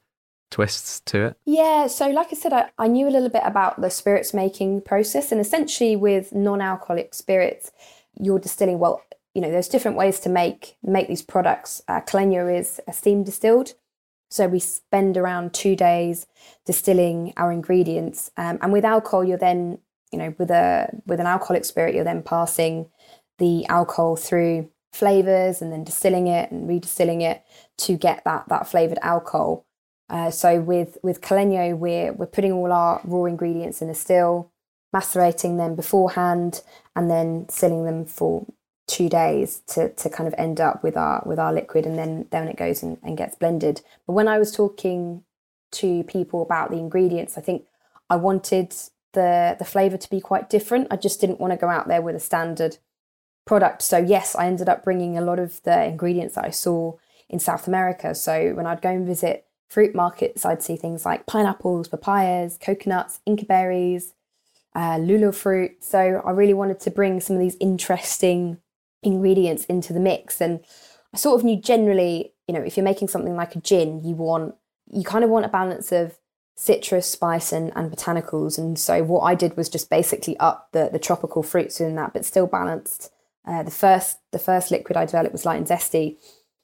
twists 0.49 1.01
to 1.01 1.25
it? 1.25 1.37
Yeah. 1.45 1.85
So, 1.85 2.09
like 2.09 2.27
I 2.31 2.35
said, 2.35 2.51
I, 2.51 2.69
I 2.79 2.87
knew 2.87 3.07
a 3.07 3.11
little 3.11 3.29
bit 3.29 3.43
about 3.45 3.79
the 3.79 3.91
spirits 3.91 4.33
making 4.33 4.81
process, 4.81 5.31
and 5.31 5.39
essentially 5.39 5.95
with 5.95 6.33
non-alcoholic 6.33 7.13
spirits, 7.13 7.71
you're 8.19 8.39
distilling. 8.39 8.79
Well, 8.79 9.03
you 9.35 9.41
know, 9.41 9.51
there's 9.51 9.67
different 9.67 9.97
ways 9.97 10.19
to 10.21 10.29
make 10.29 10.77
make 10.81 11.07
these 11.07 11.21
products. 11.21 11.81
Uh, 11.87 12.01
is 12.09 12.79
a 12.87 12.93
steam 12.93 13.23
distilled. 13.23 13.73
So 14.31 14.47
we 14.47 14.59
spend 14.59 15.17
around 15.17 15.53
two 15.53 15.75
days 15.75 16.25
distilling 16.65 17.33
our 17.37 17.51
ingredients, 17.51 18.31
um, 18.37 18.57
and 18.61 18.73
with 18.73 18.83
alcohol, 18.83 19.23
you're 19.23 19.37
then, 19.37 19.79
you 20.11 20.17
know, 20.17 20.33
with 20.39 20.49
a 20.49 20.89
with 21.05 21.19
an 21.19 21.27
alcoholic 21.27 21.65
spirit, 21.65 21.93
you're 21.93 22.03
then 22.03 22.23
passing 22.23 22.89
the 23.37 23.65
alcohol 23.67 24.15
through 24.15 24.69
flavors 24.93 25.61
and 25.61 25.71
then 25.71 25.83
distilling 25.83 26.27
it 26.27 26.49
and 26.51 26.69
redistilling 26.69 27.21
it 27.21 27.43
to 27.77 27.97
get 27.97 28.23
that 28.23 28.47
that 28.47 28.67
flavored 28.67 28.99
alcohol. 29.01 29.65
Uh, 30.09 30.31
so 30.31 30.61
with 30.61 30.97
with 31.03 31.19
Caleño, 31.21 31.77
we're 31.77 32.13
we're 32.13 32.25
putting 32.25 32.53
all 32.53 32.71
our 32.71 33.01
raw 33.03 33.25
ingredients 33.25 33.81
in 33.81 33.89
a 33.89 33.95
still, 33.95 34.51
macerating 34.93 35.57
them 35.57 35.75
beforehand, 35.75 36.63
and 36.95 37.11
then 37.11 37.45
distilling 37.45 37.83
them 37.83 38.05
for 38.05 38.45
two 38.87 39.09
days 39.09 39.61
to 39.67 39.89
to 39.93 40.09
kind 40.09 40.27
of 40.27 40.35
end 40.37 40.61
up 40.61 40.83
with 40.83 40.95
our 40.95 41.23
with 41.25 41.39
our 41.39 41.51
liquid 41.51 41.85
and 41.85 41.97
then 41.97 42.27
then 42.31 42.47
it 42.47 42.55
goes 42.57 42.83
and, 42.83 42.97
and 43.03 43.17
gets 43.17 43.35
blended. 43.35 43.81
But 44.05 44.13
when 44.13 44.27
i 44.27 44.37
was 44.37 44.51
talking 44.51 45.23
to 45.71 46.03
people 46.03 46.41
about 46.41 46.69
the 46.69 46.77
ingredients 46.77 47.37
i 47.37 47.41
think 47.41 47.65
i 48.09 48.15
wanted 48.15 48.73
the 49.13 49.55
the 49.57 49.65
flavor 49.65 49.97
to 49.97 50.09
be 50.09 50.21
quite 50.21 50.49
different. 50.49 50.87
I 50.91 50.97
just 50.97 51.19
didn't 51.19 51.39
want 51.39 51.51
to 51.51 51.57
go 51.57 51.69
out 51.69 51.87
there 51.87 52.01
with 52.01 52.15
a 52.15 52.19
standard 52.19 52.77
product. 53.45 53.81
So 53.81 53.97
yes 53.97 54.35
i 54.35 54.45
ended 54.45 54.69
up 54.69 54.83
bringing 54.83 55.17
a 55.17 55.21
lot 55.21 55.39
of 55.39 55.61
the 55.63 55.83
ingredients 55.85 56.35
that 56.35 56.45
i 56.45 56.51
saw 56.51 56.93
in 57.27 57.39
south 57.39 57.67
america. 57.67 58.13
So 58.13 58.53
when 58.53 58.67
i'd 58.67 58.81
go 58.81 58.89
and 58.89 59.07
visit 59.07 59.47
fruit 59.67 59.95
markets 59.95 60.45
i'd 60.45 60.61
see 60.61 60.77
things 60.77 61.05
like 61.05 61.25
pineapples 61.25 61.87
papayas 61.87 62.59
coconuts 62.59 63.19
inca 63.25 63.45
berries 63.45 64.13
uh, 64.75 64.97
lulo 64.97 65.33
fruit. 65.33 65.83
So 65.83 66.21
i 66.23 66.29
really 66.29 66.53
wanted 66.53 66.79
to 66.81 66.91
bring 66.91 67.19
some 67.19 67.35
of 67.35 67.41
these 67.41 67.57
interesting 67.59 68.59
ingredients 69.05 69.65
into 69.65 69.93
the 69.93 69.99
mix. 69.99 70.41
And 70.41 70.61
I 71.13 71.17
sort 71.17 71.39
of 71.39 71.45
knew 71.45 71.59
generally, 71.59 72.33
you 72.47 72.53
know, 72.53 72.61
if 72.61 72.77
you're 72.77 72.83
making 72.83 73.07
something 73.07 73.35
like 73.35 73.55
a 73.55 73.61
gin, 73.61 74.03
you 74.03 74.15
want 74.15 74.55
you 74.91 75.03
kind 75.03 75.23
of 75.23 75.29
want 75.29 75.45
a 75.45 75.49
balance 75.49 75.91
of 75.91 76.17
citrus, 76.55 77.09
spice, 77.09 77.51
and, 77.51 77.71
and 77.75 77.91
botanicals. 77.91 78.57
And 78.57 78.77
so 78.79 79.03
what 79.03 79.21
I 79.21 79.35
did 79.35 79.57
was 79.57 79.67
just 79.69 79.89
basically 79.89 80.37
up 80.37 80.69
the, 80.71 80.89
the 80.91 80.99
tropical 80.99 81.43
fruits 81.43 81.81
in 81.81 81.95
that, 81.95 82.13
but 82.13 82.25
still 82.25 82.47
balanced. 82.47 83.11
Uh, 83.45 83.61
the 83.61 83.71
first 83.71 84.19
the 84.31 84.39
first 84.39 84.71
liquid 84.71 84.97
I 84.97 85.05
developed 85.05 85.33
was 85.33 85.45
light 85.45 85.57
and 85.57 85.67
zesty. 85.67 86.17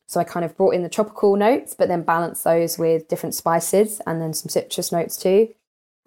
So 0.08 0.20
I 0.20 0.24
kind 0.26 0.44
of 0.44 0.58
brought 0.58 0.74
in 0.74 0.84
the 0.84 0.90
tropical 0.90 1.36
notes, 1.36 1.74
but 1.74 1.88
then 1.88 2.04
balanced 2.04 2.44
those 2.44 2.78
with 2.78 3.08
different 3.08 3.36
spices 3.36 4.02
and 4.06 4.22
then 4.22 4.34
some 4.34 4.50
citrus 4.50 4.92
notes 4.92 5.16
too. 5.16 5.50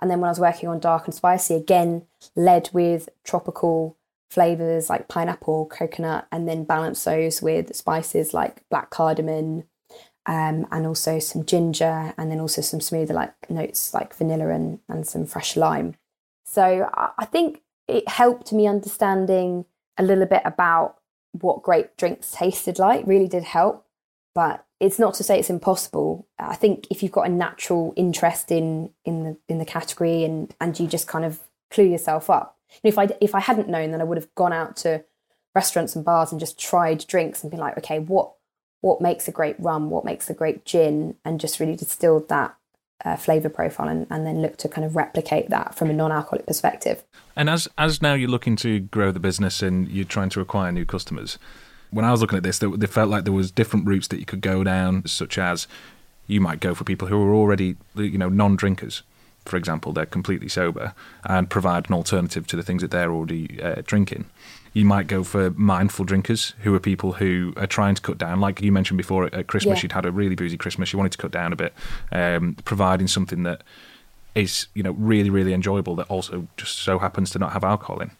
And 0.01 0.11
then 0.11 0.20
when 0.20 0.29
I 0.29 0.33
was 0.33 0.40
working 0.40 0.68
on 0.68 0.81
dark 0.81 1.07
and 1.07 1.14
spicy, 1.14 1.55
again 1.55 2.07
led 2.37 2.68
with 2.73 3.09
tropical 3.23 3.97
flavors 4.35 4.90
like 4.90 5.07
pineapple, 5.07 5.66
coconut, 5.66 6.27
and 6.33 6.49
then 6.49 6.64
balance 6.64 7.05
those 7.05 7.40
with 7.40 7.75
spices 7.75 8.35
like 8.35 8.62
black 8.68 8.90
cardamom, 8.90 9.62
um, 10.27 10.66
and 10.73 10.87
also 10.87 11.20
some 11.20 11.44
ginger, 11.44 12.12
and 12.18 12.31
then 12.31 12.40
also 12.40 12.61
some 12.61 12.81
smoother 12.81 13.14
like 13.14 13.33
notes 13.49 13.94
like 13.94 14.14
vanilla 14.14 14.49
and, 14.49 14.81
and 14.88 15.07
some 15.07 15.25
fresh 15.25 15.57
lime. 15.57 15.94
So 16.44 16.90
I 16.94 17.25
think 17.25 17.62
it 17.87 18.09
helped 18.09 18.53
me 18.53 18.66
understanding 18.66 19.66
a 19.97 20.03
little 20.03 20.27
bit 20.27 20.42
about 20.44 20.99
what 21.33 21.62
grape 21.62 21.97
drinks 21.97 22.33
tasted 22.33 22.79
like. 22.79 23.07
Really 23.07 23.29
did 23.29 23.44
help, 23.44 23.87
but 24.35 24.64
it's 24.81 24.99
not 24.99 25.14
to 25.14 25.23
say 25.23 25.38
it's 25.38 25.51
impossible. 25.51 26.27
I 26.38 26.57
think 26.57 26.87
if 26.90 27.03
you've 27.03 27.12
got 27.12 27.27
a 27.27 27.33
natural 27.33 27.92
interest 27.97 28.51
in 28.51 28.90
in 29.05 29.25
the 29.25 29.37
in 29.49 29.59
the 29.59 29.64
category 29.64 30.25
and 30.25 30.53
and 30.61 30.79
you 30.79 30.88
just 30.88 31.07
kind 31.07 31.25
of 31.25 31.40
clue 31.70 31.85
yourself 31.85 32.29
up. 32.29 32.53
If 32.82 32.98
I 32.98 33.08
if 33.20 33.34
I 33.34 33.40
hadn't 33.40 33.68
known, 33.68 33.90
then 33.90 34.00
I 34.00 34.04
would 34.04 34.18
have 34.18 34.34
gone 34.34 34.52
out 34.52 34.76
to 34.78 35.04
restaurants 35.54 35.94
and 35.94 36.04
bars 36.04 36.32
and 36.32 36.40
just 36.40 36.58
tried 36.58 37.06
drinks 37.06 37.42
and 37.42 37.50
been 37.50 37.60
like, 37.60 37.78
okay, 37.78 37.98
what 37.98 38.32
what 38.80 39.00
makes 39.00 39.28
a 39.28 39.32
great 39.32 39.58
rum, 39.58 39.88
what 39.88 40.04
makes 40.04 40.28
a 40.28 40.34
great 40.34 40.64
gin, 40.64 41.16
and 41.24 41.40
just 41.40 41.60
really 41.60 41.76
distilled 41.76 42.28
that 42.28 42.54
uh, 43.04 43.16
flavor 43.16 43.48
profile 43.48 43.88
and, 43.88 44.06
and 44.10 44.26
then 44.26 44.42
look 44.42 44.56
to 44.58 44.68
kind 44.68 44.84
of 44.84 44.94
replicate 44.94 45.48
that 45.50 45.74
from 45.74 45.90
a 45.90 45.92
non-alcoholic 45.92 46.46
perspective. 46.46 47.02
And 47.37 47.48
as 47.48 47.68
as 47.78 48.02
now 48.02 48.14
you're 48.14 48.28
looking 48.28 48.56
to 48.56 48.80
grow 48.80 49.12
the 49.12 49.20
business 49.20 49.62
and 49.62 49.88
you're 49.88 50.04
trying 50.04 50.30
to 50.30 50.40
acquire 50.40 50.72
new 50.72 50.84
customers, 50.84 51.38
when 51.90 52.04
I 52.04 52.10
was 52.10 52.20
looking 52.20 52.37
at 52.37 52.42
this, 52.42 52.58
they 52.58 52.87
felt 52.87 53.08
like 53.08 53.24
there 53.24 53.32
was 53.32 53.50
different 53.50 53.87
routes 53.87 54.08
that 54.08 54.18
you 54.18 54.26
could 54.26 54.40
go 54.40 54.64
down, 54.64 55.06
such 55.06 55.38
as 55.38 55.66
you 56.26 56.40
might 56.40 56.60
go 56.60 56.74
for 56.74 56.84
people 56.84 57.08
who 57.08 57.22
are 57.22 57.34
already 57.34 57.76
you 57.94 58.18
know 58.18 58.28
non-drinkers 58.28 59.02
for 59.44 59.57
example, 59.57 59.92
they're 59.92 60.07
completely 60.07 60.48
sober 60.48 60.94
and 61.24 61.50
provide 61.50 61.88
an 61.88 61.94
alternative 61.94 62.46
to 62.48 62.57
the 62.57 62.62
things 62.62 62.83
that 62.83 62.90
they're 62.90 63.12
already 63.12 63.61
uh, 63.62 63.83
drinking. 63.85 64.26
You 64.72 64.85
might 64.85 65.07
go 65.07 65.22
for 65.22 65.50
mindful 65.50 66.04
drinkers 66.04 66.54
who 66.61 66.74
are 66.74 66.80
people 66.80 67.12
who 67.12 67.52
are 67.57 67.66
trying 67.66 67.94
to 67.94 68.02
cut 68.02 68.18
down. 68.18 68.40
Like 68.40 68.61
you 68.61 68.72
mentioned 68.72 68.98
before, 68.98 69.26
at 69.26 69.46
Christmas, 69.46 69.78
yeah. 69.78 69.83
you'd 69.85 69.92
had 69.92 70.07
a 70.07 70.11
really 70.11 70.35
boozy 70.35 70.57
Christmas. 70.57 70.92
You 70.92 70.98
wanted 70.98 71.12
to 71.12 71.18
cut 71.18 71.30
down 71.30 71.52
a 71.52 71.57
bit, 71.57 71.74
um, 72.11 72.57
providing 72.64 73.07
something 73.07 73.44
that 73.44 73.62
is 74.35 74.66
you 74.74 74.83
know 74.83 74.90
really 74.92 75.30
really 75.30 75.52
enjoyable 75.52 75.94
that 75.94 76.09
also 76.09 76.48
just 76.57 76.78
so 76.80 76.98
happens 76.98 77.30
to 77.30 77.38
not 77.38 77.52
have 77.52 77.62
alcohol 77.62 78.00
in. 78.00 78.11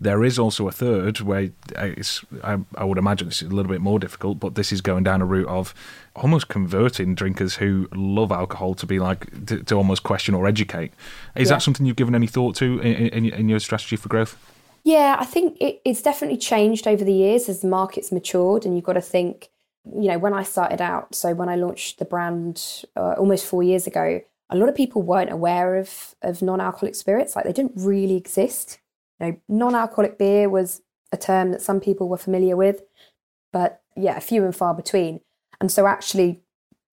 There 0.00 0.24
is 0.24 0.38
also 0.38 0.66
a 0.66 0.72
third 0.72 1.20
where 1.20 1.50
it's, 1.76 2.24
I, 2.42 2.58
I, 2.74 2.84
would 2.84 2.96
imagine 2.96 3.28
it's 3.28 3.42
a 3.42 3.46
little 3.46 3.70
bit 3.70 3.82
more 3.82 3.98
difficult, 3.98 4.40
but 4.40 4.54
this 4.54 4.72
is 4.72 4.80
going 4.80 5.04
down 5.04 5.20
a 5.20 5.26
route 5.26 5.48
of 5.48 5.74
almost 6.16 6.48
converting 6.48 7.14
drinkers 7.14 7.56
who 7.56 7.86
love 7.94 8.32
alcohol 8.32 8.74
to 8.76 8.86
be 8.86 8.98
like 8.98 9.46
to, 9.46 9.62
to 9.62 9.74
almost 9.74 10.02
question 10.02 10.34
or 10.34 10.46
educate. 10.46 10.94
Is 11.36 11.48
yeah. 11.48 11.56
that 11.56 11.62
something 11.62 11.84
you've 11.84 11.96
given 11.96 12.14
any 12.14 12.26
thought 12.26 12.56
to 12.56 12.80
in, 12.80 13.08
in, 13.08 13.26
in 13.26 13.48
your 13.50 13.60
strategy 13.60 13.96
for 13.96 14.08
growth? 14.08 14.38
Yeah, 14.84 15.16
I 15.18 15.24
think 15.24 15.58
it, 15.60 15.80
it's 15.84 16.02
definitely 16.02 16.38
changed 16.38 16.86
over 16.86 17.04
the 17.04 17.12
years 17.12 17.48
as 17.48 17.60
the 17.60 17.68
market's 17.68 18.10
matured, 18.10 18.64
and 18.64 18.74
you've 18.74 18.84
got 18.84 18.94
to 18.94 19.00
think. 19.00 19.50
You 19.84 20.08
know, 20.08 20.18
when 20.18 20.34
I 20.34 20.42
started 20.42 20.82
out, 20.82 21.14
so 21.14 21.32
when 21.32 21.48
I 21.48 21.56
launched 21.56 21.98
the 21.98 22.04
brand 22.04 22.84
uh, 22.96 23.14
almost 23.16 23.46
four 23.46 23.62
years 23.62 23.86
ago, 23.86 24.20
a 24.50 24.56
lot 24.56 24.68
of 24.68 24.74
people 24.74 25.00
weren't 25.02 25.32
aware 25.32 25.76
of 25.76 26.14
of 26.22 26.42
non-alcoholic 26.42 26.94
spirits. 26.94 27.34
Like 27.36 27.44
they 27.44 27.52
didn't 27.52 27.72
really 27.76 28.16
exist. 28.16 28.78
You 29.20 29.26
know, 29.26 29.40
non-alcoholic 29.48 30.18
beer 30.18 30.48
was 30.48 30.82
a 31.12 31.16
term 31.16 31.50
that 31.52 31.62
some 31.62 31.80
people 31.80 32.08
were 32.08 32.16
familiar 32.16 32.56
with, 32.56 32.82
but 33.52 33.82
yeah, 33.96 34.18
few 34.18 34.44
and 34.44 34.54
far 34.54 34.74
between. 34.74 35.20
And 35.60 35.70
so 35.70 35.86
actually, 35.86 36.40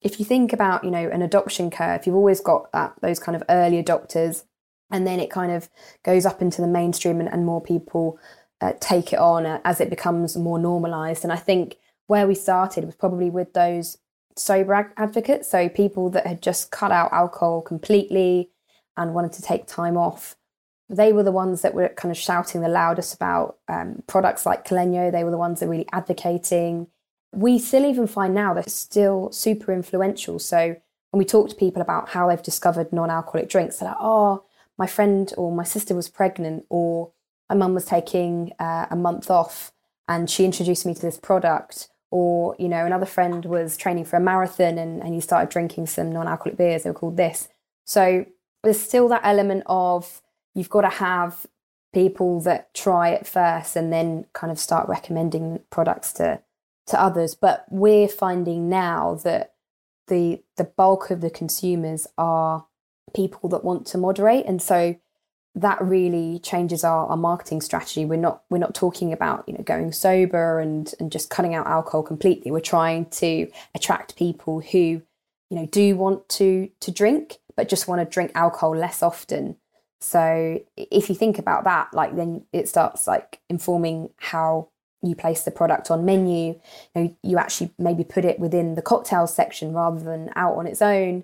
if 0.01 0.19
you 0.19 0.25
think 0.25 0.53
about, 0.53 0.83
you 0.83 0.91
know, 0.91 1.09
an 1.09 1.21
adoption 1.21 1.69
curve, 1.69 2.05
you've 2.05 2.15
always 2.15 2.39
got 2.39 2.71
that 2.71 2.93
those 3.01 3.19
kind 3.19 3.35
of 3.35 3.43
early 3.49 3.81
adopters, 3.81 4.43
and 4.91 5.05
then 5.05 5.19
it 5.19 5.29
kind 5.29 5.51
of 5.51 5.69
goes 6.03 6.25
up 6.25 6.41
into 6.41 6.61
the 6.61 6.67
mainstream 6.67 7.19
and, 7.19 7.29
and 7.29 7.45
more 7.45 7.61
people 7.61 8.19
uh, 8.61 8.73
take 8.79 9.13
it 9.13 9.19
on 9.19 9.45
as 9.63 9.79
it 9.79 9.89
becomes 9.89 10.35
more 10.35 10.59
normalized. 10.59 11.23
And 11.23 11.31
I 11.31 11.37
think 11.37 11.77
where 12.07 12.27
we 12.27 12.35
started 12.35 12.85
was 12.85 12.95
probably 12.95 13.29
with 13.29 13.53
those 13.53 13.97
sober 14.35 14.93
advocates, 14.97 15.49
so 15.49 15.69
people 15.69 16.09
that 16.11 16.27
had 16.27 16.41
just 16.41 16.71
cut 16.71 16.91
out 16.91 17.11
alcohol 17.11 17.61
completely 17.61 18.51
and 18.95 19.13
wanted 19.13 19.33
to 19.33 19.41
take 19.41 19.67
time 19.67 19.97
off 19.97 20.35
they 20.89 21.11
were 21.11 21.23
the 21.23 21.31
ones 21.31 21.61
that 21.61 21.73
were 21.73 21.89
kind 21.89 22.11
of 22.11 22.17
shouting 22.17 22.61
the 22.61 22.69
loudest 22.69 23.13
about 23.13 23.57
um, 23.67 24.03
products 24.07 24.45
like 24.45 24.65
Caleño. 24.65 25.11
They 25.11 25.23
were 25.23 25.31
the 25.31 25.37
ones 25.37 25.59
that 25.59 25.67
were 25.67 25.73
really 25.73 25.89
advocating. 25.91 26.87
We 27.33 27.59
still 27.59 27.85
even 27.85 28.07
find 28.07 28.33
now 28.33 28.53
they're 28.53 28.63
still 28.63 29.31
super 29.31 29.73
influential. 29.73 30.39
So 30.39 30.77
when 31.11 31.19
we 31.19 31.25
talk 31.25 31.49
to 31.49 31.55
people 31.55 31.81
about 31.81 32.09
how 32.09 32.27
they've 32.27 32.41
discovered 32.41 32.93
non-alcoholic 32.93 33.49
drinks, 33.49 33.77
they're 33.77 33.89
like, 33.89 33.97
"Oh, 33.99 34.45
my 34.77 34.87
friend 34.87 35.33
or 35.37 35.51
my 35.51 35.63
sister 35.63 35.93
was 35.93 36.09
pregnant, 36.09 36.65
or 36.69 37.11
my 37.49 37.55
mum 37.55 37.73
was 37.73 37.85
taking 37.85 38.53
uh, 38.59 38.87
a 38.89 38.95
month 38.95 39.29
off, 39.29 39.73
and 40.07 40.29
she 40.29 40.45
introduced 40.45 40.85
me 40.85 40.93
to 40.93 41.01
this 41.01 41.17
product." 41.17 41.89
Or 42.11 42.55
you 42.57 42.69
know, 42.69 42.85
another 42.85 43.05
friend 43.05 43.43
was 43.43 43.75
training 43.75 44.05
for 44.05 44.15
a 44.15 44.21
marathon, 44.21 44.77
and 44.77 45.01
and 45.03 45.13
he 45.13 45.19
started 45.19 45.49
drinking 45.49 45.87
some 45.87 46.13
non-alcoholic 46.13 46.57
beers. 46.57 46.83
They 46.83 46.91
were 46.91 46.93
called 46.93 47.17
this. 47.17 47.49
So 47.85 48.25
there's 48.63 48.79
still 48.79 49.09
that 49.09 49.21
element 49.25 49.63
of 49.65 50.21
you've 50.57 50.69
got 50.69 50.81
to 50.81 50.89
have 50.89 51.45
people 51.93 52.41
that 52.41 52.73
try 52.73 53.09
it 53.09 53.25
first 53.25 53.75
and 53.75 53.93
then 53.93 54.25
kind 54.33 54.51
of 54.51 54.59
start 54.59 54.89
recommending 54.89 55.61
products 55.69 56.11
to 56.13 56.41
to 56.87 57.01
others. 57.01 57.35
But 57.35 57.65
we're 57.69 58.07
finding 58.07 58.67
now 58.67 59.19
that 59.23 59.53
the 60.07 60.41
the 60.57 60.63
bulk 60.63 61.11
of 61.11 61.21
the 61.21 61.29
consumers 61.29 62.07
are 62.17 62.65
people 63.15 63.49
that 63.49 63.63
want 63.63 63.85
to 63.87 63.97
moderate. 63.97 64.45
And 64.45 64.61
so 64.61 64.95
that 65.55 65.81
really 65.81 66.39
changes 66.39 66.83
our, 66.83 67.07
our 67.07 67.17
marketing 67.17 67.61
strategy. 67.61 68.05
We're 68.05 68.17
not 68.17 68.43
we're 68.49 68.57
not 68.57 68.75
talking 68.75 69.13
about 69.13 69.43
you 69.47 69.53
know 69.53 69.63
going 69.63 69.91
sober 69.91 70.59
and 70.59 70.93
and 70.99 71.11
just 71.11 71.29
cutting 71.29 71.53
out 71.53 71.67
alcohol 71.67 72.03
completely. 72.03 72.51
We're 72.51 72.59
trying 72.61 73.05
to 73.21 73.49
attract 73.75 74.17
people 74.17 74.61
who 74.61 75.03
you 75.49 75.57
know 75.57 75.67
do 75.67 75.95
want 75.95 76.27
to 76.29 76.69
to 76.79 76.91
drink 76.91 77.37
but 77.55 77.67
just 77.67 77.87
want 77.87 77.99
to 77.99 78.05
drink 78.05 78.31
alcohol 78.35 78.75
less 78.75 79.01
often 79.01 79.57
so 79.99 80.59
if 80.75 81.09
you 81.09 81.15
think 81.15 81.39
about 81.39 81.63
that, 81.63 81.93
like 81.93 82.15
then 82.15 82.45
it 82.53 82.69
starts 82.69 83.07
like 83.07 83.39
informing 83.49 84.09
how 84.17 84.69
you 85.01 85.15
place 85.15 85.43
the 85.43 85.51
product 85.51 85.91
on 85.91 86.05
menu. 86.05 86.59
You, 86.95 87.01
know, 87.01 87.17
you 87.23 87.37
actually 87.37 87.71
maybe 87.77 88.03
put 88.03 88.25
it 88.25 88.39
within 88.39 88.75
the 88.75 88.81
cocktails 88.81 89.33
section 89.33 89.73
rather 89.73 89.99
than 89.99 90.31
out 90.35 90.55
on 90.55 90.67
its 90.67 90.81
own. 90.81 91.23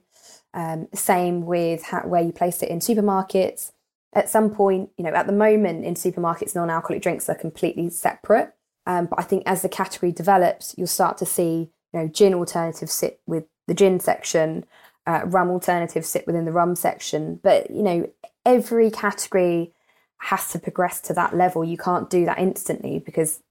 Um, 0.54 0.88
same 0.94 1.46
with 1.46 1.84
how, 1.84 2.02
where 2.02 2.22
you 2.22 2.32
place 2.32 2.62
it 2.62 2.70
in 2.70 2.80
supermarkets. 2.80 3.72
At 4.14 4.30
some 4.30 4.52
point, 4.52 4.92
you 4.98 5.04
know, 5.04 5.12
at 5.12 5.26
the 5.26 5.34
moment 5.34 5.86
in 5.86 5.96
supermarkets, 5.96 6.54
non-alcoholic 6.54 7.02
drinks 7.02 7.28
are 7.30 7.36
completely 7.36 7.90
separate. 7.90 8.54
Um, 8.86 9.08
but 9.08 9.20
I 9.20 9.24
think 9.24 9.44
as 9.46 9.62
the 9.62 9.70
category 9.70 10.12
develops, 10.12 10.76
you'll 10.78 10.88
start 10.88 11.18
to 11.20 11.26
see, 11.26 11.72
you 11.94 12.00
know, 12.00 12.08
gin 12.08 12.34
alternatives 12.34 12.94
sit 12.94 13.22
with 13.26 13.46
the 13.68 13.74
gin 13.74 14.00
section, 14.00 14.66
uh, 15.08 15.22
rum 15.26 15.50
alternatives 15.50 16.08
sit 16.08 16.28
within 16.28 16.46
the 16.46 16.52
rum 16.52 16.76
section. 16.76 17.40
But 17.42 17.72
you 17.72 17.82
know, 17.82 18.10
every 18.46 18.92
category 18.92 19.74
has 20.18 20.50
to 20.52 20.60
progress 20.60 21.02
to 21.02 21.14
that 21.14 21.36
level. 21.36 21.64
You 21.64 21.78
can't 21.78 22.10
do 22.10 22.26
that 22.26 22.40
instantly 22.40 23.00
because 23.00 23.42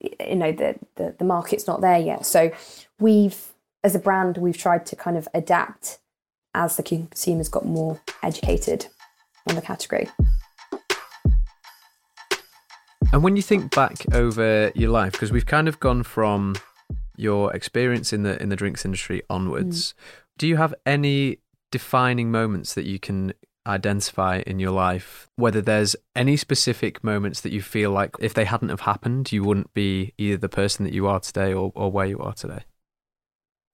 you 0.00 0.36
know 0.36 0.52
the, 0.52 0.76
the, 0.96 1.14
the 1.18 1.24
market's 1.24 1.66
not 1.66 1.80
there 1.80 1.98
yet. 1.98 2.26
So 2.26 2.52
we've 2.98 3.52
as 3.84 3.94
a 3.94 3.98
brand 3.98 4.36
we've 4.36 4.58
tried 4.58 4.84
to 4.86 4.96
kind 4.96 5.16
of 5.16 5.28
adapt 5.32 5.98
as 6.54 6.76
the 6.76 6.82
consumers 6.82 7.48
got 7.48 7.64
more 7.64 8.00
educated 8.22 8.86
on 9.48 9.54
the 9.54 9.62
category. 9.62 10.08
And 13.12 13.22
when 13.22 13.36
you 13.36 13.42
think 13.42 13.74
back 13.74 13.94
over 14.12 14.72
your 14.74 14.90
life, 14.90 15.12
because 15.12 15.30
we've 15.30 15.46
kind 15.46 15.68
of 15.68 15.78
gone 15.78 16.02
from 16.02 16.56
your 17.16 17.54
experience 17.54 18.12
in 18.12 18.24
the 18.24 18.40
in 18.42 18.48
the 18.48 18.56
drinks 18.56 18.84
industry 18.84 19.22
onwards, 19.30 19.92
mm. 19.92 19.94
do 20.38 20.48
you 20.48 20.56
have 20.56 20.74
any 20.84 21.38
defining 21.70 22.30
moments 22.30 22.74
that 22.74 22.84
you 22.84 22.98
can 22.98 23.32
identify 23.66 24.42
in 24.46 24.58
your 24.58 24.70
life 24.70 25.28
whether 25.36 25.60
there's 25.60 25.96
any 26.14 26.36
specific 26.36 27.02
moments 27.02 27.40
that 27.40 27.52
you 27.52 27.60
feel 27.60 27.90
like 27.90 28.14
if 28.20 28.34
they 28.34 28.44
hadn't 28.44 28.68
have 28.68 28.80
happened 28.80 29.32
you 29.32 29.42
wouldn't 29.42 29.72
be 29.74 30.12
either 30.18 30.36
the 30.36 30.48
person 30.48 30.84
that 30.84 30.94
you 30.94 31.06
are 31.06 31.20
today 31.20 31.52
or, 31.52 31.72
or 31.74 31.90
where 31.90 32.06
you 32.06 32.18
are 32.18 32.32
today? 32.32 32.64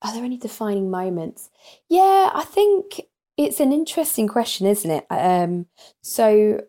Are 0.01 0.13
there 0.13 0.23
any 0.23 0.37
defining 0.37 0.89
moments? 0.89 1.49
Yeah 1.89 2.31
i 2.33 2.43
think 2.45 3.01
it's 3.37 3.59
an 3.59 3.71
interesting 3.71 4.27
question 4.27 4.67
isn't 4.67 4.91
it? 4.91 5.05
Um, 5.09 5.67
so 6.01 6.61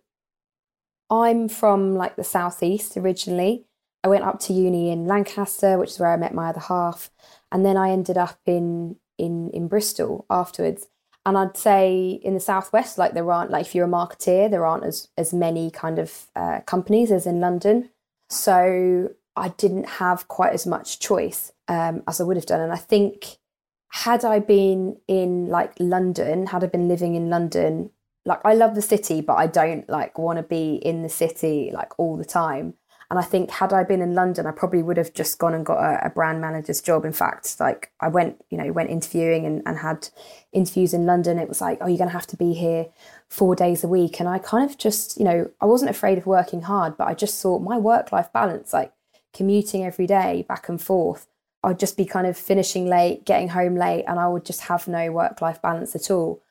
i'm 1.10 1.48
from 1.48 1.94
like 1.94 2.16
the 2.16 2.24
southeast 2.24 2.96
originally. 2.96 3.66
I 4.02 4.08
went 4.08 4.24
up 4.24 4.38
to 4.40 4.52
uni 4.52 4.90
in 4.90 5.06
lancaster 5.06 5.78
which 5.78 5.90
is 5.90 5.98
where 5.98 6.12
i 6.12 6.16
met 6.16 6.34
my 6.34 6.50
other 6.50 6.60
half 6.60 7.10
and 7.50 7.64
then 7.64 7.76
i 7.76 7.90
ended 7.90 8.18
up 8.18 8.38
in 8.44 8.96
in 9.16 9.50
in 9.50 9.68
bristol 9.68 10.26
afterwards 10.28 10.88
and 11.26 11.38
I'd 11.38 11.56
say 11.56 12.20
in 12.22 12.34
the 12.34 12.40
southwest, 12.40 12.98
like 12.98 13.14
there 13.14 13.30
aren't 13.30 13.50
like 13.50 13.66
if 13.66 13.74
you're 13.74 13.86
a 13.86 13.88
marketeer, 13.88 14.50
there 14.50 14.66
aren't 14.66 14.84
as 14.84 15.08
as 15.16 15.32
many 15.32 15.70
kind 15.70 15.98
of 15.98 16.26
uh, 16.36 16.60
companies 16.66 17.10
as 17.10 17.26
in 17.26 17.40
London. 17.40 17.90
So 18.28 19.10
I 19.36 19.48
didn't 19.48 19.88
have 19.88 20.28
quite 20.28 20.52
as 20.52 20.66
much 20.66 21.00
choice 21.00 21.52
um, 21.68 22.02
as 22.06 22.20
I 22.20 22.24
would 22.24 22.36
have 22.36 22.46
done. 22.46 22.60
And 22.60 22.72
I 22.72 22.76
think 22.76 23.38
had 23.88 24.24
I 24.24 24.38
been 24.38 24.98
in 25.08 25.48
like 25.48 25.72
London, 25.78 26.46
had 26.46 26.64
I 26.64 26.66
been 26.66 26.88
living 26.88 27.14
in 27.14 27.30
London, 27.30 27.90
like 28.24 28.40
I 28.44 28.54
love 28.54 28.74
the 28.74 28.82
city, 28.82 29.20
but 29.20 29.34
I 29.34 29.46
don't 29.46 29.88
like 29.88 30.18
want 30.18 30.38
to 30.38 30.42
be 30.42 30.74
in 30.74 31.02
the 31.02 31.08
city 31.08 31.70
like 31.72 31.98
all 31.98 32.16
the 32.16 32.24
time. 32.24 32.74
And 33.10 33.18
I 33.18 33.22
think 33.22 33.50
had 33.50 33.72
I 33.72 33.84
been 33.84 34.00
in 34.00 34.14
London, 34.14 34.46
I 34.46 34.50
probably 34.50 34.82
would 34.82 34.96
have 34.96 35.12
just 35.12 35.38
gone 35.38 35.54
and 35.54 35.64
got 35.64 35.78
a, 35.78 36.06
a 36.06 36.10
brand 36.10 36.40
manager's 36.40 36.80
job. 36.80 37.04
In 37.04 37.12
fact, 37.12 37.56
like 37.60 37.92
I 38.00 38.08
went, 38.08 38.42
you 38.50 38.58
know, 38.58 38.72
went 38.72 38.90
interviewing 38.90 39.44
and, 39.44 39.62
and 39.66 39.78
had 39.78 40.08
interviews 40.52 40.94
in 40.94 41.06
London. 41.06 41.38
It 41.38 41.48
was 41.48 41.60
like, 41.60 41.78
oh, 41.80 41.86
you're 41.86 41.98
going 41.98 42.08
to 42.08 42.14
have 42.14 42.26
to 42.28 42.36
be 42.36 42.54
here 42.54 42.86
four 43.28 43.54
days 43.54 43.84
a 43.84 43.88
week. 43.88 44.20
And 44.20 44.28
I 44.28 44.38
kind 44.38 44.68
of 44.68 44.78
just, 44.78 45.18
you 45.18 45.24
know, 45.24 45.50
I 45.60 45.66
wasn't 45.66 45.90
afraid 45.90 46.18
of 46.18 46.26
working 46.26 46.62
hard, 46.62 46.96
but 46.96 47.08
I 47.08 47.14
just 47.14 47.40
thought 47.40 47.60
my 47.60 47.76
work 47.76 48.10
life 48.10 48.32
balance, 48.32 48.72
like 48.72 48.92
commuting 49.34 49.84
every 49.84 50.06
day 50.06 50.44
back 50.48 50.68
and 50.68 50.80
forth, 50.80 51.26
I'd 51.62 51.78
just 51.78 51.96
be 51.96 52.04
kind 52.04 52.26
of 52.26 52.36
finishing 52.36 52.86
late, 52.86 53.24
getting 53.24 53.48
home 53.48 53.74
late, 53.74 54.04
and 54.06 54.20
I 54.20 54.28
would 54.28 54.44
just 54.44 54.62
have 54.62 54.86
no 54.86 55.10
work 55.10 55.40
life 55.40 55.60
balance 55.60 55.94
at 55.96 56.10
all. 56.10 56.42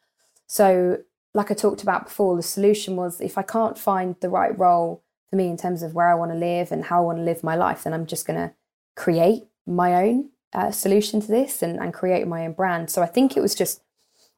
So, 0.47 0.99
like 1.33 1.49
I 1.49 1.53
talked 1.53 1.81
about 1.81 2.05
before, 2.05 2.35
the 2.35 2.43
solution 2.43 2.95
was 2.95 3.21
if 3.21 3.37
I 3.37 3.43
can't 3.43 3.77
find 3.77 4.15
the 4.19 4.29
right 4.29 4.57
role 4.57 5.01
for 5.33 5.37
me 5.37 5.49
in 5.49 5.57
terms 5.57 5.81
of 5.81 5.95
where 5.95 6.09
I 6.09 6.13
want 6.13 6.31
to 6.31 6.37
live 6.37 6.71
and 6.71 6.85
how 6.85 6.99
I 6.99 7.05
want 7.05 7.17
to 7.17 7.23
live 7.23 7.43
my 7.43 7.55
life, 7.55 7.83
then 7.83 7.93
I'm 7.93 8.05
just 8.05 8.27
going 8.27 8.37
to 8.37 8.53
create 8.95 9.45
my 9.65 9.95
own 9.95 10.29
uh, 10.53 10.69
solution 10.69 11.19
to 11.21 11.27
this 11.27 11.63
and, 11.63 11.79
and 11.79 11.91
create 11.91 12.27
my 12.27 12.45
own 12.45 12.53
brand. 12.53 12.91
So 12.91 13.01
I 13.01 13.07
think 13.07 13.35
it 13.35 13.41
was 13.41 13.55
just 13.55 13.81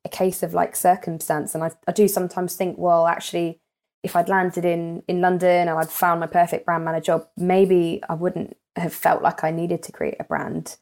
a 0.05 0.09
case 0.09 0.41
of 0.41 0.53
like 0.53 0.73
circumstance. 0.73 1.53
And 1.53 1.65
I, 1.65 1.71
I 1.85 1.91
do 1.91 2.07
sometimes 2.07 2.55
think, 2.55 2.77
well, 2.77 3.07
actually, 3.07 3.59
if 4.03 4.15
I'd 4.15 4.29
landed 4.29 4.63
in 4.63 5.03
in 5.09 5.19
London 5.19 5.67
and 5.67 5.77
I'd 5.77 5.89
found 5.89 6.21
my 6.21 6.27
perfect 6.27 6.65
brand 6.65 6.85
manager 6.85 7.07
job, 7.07 7.27
maybe 7.35 8.01
I 8.07 8.13
wouldn't 8.13 8.55
have 8.77 8.93
felt 8.93 9.21
like 9.21 9.43
I 9.43 9.51
needed 9.51 9.83
to 9.83 9.91
create 9.91 10.15
a 10.21 10.23
brand. 10.23 10.77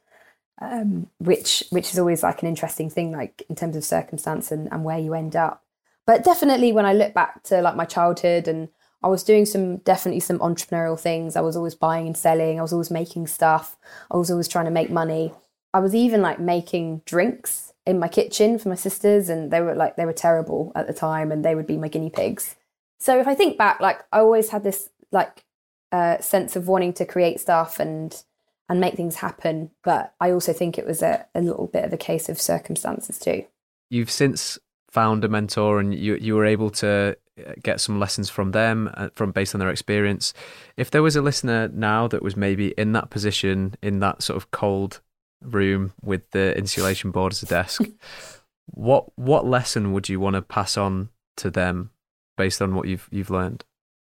Um, 0.62 1.08
which 1.18 1.64
which 1.72 1.92
is 1.92 1.98
always 1.98 2.22
like 2.22 2.44
an 2.44 2.48
interesting 2.48 2.92
thing, 2.92 3.14
like 3.14 3.42
in 3.50 3.56
terms 3.56 3.76
of 3.76 3.84
circumstance 3.84 4.52
and, 4.52 4.72
and 4.72 4.84
where 4.84 5.00
you 5.00 5.16
end 5.16 5.36
up. 5.36 5.64
But 6.06 6.24
definitely 6.24 6.72
when 6.72 6.86
I 6.86 6.94
look 6.94 7.16
back 7.16 7.42
to 7.46 7.62
like 7.62 7.76
my 7.76 7.86
childhood 7.86 8.48
and 8.48 8.70
I 9.04 9.08
was 9.08 9.24
doing 9.24 9.46
some 9.46 9.78
definitely 9.78 10.22
some 10.22 10.40
entrepreneurial 10.40 11.00
things. 11.00 11.36
I 11.36 11.42
was 11.42 11.58
always 11.58 11.76
buying 11.76 12.08
and 12.08 12.18
selling. 12.18 12.58
I 12.58 12.62
was 12.62 12.72
always 12.72 12.90
making 12.90 13.28
stuff. 13.28 13.78
I 14.10 14.18
was 14.18 14.32
always 14.32 14.48
trying 14.48 14.66
to 14.66 14.72
make 14.72 14.90
money. 14.90 15.34
I 15.74 15.80
was 15.80 15.94
even 15.94 16.22
like 16.22 16.40
making 16.40 17.02
drinks 17.06 17.74
in 17.86 18.00
my 18.00 18.08
kitchen 18.08 18.58
for 18.58 18.70
my 18.70 18.76
sisters, 18.76 19.28
and 19.28 19.52
they 19.52 19.60
were 19.60 19.76
like 19.76 19.96
they 19.96 20.06
were 20.06 20.14
terrible 20.14 20.72
at 20.76 20.88
the 20.88 20.94
time, 20.94 21.32
and 21.32 21.44
they 21.44 21.56
would 21.56 21.68
be 21.68 21.78
my 21.78 21.88
guinea 21.90 22.10
pigs. 22.10 22.56
So 23.00 23.20
if 23.20 23.28
I 23.28 23.36
think 23.36 23.58
back, 23.58 23.80
like 23.80 24.02
I 24.12 24.20
always 24.20 24.50
had 24.50 24.64
this 24.64 24.90
like 25.12 25.44
uh, 25.92 26.20
sense 26.20 26.56
of 26.56 26.68
wanting 26.68 26.94
to 26.94 27.06
create 27.06 27.40
stuff 27.40 27.80
and 27.80 28.24
and 28.70 28.80
make 28.80 28.96
things 28.96 29.16
happen, 29.16 29.72
but 29.84 30.14
I 30.22 30.32
also 30.32 30.54
think 30.54 30.78
it 30.78 30.86
was 30.86 31.02
a, 31.02 31.26
a 31.36 31.42
little 31.42 31.68
bit 31.68 31.84
of 31.84 31.92
a 31.92 31.98
case 31.98 32.30
of 32.30 32.40
circumstances 32.40 33.20
too. 33.20 33.44
You've 33.90 34.10
since 34.10 34.58
found 34.90 35.26
a 35.26 35.28
mentor, 35.28 35.80
and 35.80 35.94
you 35.94 36.16
you 36.16 36.36
were 36.36 36.46
able 36.46 36.70
to 36.70 37.18
get 37.62 37.82
some 37.82 38.00
lessons 38.00 38.30
from 38.30 38.52
them 38.52 38.92
uh, 38.96 39.10
from 39.16 39.32
based 39.32 39.56
on 39.56 39.60
their 39.60 39.70
experience. 39.70 40.34
If 40.78 40.92
there 40.92 41.04
was 41.04 41.16
a 41.16 41.22
listener 41.22 41.68
now 41.70 42.08
that 42.08 42.22
was 42.22 42.38
maybe 42.38 42.70
in 42.78 42.92
that 42.94 43.10
position 43.10 43.76
in 43.82 44.00
that 44.00 44.22
sort 44.22 44.38
of 44.38 44.52
cold 44.52 45.02
room 45.42 45.94
with 46.02 46.30
the 46.32 46.58
insulation 46.58 47.12
board 47.12 47.34
as 47.34 47.44
a 47.44 47.46
desk 47.46 47.82
what 48.66 49.18
what 49.18 49.46
lesson 49.46 49.92
would 49.94 50.10
you 50.10 50.20
want 50.20 50.36
to 50.36 50.42
pass 50.42 50.78
on 50.78 51.10
to 51.38 51.50
them 51.50 51.92
based 52.38 52.62
on 52.62 52.76
what 52.76 52.88
you've 52.88 53.08
you've 53.12 53.30
learned? 53.30 53.64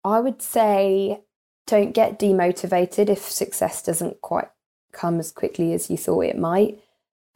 I 0.03 0.19
would 0.19 0.41
say 0.41 1.21
don't 1.67 1.93
get 1.93 2.19
demotivated 2.19 3.09
if 3.09 3.19
success 3.19 3.83
doesn't 3.83 4.21
quite 4.21 4.49
come 4.91 5.19
as 5.19 5.31
quickly 5.31 5.73
as 5.73 5.89
you 5.89 5.97
thought 5.97 6.21
it 6.21 6.37
might 6.37 6.79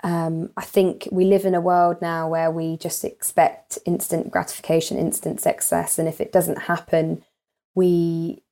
um, 0.05 0.51
I 0.55 0.63
think 0.63 1.07
we 1.11 1.25
live 1.25 1.45
in 1.45 1.55
a 1.55 1.59
world 1.59 1.97
now 1.99 2.29
where 2.29 2.51
we 2.51 2.77
just 2.77 3.03
expect 3.03 3.79
instant 3.87 4.29
gratification, 4.29 4.99
instant 4.99 5.41
success, 5.41 5.97
and 5.97 6.07
if 6.07 6.21
it 6.21 6.31
doesn't 6.31 6.59
happen, 6.59 7.23
we, 7.73 8.43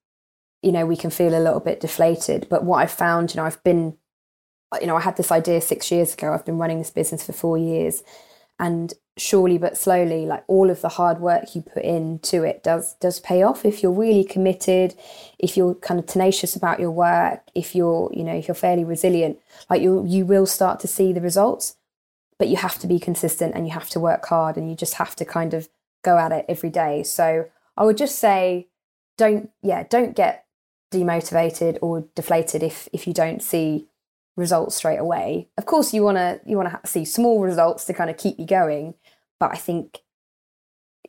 you 0.63 0.71
know, 0.71 0.87
we 0.87 0.97
can 0.97 1.11
feel 1.11 1.35
a 1.35 1.45
little 1.45 1.59
bit 1.59 1.79
deflated. 1.79 2.47
But 2.49 2.63
what 2.63 2.77
I've 2.77 2.91
found, 2.91 3.31
you 3.31 3.37
know, 3.37 3.45
I've 3.45 3.63
been, 3.63 3.95
you 4.81 4.87
know, 4.87 4.95
I 4.95 5.01
had 5.01 5.15
this 5.15 5.31
idea 5.31 5.61
six 5.61 5.91
years 5.91 6.15
ago. 6.15 6.33
I've 6.33 6.43
been 6.43 6.57
running 6.57 6.79
this 6.79 6.89
business 6.89 7.23
for 7.23 7.33
four 7.33 7.59
years, 7.59 8.01
and 8.57 8.91
surely 9.15 9.59
but 9.59 9.77
slowly 9.77 10.25
like 10.25 10.43
all 10.47 10.71
of 10.71 10.81
the 10.81 10.89
hard 10.89 11.19
work 11.19 11.53
you 11.53 11.61
put 11.61 11.83
into 11.83 12.41
it 12.43 12.63
does 12.63 12.95
does 12.95 13.19
pay 13.19 13.43
off 13.43 13.63
if 13.63 13.83
you're 13.83 13.91
really 13.91 14.23
committed 14.23 14.95
if 15.37 15.55
you're 15.55 15.75
kind 15.75 15.99
of 15.99 16.05
tenacious 16.07 16.55
about 16.55 16.79
your 16.79 16.89
work 16.89 17.41
if 17.53 17.75
you're 17.75 18.09
you 18.11 18.23
know 18.23 18.33
if 18.33 18.47
you're 18.47 18.55
fairly 18.55 18.83
resilient 18.83 19.37
like 19.69 19.83
you 19.83 20.03
you 20.07 20.25
will 20.25 20.47
start 20.47 20.79
to 20.79 20.87
see 20.87 21.13
the 21.13 21.21
results 21.21 21.75
but 22.39 22.47
you 22.47 22.57
have 22.57 22.79
to 22.79 22.87
be 22.87 22.99
consistent 22.99 23.53
and 23.53 23.67
you 23.67 23.73
have 23.73 23.89
to 23.89 23.99
work 23.99 24.25
hard 24.25 24.57
and 24.57 24.67
you 24.67 24.75
just 24.75 24.95
have 24.95 25.15
to 25.15 25.23
kind 25.23 25.53
of 25.53 25.69
go 26.03 26.17
at 26.17 26.31
it 26.31 26.43
every 26.49 26.71
day 26.71 27.03
so 27.03 27.47
i 27.77 27.83
would 27.83 27.97
just 27.97 28.17
say 28.17 28.67
don't 29.15 29.51
yeah 29.61 29.83
don't 29.91 30.15
get 30.15 30.45
demotivated 30.91 31.77
or 31.83 32.07
deflated 32.15 32.63
if 32.63 32.89
if 32.91 33.05
you 33.05 33.13
don't 33.13 33.43
see 33.43 33.87
results 34.35 34.75
straight 34.75 34.97
away. 34.97 35.47
Of 35.57 35.65
course, 35.65 35.93
you 35.93 36.03
want 36.03 36.17
to 36.17 36.39
you 36.45 36.57
want 36.57 36.69
to 36.69 36.89
see 36.89 37.05
small 37.05 37.41
results 37.41 37.85
to 37.85 37.93
kind 37.93 38.09
of 38.09 38.17
keep 38.17 38.39
you 38.39 38.45
going, 38.45 38.95
but 39.43 39.51
I 39.51 39.57
think 39.57 39.99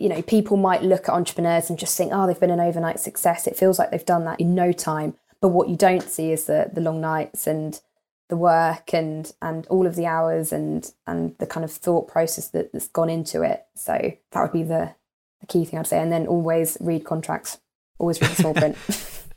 you 0.00 0.08
know 0.08 0.20
people 0.22 0.56
might 0.56 0.82
look 0.82 1.08
at 1.08 1.14
entrepreneurs 1.14 1.70
and 1.70 1.78
just 1.78 1.96
think, 1.96 2.10
oh, 2.12 2.26
they've 2.26 2.40
been 2.40 2.50
an 2.50 2.58
overnight 2.58 2.98
success. 2.98 3.46
It 3.46 3.56
feels 3.56 3.78
like 3.78 3.92
they've 3.92 4.04
done 4.04 4.24
that 4.24 4.40
in 4.40 4.56
no 4.56 4.72
time. 4.72 5.14
But 5.40 5.50
what 5.50 5.68
you 5.68 5.76
don't 5.76 6.02
see 6.02 6.32
is 6.32 6.46
the 6.46 6.68
the 6.72 6.80
long 6.80 7.00
nights 7.00 7.46
and 7.46 7.80
the 8.28 8.36
work 8.36 8.92
and 8.92 9.32
and 9.40 9.68
all 9.68 9.86
of 9.86 9.94
the 9.94 10.06
hours 10.06 10.52
and 10.52 10.90
and 11.06 11.36
the 11.38 11.46
kind 11.46 11.62
of 11.62 11.70
thought 11.70 12.08
process 12.08 12.48
that, 12.48 12.72
that's 12.72 12.88
gone 12.88 13.08
into 13.08 13.42
it. 13.42 13.66
So 13.76 14.14
that 14.32 14.42
would 14.42 14.52
be 14.52 14.64
the 14.64 14.96
the 15.40 15.46
key 15.46 15.64
thing 15.64 15.78
I'd 15.78 15.86
say. 15.86 16.00
And 16.00 16.10
then 16.10 16.26
always 16.26 16.76
read 16.80 17.04
contracts. 17.04 17.60
Always 18.00 18.20
read 18.20 18.32
the 18.32 18.42
small 18.42 18.54
print. 18.54 18.76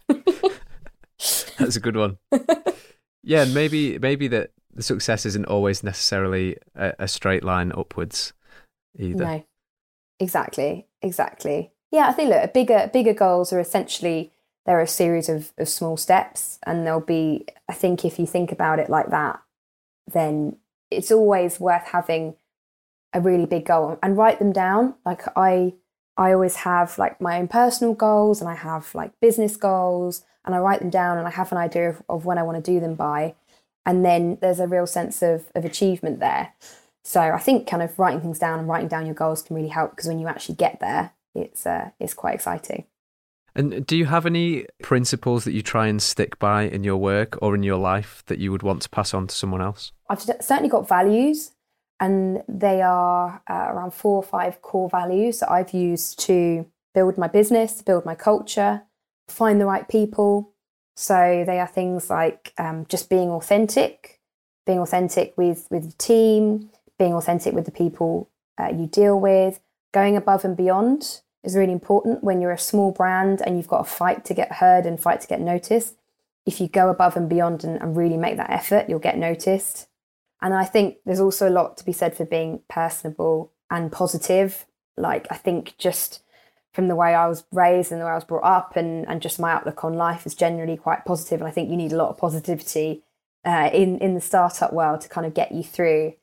That's 1.59 1.75
a 1.75 1.79
good 1.79 1.97
one. 1.97 2.17
Yeah, 3.21 3.43
and 3.43 3.53
maybe 3.53 3.99
maybe 3.99 4.27
that 4.29 4.53
the 4.73 4.81
success 4.81 5.23
isn't 5.27 5.45
always 5.45 5.83
necessarily 5.83 6.57
a, 6.73 6.93
a 6.97 7.07
straight 7.07 7.43
line 7.43 7.71
upwards 7.77 8.33
either. 8.97 9.23
No, 9.23 9.43
exactly, 10.19 10.87
exactly. 11.01 11.71
Yeah, 11.91 12.07
I 12.07 12.11
think 12.11 12.29
look, 12.29 12.53
bigger 12.53 12.89
bigger 12.91 13.13
goals 13.13 13.53
are 13.53 13.59
essentially 13.59 14.31
there 14.65 14.77
are 14.77 14.81
a 14.81 14.87
series 14.87 15.29
of, 15.29 15.53
of 15.57 15.69
small 15.69 15.97
steps, 15.97 16.59
and 16.65 16.85
there'll 16.85 16.99
be. 16.99 17.45
I 17.69 17.73
think 17.73 18.03
if 18.03 18.19
you 18.19 18.25
think 18.25 18.51
about 18.51 18.79
it 18.79 18.89
like 18.89 19.09
that, 19.09 19.41
then 20.11 20.57
it's 20.91 21.11
always 21.11 21.59
worth 21.59 21.87
having 21.87 22.35
a 23.13 23.21
really 23.21 23.45
big 23.45 23.65
goal 23.65 23.97
and 24.03 24.17
write 24.17 24.39
them 24.39 24.51
down. 24.51 24.95
Like 25.05 25.23
I, 25.37 25.73
I 26.17 26.33
always 26.33 26.57
have 26.57 26.97
like 26.97 27.21
my 27.21 27.39
own 27.39 27.47
personal 27.47 27.93
goals, 27.93 28.41
and 28.41 28.49
I 28.49 28.55
have 28.55 28.93
like 28.93 29.11
business 29.21 29.55
goals, 29.55 30.23
and 30.47 30.55
I 30.55 30.59
write 30.59 30.79
them 30.79 30.89
down 30.89 31.17
and 31.17 31.27
I 31.27 31.31
have 31.31 31.51
an 31.51 31.57
idea 31.57 31.89
of, 31.89 32.01
of 32.07 32.25
when 32.25 32.37
I 32.37 32.43
want 32.43 32.63
to 32.63 32.71
do 32.71 32.79
them 32.79 32.95
by. 32.95 33.35
And 33.85 34.03
then 34.03 34.37
there's 34.41 34.61
a 34.61 34.67
real 34.67 34.87
sense 34.87 35.21
of, 35.21 35.51
of 35.53 35.65
achievement 35.65 36.19
there. 36.19 36.53
So 37.07 37.21
I 37.21 37.39
think 37.39 37.67
kind 37.67 37.81
of 37.81 37.97
writing 37.97 38.19
things 38.19 38.37
down 38.37 38.59
and 38.59 38.67
writing 38.67 38.89
down 38.89 39.05
your 39.05 39.15
goals 39.15 39.41
can 39.41 39.55
really 39.55 39.69
help 39.69 39.91
because 39.91 40.07
when 40.07 40.19
you 40.19 40.27
actually 40.27 40.55
get 40.55 40.81
there, 40.81 41.13
it's 41.33 41.65
uh, 41.65 41.91
it's 42.01 42.13
quite 42.13 42.35
exciting. 42.35 42.83
And 43.55 43.87
do 43.87 43.95
you 43.95 44.07
have 44.07 44.25
any 44.25 44.65
principles 44.83 45.45
that 45.45 45.53
you 45.53 45.61
try 45.61 45.87
and 45.87 46.01
stick 46.01 46.37
by 46.37 46.63
in 46.63 46.83
your 46.83 46.97
work 46.97 47.41
or 47.41 47.55
in 47.55 47.63
your 47.63 47.77
life 47.77 48.23
that 48.25 48.39
you 48.39 48.51
would 48.51 48.61
want 48.61 48.81
to 48.81 48.89
pass 48.89 49.13
on 49.13 49.27
to 49.27 49.33
someone 49.33 49.61
else? 49.61 49.93
I've 50.09 50.21
certainly 50.21 50.67
got 50.67 50.85
values, 50.85 51.51
and 52.01 52.43
they 52.49 52.81
are 52.81 53.41
uh, 53.49 53.67
around 53.69 53.93
four 53.93 54.17
or 54.17 54.23
five 54.23 54.61
core 54.61 54.89
values 54.89 55.39
that 55.39 55.49
I've 55.49 55.71
used 55.71 56.19
to 56.25 56.65
build 56.93 57.17
my 57.17 57.29
business, 57.29 57.81
build 57.81 58.03
my 58.03 58.15
culture, 58.15 58.81
find 59.29 59.61
the 59.61 59.65
right 59.65 59.87
people. 59.87 60.51
So 60.97 61.45
they 61.47 61.61
are 61.61 61.67
things 61.67 62.09
like 62.09 62.51
um, 62.57 62.85
just 62.89 63.09
being 63.09 63.29
authentic, 63.29 64.19
being 64.65 64.79
authentic 64.79 65.37
with 65.37 65.67
with 65.71 65.91
the 65.91 65.97
team, 65.97 66.69
being 66.97 67.13
authentic 67.13 67.53
with 67.53 67.65
the 67.65 67.71
people 67.71 68.29
uh, 68.59 68.69
you 68.69 68.87
deal 68.87 69.19
with, 69.19 69.59
going 69.93 70.15
above 70.15 70.43
and 70.43 70.57
beyond 70.57 71.21
is 71.43 71.55
really 71.55 71.71
important 71.71 72.23
when 72.23 72.41
you're 72.41 72.51
a 72.51 72.57
small 72.57 72.91
brand 72.91 73.41
and 73.41 73.57
you've 73.57 73.67
got 73.67 73.85
to 73.85 73.91
fight 73.91 74.25
to 74.25 74.33
get 74.33 74.53
heard 74.53 74.85
and 74.85 74.99
fight 74.99 75.21
to 75.21 75.27
get 75.27 75.39
noticed. 75.39 75.95
If 76.45 76.59
you 76.59 76.67
go 76.67 76.89
above 76.89 77.15
and 77.15 77.29
beyond 77.29 77.63
and, 77.63 77.81
and 77.81 77.95
really 77.95 78.17
make 78.17 78.37
that 78.37 78.49
effort, 78.49 78.89
you'll 78.89 78.99
get 78.99 79.17
noticed. 79.17 79.87
And 80.41 80.53
I 80.53 80.65
think 80.65 80.97
there's 81.05 81.19
also 81.19 81.49
a 81.49 81.51
lot 81.51 81.77
to 81.77 81.85
be 81.85 81.93
said 81.93 82.15
for 82.15 82.25
being 82.25 82.61
personable 82.69 83.51
and 83.69 83.91
positive. 83.91 84.65
Like, 84.95 85.27
I 85.29 85.35
think 85.35 85.75
just 85.77 86.21
from 86.73 86.87
the 86.87 86.95
way 86.95 87.15
I 87.15 87.27
was 87.27 87.43
raised 87.51 87.91
and 87.91 87.99
the 87.99 88.05
way 88.05 88.11
I 88.11 88.15
was 88.15 88.23
brought 88.23 88.43
up 88.43 88.75
and, 88.75 89.07
and 89.07 89.21
just 89.21 89.39
my 89.39 89.51
outlook 89.51 89.83
on 89.83 89.93
life 89.93 90.25
is 90.25 90.35
generally 90.35 90.77
quite 90.77 91.05
positive. 91.05 91.41
And 91.41 91.47
I 91.47 91.51
think 91.51 91.69
you 91.69 91.77
need 91.77 91.93
a 91.93 91.97
lot 91.97 92.09
of 92.09 92.17
positivity 92.17 93.03
uh, 93.45 93.69
in, 93.73 93.97
in 93.99 94.13
the 94.13 94.21
startup 94.21 94.73
world 94.73 95.01
to 95.01 95.09
kind 95.09 95.25
of 95.25 95.33
get 95.33 95.51
you 95.51 95.63
through. 95.63 96.13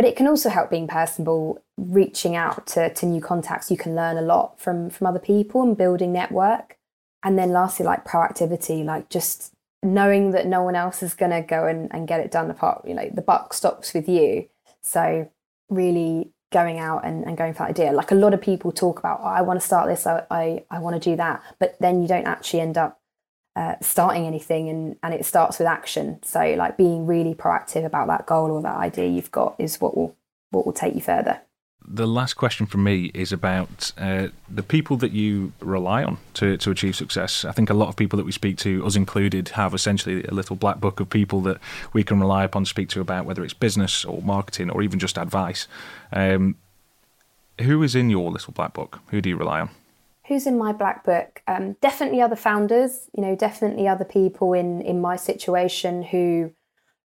But 0.00 0.08
it 0.08 0.16
can 0.16 0.28
also 0.28 0.48
help 0.48 0.70
being 0.70 0.88
personable, 0.88 1.62
reaching 1.76 2.34
out 2.34 2.66
to, 2.68 2.88
to 2.88 3.04
new 3.04 3.20
contacts. 3.20 3.70
You 3.70 3.76
can 3.76 3.94
learn 3.94 4.16
a 4.16 4.22
lot 4.22 4.58
from, 4.58 4.88
from 4.88 5.06
other 5.06 5.18
people 5.18 5.60
and 5.60 5.76
building 5.76 6.10
network. 6.10 6.78
And 7.22 7.38
then 7.38 7.50
lastly, 7.50 7.84
like 7.84 8.06
proactivity, 8.06 8.82
like 8.82 9.10
just 9.10 9.52
knowing 9.82 10.30
that 10.30 10.46
no 10.46 10.62
one 10.62 10.74
else 10.74 11.02
is 11.02 11.12
going 11.12 11.32
to 11.32 11.42
go 11.42 11.66
and, 11.66 11.92
and 11.92 12.08
get 12.08 12.20
it 12.20 12.30
done 12.30 12.50
apart, 12.50 12.88
you 12.88 12.94
know, 12.94 13.10
the 13.12 13.20
buck 13.20 13.52
stops 13.52 13.92
with 13.92 14.08
you. 14.08 14.48
So 14.80 15.30
really 15.68 16.32
going 16.50 16.78
out 16.78 17.04
and, 17.04 17.26
and 17.26 17.36
going 17.36 17.52
for 17.52 17.64
that 17.64 17.78
idea. 17.78 17.92
Like 17.92 18.10
a 18.10 18.14
lot 18.14 18.32
of 18.32 18.40
people 18.40 18.72
talk 18.72 19.00
about, 19.00 19.20
oh, 19.20 19.26
I 19.26 19.42
want 19.42 19.60
to 19.60 19.66
start 19.66 19.86
this, 19.86 20.06
I, 20.06 20.24
I, 20.30 20.64
I 20.70 20.78
want 20.78 20.94
to 20.94 21.10
do 21.10 21.14
that, 21.16 21.42
but 21.58 21.78
then 21.78 22.00
you 22.00 22.08
don't 22.08 22.26
actually 22.26 22.60
end 22.60 22.78
up 22.78 22.99
uh, 23.56 23.74
starting 23.80 24.26
anything 24.26 24.68
and, 24.68 24.96
and 25.02 25.14
it 25.14 25.24
starts 25.24 25.58
with 25.58 25.66
action. 25.66 26.20
So 26.22 26.40
like 26.56 26.76
being 26.76 27.06
really 27.06 27.34
proactive 27.34 27.84
about 27.84 28.06
that 28.08 28.26
goal 28.26 28.50
or 28.50 28.62
that 28.62 28.76
idea 28.76 29.08
you've 29.08 29.32
got 29.32 29.56
is 29.58 29.80
what 29.80 29.96
will 29.96 30.16
what 30.50 30.66
will 30.66 30.72
take 30.72 30.94
you 30.94 31.00
further. 31.00 31.40
The 31.92 32.06
last 32.06 32.34
question 32.34 32.66
from 32.66 32.84
me 32.84 33.10
is 33.14 33.32
about 33.32 33.92
uh, 33.96 34.28
the 34.48 34.62
people 34.62 34.96
that 34.98 35.12
you 35.12 35.52
rely 35.60 36.04
on 36.04 36.18
to, 36.34 36.56
to 36.58 36.70
achieve 36.70 36.94
success. 36.94 37.44
I 37.44 37.52
think 37.52 37.70
a 37.70 37.74
lot 37.74 37.88
of 37.88 37.96
people 37.96 38.16
that 38.18 38.26
we 38.26 38.32
speak 38.32 38.58
to, 38.58 38.84
us 38.84 38.96
included, 38.96 39.50
have 39.50 39.74
essentially 39.74 40.22
a 40.24 40.34
little 40.34 40.56
black 40.56 40.78
book 40.78 41.00
of 41.00 41.08
people 41.08 41.40
that 41.42 41.58
we 41.92 42.04
can 42.04 42.20
rely 42.20 42.44
upon 42.44 42.64
to 42.64 42.68
speak 42.68 42.90
to 42.90 43.00
about 43.00 43.24
whether 43.24 43.42
it's 43.42 43.54
business 43.54 44.04
or 44.04 44.20
marketing 44.22 44.70
or 44.70 44.82
even 44.82 44.98
just 44.98 45.16
advice. 45.16 45.66
Um, 46.12 46.56
who 47.60 47.82
is 47.82 47.94
in 47.94 48.10
your 48.10 48.30
little 48.30 48.52
black 48.52 48.72
book? 48.72 49.00
Who 49.08 49.20
do 49.20 49.30
you 49.30 49.36
rely 49.36 49.60
on? 49.60 49.70
Who's 50.30 50.46
in 50.46 50.56
my 50.56 50.72
black 50.72 51.02
book? 51.02 51.42
Um, 51.48 51.72
definitely 51.80 52.20
other 52.20 52.36
founders. 52.36 53.10
You 53.16 53.22
know, 53.22 53.34
definitely 53.34 53.88
other 53.88 54.04
people 54.04 54.52
in 54.52 54.80
in 54.80 55.00
my 55.00 55.16
situation 55.16 56.04
who 56.04 56.52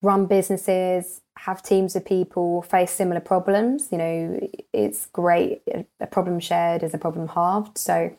run 0.02 0.26
businesses, 0.26 1.22
have 1.38 1.64
teams 1.64 1.96
of 1.96 2.04
people, 2.04 2.62
face 2.64 2.92
similar 2.92 3.22
problems. 3.22 3.88
You 3.94 3.98
know, 3.98 4.50
it's 4.74 5.06
great. 5.06 5.62
A 6.02 6.06
problem 6.06 6.42
shared 6.42 6.84
is 6.84 6.94
a 6.94 6.98
problem 6.98 7.30
halved. 7.30 7.78
So, 7.78 8.14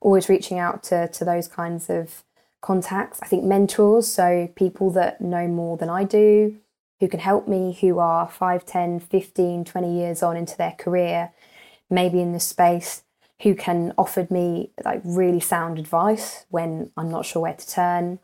always 0.00 0.28
reaching 0.28 0.58
out 0.58 0.82
to, 0.84 1.06
to 1.06 1.24
those 1.24 1.46
kinds 1.46 1.88
of 1.88 2.24
contacts. 2.60 3.20
I 3.22 3.26
think 3.26 3.44
mentors, 3.44 4.08
so 4.08 4.48
people 4.56 4.90
that 4.90 5.20
know 5.20 5.46
more 5.46 5.76
than 5.76 5.88
I 5.88 6.02
do, 6.02 6.56
who 6.98 7.06
can 7.06 7.20
help 7.20 7.46
me, 7.46 7.78
who 7.80 8.00
are 8.00 8.28
5, 8.28 8.66
10, 8.66 8.98
15, 8.98 9.64
20 9.64 9.96
years 9.96 10.20
on 10.20 10.36
into 10.36 10.56
their 10.56 10.72
career, 10.72 11.30
maybe 11.88 12.20
in 12.20 12.32
this 12.32 12.48
space, 12.48 13.04
who 13.42 13.54
can 13.54 13.92
offer 13.96 14.26
me 14.30 14.70
like 14.84 15.00
really 15.04 15.40
sound 15.40 15.78
advice 15.78 16.44
when 16.48 16.90
I'm 16.96 17.10
not 17.10 17.24
sure 17.24 17.42
where 17.42 17.54
to 17.54 17.68
turn 17.68 18.18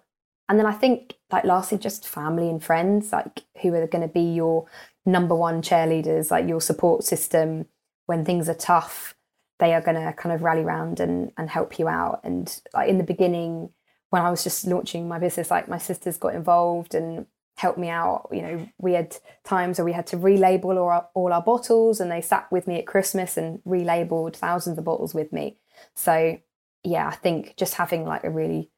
and 0.49 0.59
then 0.59 0.67
I 0.67 0.73
think, 0.73 1.15
like, 1.33 1.45
lastly, 1.45 1.79
just 1.79 2.07
family 2.07 2.51
and 2.51 2.63
friends, 2.63 3.13
like, 3.13 3.45
who 3.63 3.73
are 3.75 3.87
going 3.87 4.07
to 4.07 4.13
be 4.13 4.35
your 4.35 4.67
number 5.07 5.35
one 5.35 5.63
cheerleaders, 5.63 6.31
like 6.31 6.49
your 6.49 6.61
support 6.61 7.05
system 7.05 7.67
when 8.07 8.25
things 8.25 8.49
are 8.49 8.55
tough. 8.55 9.15
They 9.59 9.73
are 9.73 9.81
going 9.81 9.97
to 9.97 10.13
kind 10.13 10.35
of 10.35 10.43
rally 10.43 10.63
around 10.63 11.01
and, 11.01 11.33
and 11.39 11.49
help 11.49 11.79
you 11.79 11.89
out. 11.89 12.21
And 12.25 12.61
like 12.75 12.89
in 12.89 12.99
the 12.99 13.05
beginning, 13.05 13.71
when 14.11 14.23
I 14.23 14.31
was 14.31 14.45
just 14.45 14.67
launching 14.67 15.09
my 15.09 15.19
business, 15.19 15.51
like 15.51 15.69
my 15.69 15.79
sisters 15.79 16.19
got 16.19 16.35
involved 16.35 16.95
and 16.95 17.27
helped 17.57 17.79
me 17.79 17.89
out. 17.89 18.29
You 18.33 18.43
know, 18.43 18.69
we 18.79 18.93
had 18.93 19.17
times 19.45 19.79
where 19.79 19.85
we 19.85 19.93
had 19.93 20.07
to 20.09 20.17
relabel 20.17 20.77
all 20.77 20.89
our, 20.89 21.09
all 21.15 21.33
our 21.33 21.43
bottles, 21.43 22.01
and 22.01 22.11
they 22.11 22.21
sat 22.21 22.51
with 22.51 22.67
me 22.67 22.79
at 22.79 22.87
Christmas 22.87 23.37
and 23.37 23.61
relabeled 23.65 24.37
thousands 24.37 24.79
of 24.79 24.85
bottles 24.85 25.15
with 25.15 25.33
me. 25.33 25.59
So, 25.95 26.39
yeah, 26.83 27.09
I 27.09 27.15
think 27.15 27.57
just 27.57 27.75
having 27.75 28.05
like 28.05 28.25
a 28.25 28.31
really 28.31 28.71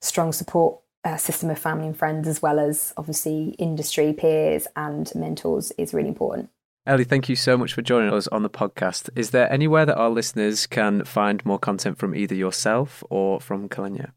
strong 0.00 0.32
support 0.32 0.80
uh, 1.04 1.16
system 1.16 1.50
of 1.50 1.58
family 1.58 1.86
and 1.86 1.96
friends, 1.96 2.28
as 2.28 2.42
well 2.42 2.58
as 2.58 2.92
obviously 2.96 3.54
industry 3.58 4.12
peers 4.12 4.66
and 4.76 5.10
mentors, 5.14 5.72
is 5.72 5.94
really 5.94 6.08
important. 6.08 6.50
Ellie, 6.86 7.04
thank 7.04 7.28
you 7.28 7.36
so 7.36 7.56
much 7.56 7.74
for 7.74 7.82
joining 7.82 8.12
us 8.12 8.26
on 8.28 8.42
the 8.42 8.50
podcast. 8.50 9.10
Is 9.14 9.30
there 9.30 9.52
anywhere 9.52 9.86
that 9.86 9.96
our 9.96 10.10
listeners 10.10 10.66
can 10.66 11.04
find 11.04 11.44
more 11.44 11.58
content 11.58 11.98
from 11.98 12.14
either 12.14 12.34
yourself 12.34 13.04
or 13.10 13.40
from 13.40 13.68
Caleño? 13.68 14.12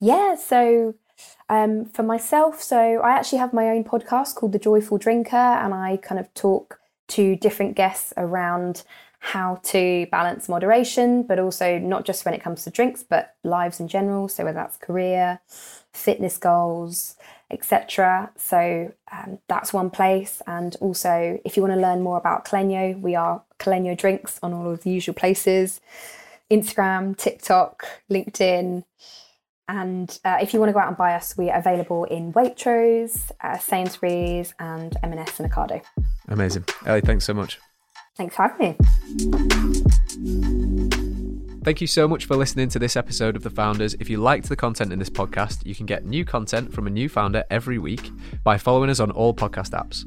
Yeah, 0.00 0.34
so 0.34 0.94
um, 1.48 1.84
for 1.86 2.02
myself, 2.02 2.62
so 2.62 2.78
I 2.78 3.12
actually 3.12 3.38
have 3.38 3.52
my 3.52 3.68
own 3.68 3.84
podcast 3.84 4.34
called 4.34 4.52
The 4.52 4.58
Joyful 4.58 4.98
Drinker, 4.98 5.36
and 5.36 5.72
I 5.74 5.98
kind 5.98 6.20
of 6.20 6.32
talk 6.34 6.78
to 7.08 7.36
different 7.36 7.74
guests 7.74 8.12
around 8.16 8.82
how 9.20 9.60
to 9.64 10.06
balance 10.10 10.48
moderation, 10.48 11.22
but 11.22 11.38
also 11.38 11.78
not 11.78 12.04
just 12.04 12.24
when 12.24 12.34
it 12.34 12.42
comes 12.42 12.64
to 12.64 12.70
drinks, 12.70 13.02
but 13.02 13.34
lives 13.42 13.80
in 13.80 13.88
general. 13.88 14.28
So, 14.28 14.44
whether 14.44 14.54
that's 14.54 14.76
career, 14.76 15.40
fitness 15.92 16.38
goals, 16.38 17.16
etc. 17.50 18.30
So, 18.36 18.92
um, 19.10 19.38
that's 19.48 19.72
one 19.72 19.90
place. 19.90 20.40
And 20.46 20.76
also, 20.80 21.40
if 21.44 21.56
you 21.56 21.62
want 21.62 21.74
to 21.74 21.80
learn 21.80 22.02
more 22.02 22.18
about 22.18 22.44
Caleño, 22.44 23.00
we 23.00 23.16
are 23.16 23.42
Caleño 23.58 23.96
Drinks 23.96 24.38
on 24.42 24.52
all 24.52 24.70
of 24.70 24.82
the 24.82 24.90
usual 24.90 25.14
places 25.14 25.80
Instagram, 26.50 27.16
TikTok, 27.16 27.84
LinkedIn. 28.10 28.84
And 29.68 30.18
uh, 30.24 30.38
if 30.40 30.54
you 30.54 30.60
want 30.60 30.70
to 30.70 30.72
go 30.72 30.78
out 30.78 30.88
and 30.88 30.96
buy 30.96 31.14
us, 31.14 31.36
we 31.36 31.50
are 31.50 31.58
available 31.58 32.04
in 32.04 32.32
Waitrose, 32.32 33.30
uh, 33.42 33.58
Sainsbury's, 33.58 34.54
and 34.58 34.96
M&S 35.02 35.40
and 35.40 35.50
Ocado. 35.50 35.82
Amazing. 36.28 36.64
Ellie, 36.86 37.02
thanks 37.02 37.24
so 37.26 37.34
much. 37.34 37.58
Thanks 38.16 38.34
for 38.34 38.42
having 38.42 38.70
me. 38.70 38.76
Thank 41.62 41.80
you 41.82 41.86
so 41.86 42.08
much 42.08 42.24
for 42.24 42.34
listening 42.34 42.70
to 42.70 42.78
this 42.78 42.96
episode 42.96 43.36
of 43.36 43.42
The 43.42 43.50
Founders. 43.50 43.94
If 44.00 44.08
you 44.08 44.16
liked 44.16 44.48
the 44.48 44.56
content 44.56 44.90
in 44.92 44.98
this 44.98 45.10
podcast, 45.10 45.66
you 45.66 45.74
can 45.74 45.84
get 45.84 46.06
new 46.06 46.24
content 46.24 46.72
from 46.72 46.86
a 46.86 46.90
new 46.90 47.08
founder 47.10 47.44
every 47.50 47.78
week 47.78 48.10
by 48.42 48.56
following 48.56 48.88
us 48.88 49.00
on 49.00 49.10
all 49.10 49.34
podcast 49.34 49.72
apps. 49.76 50.04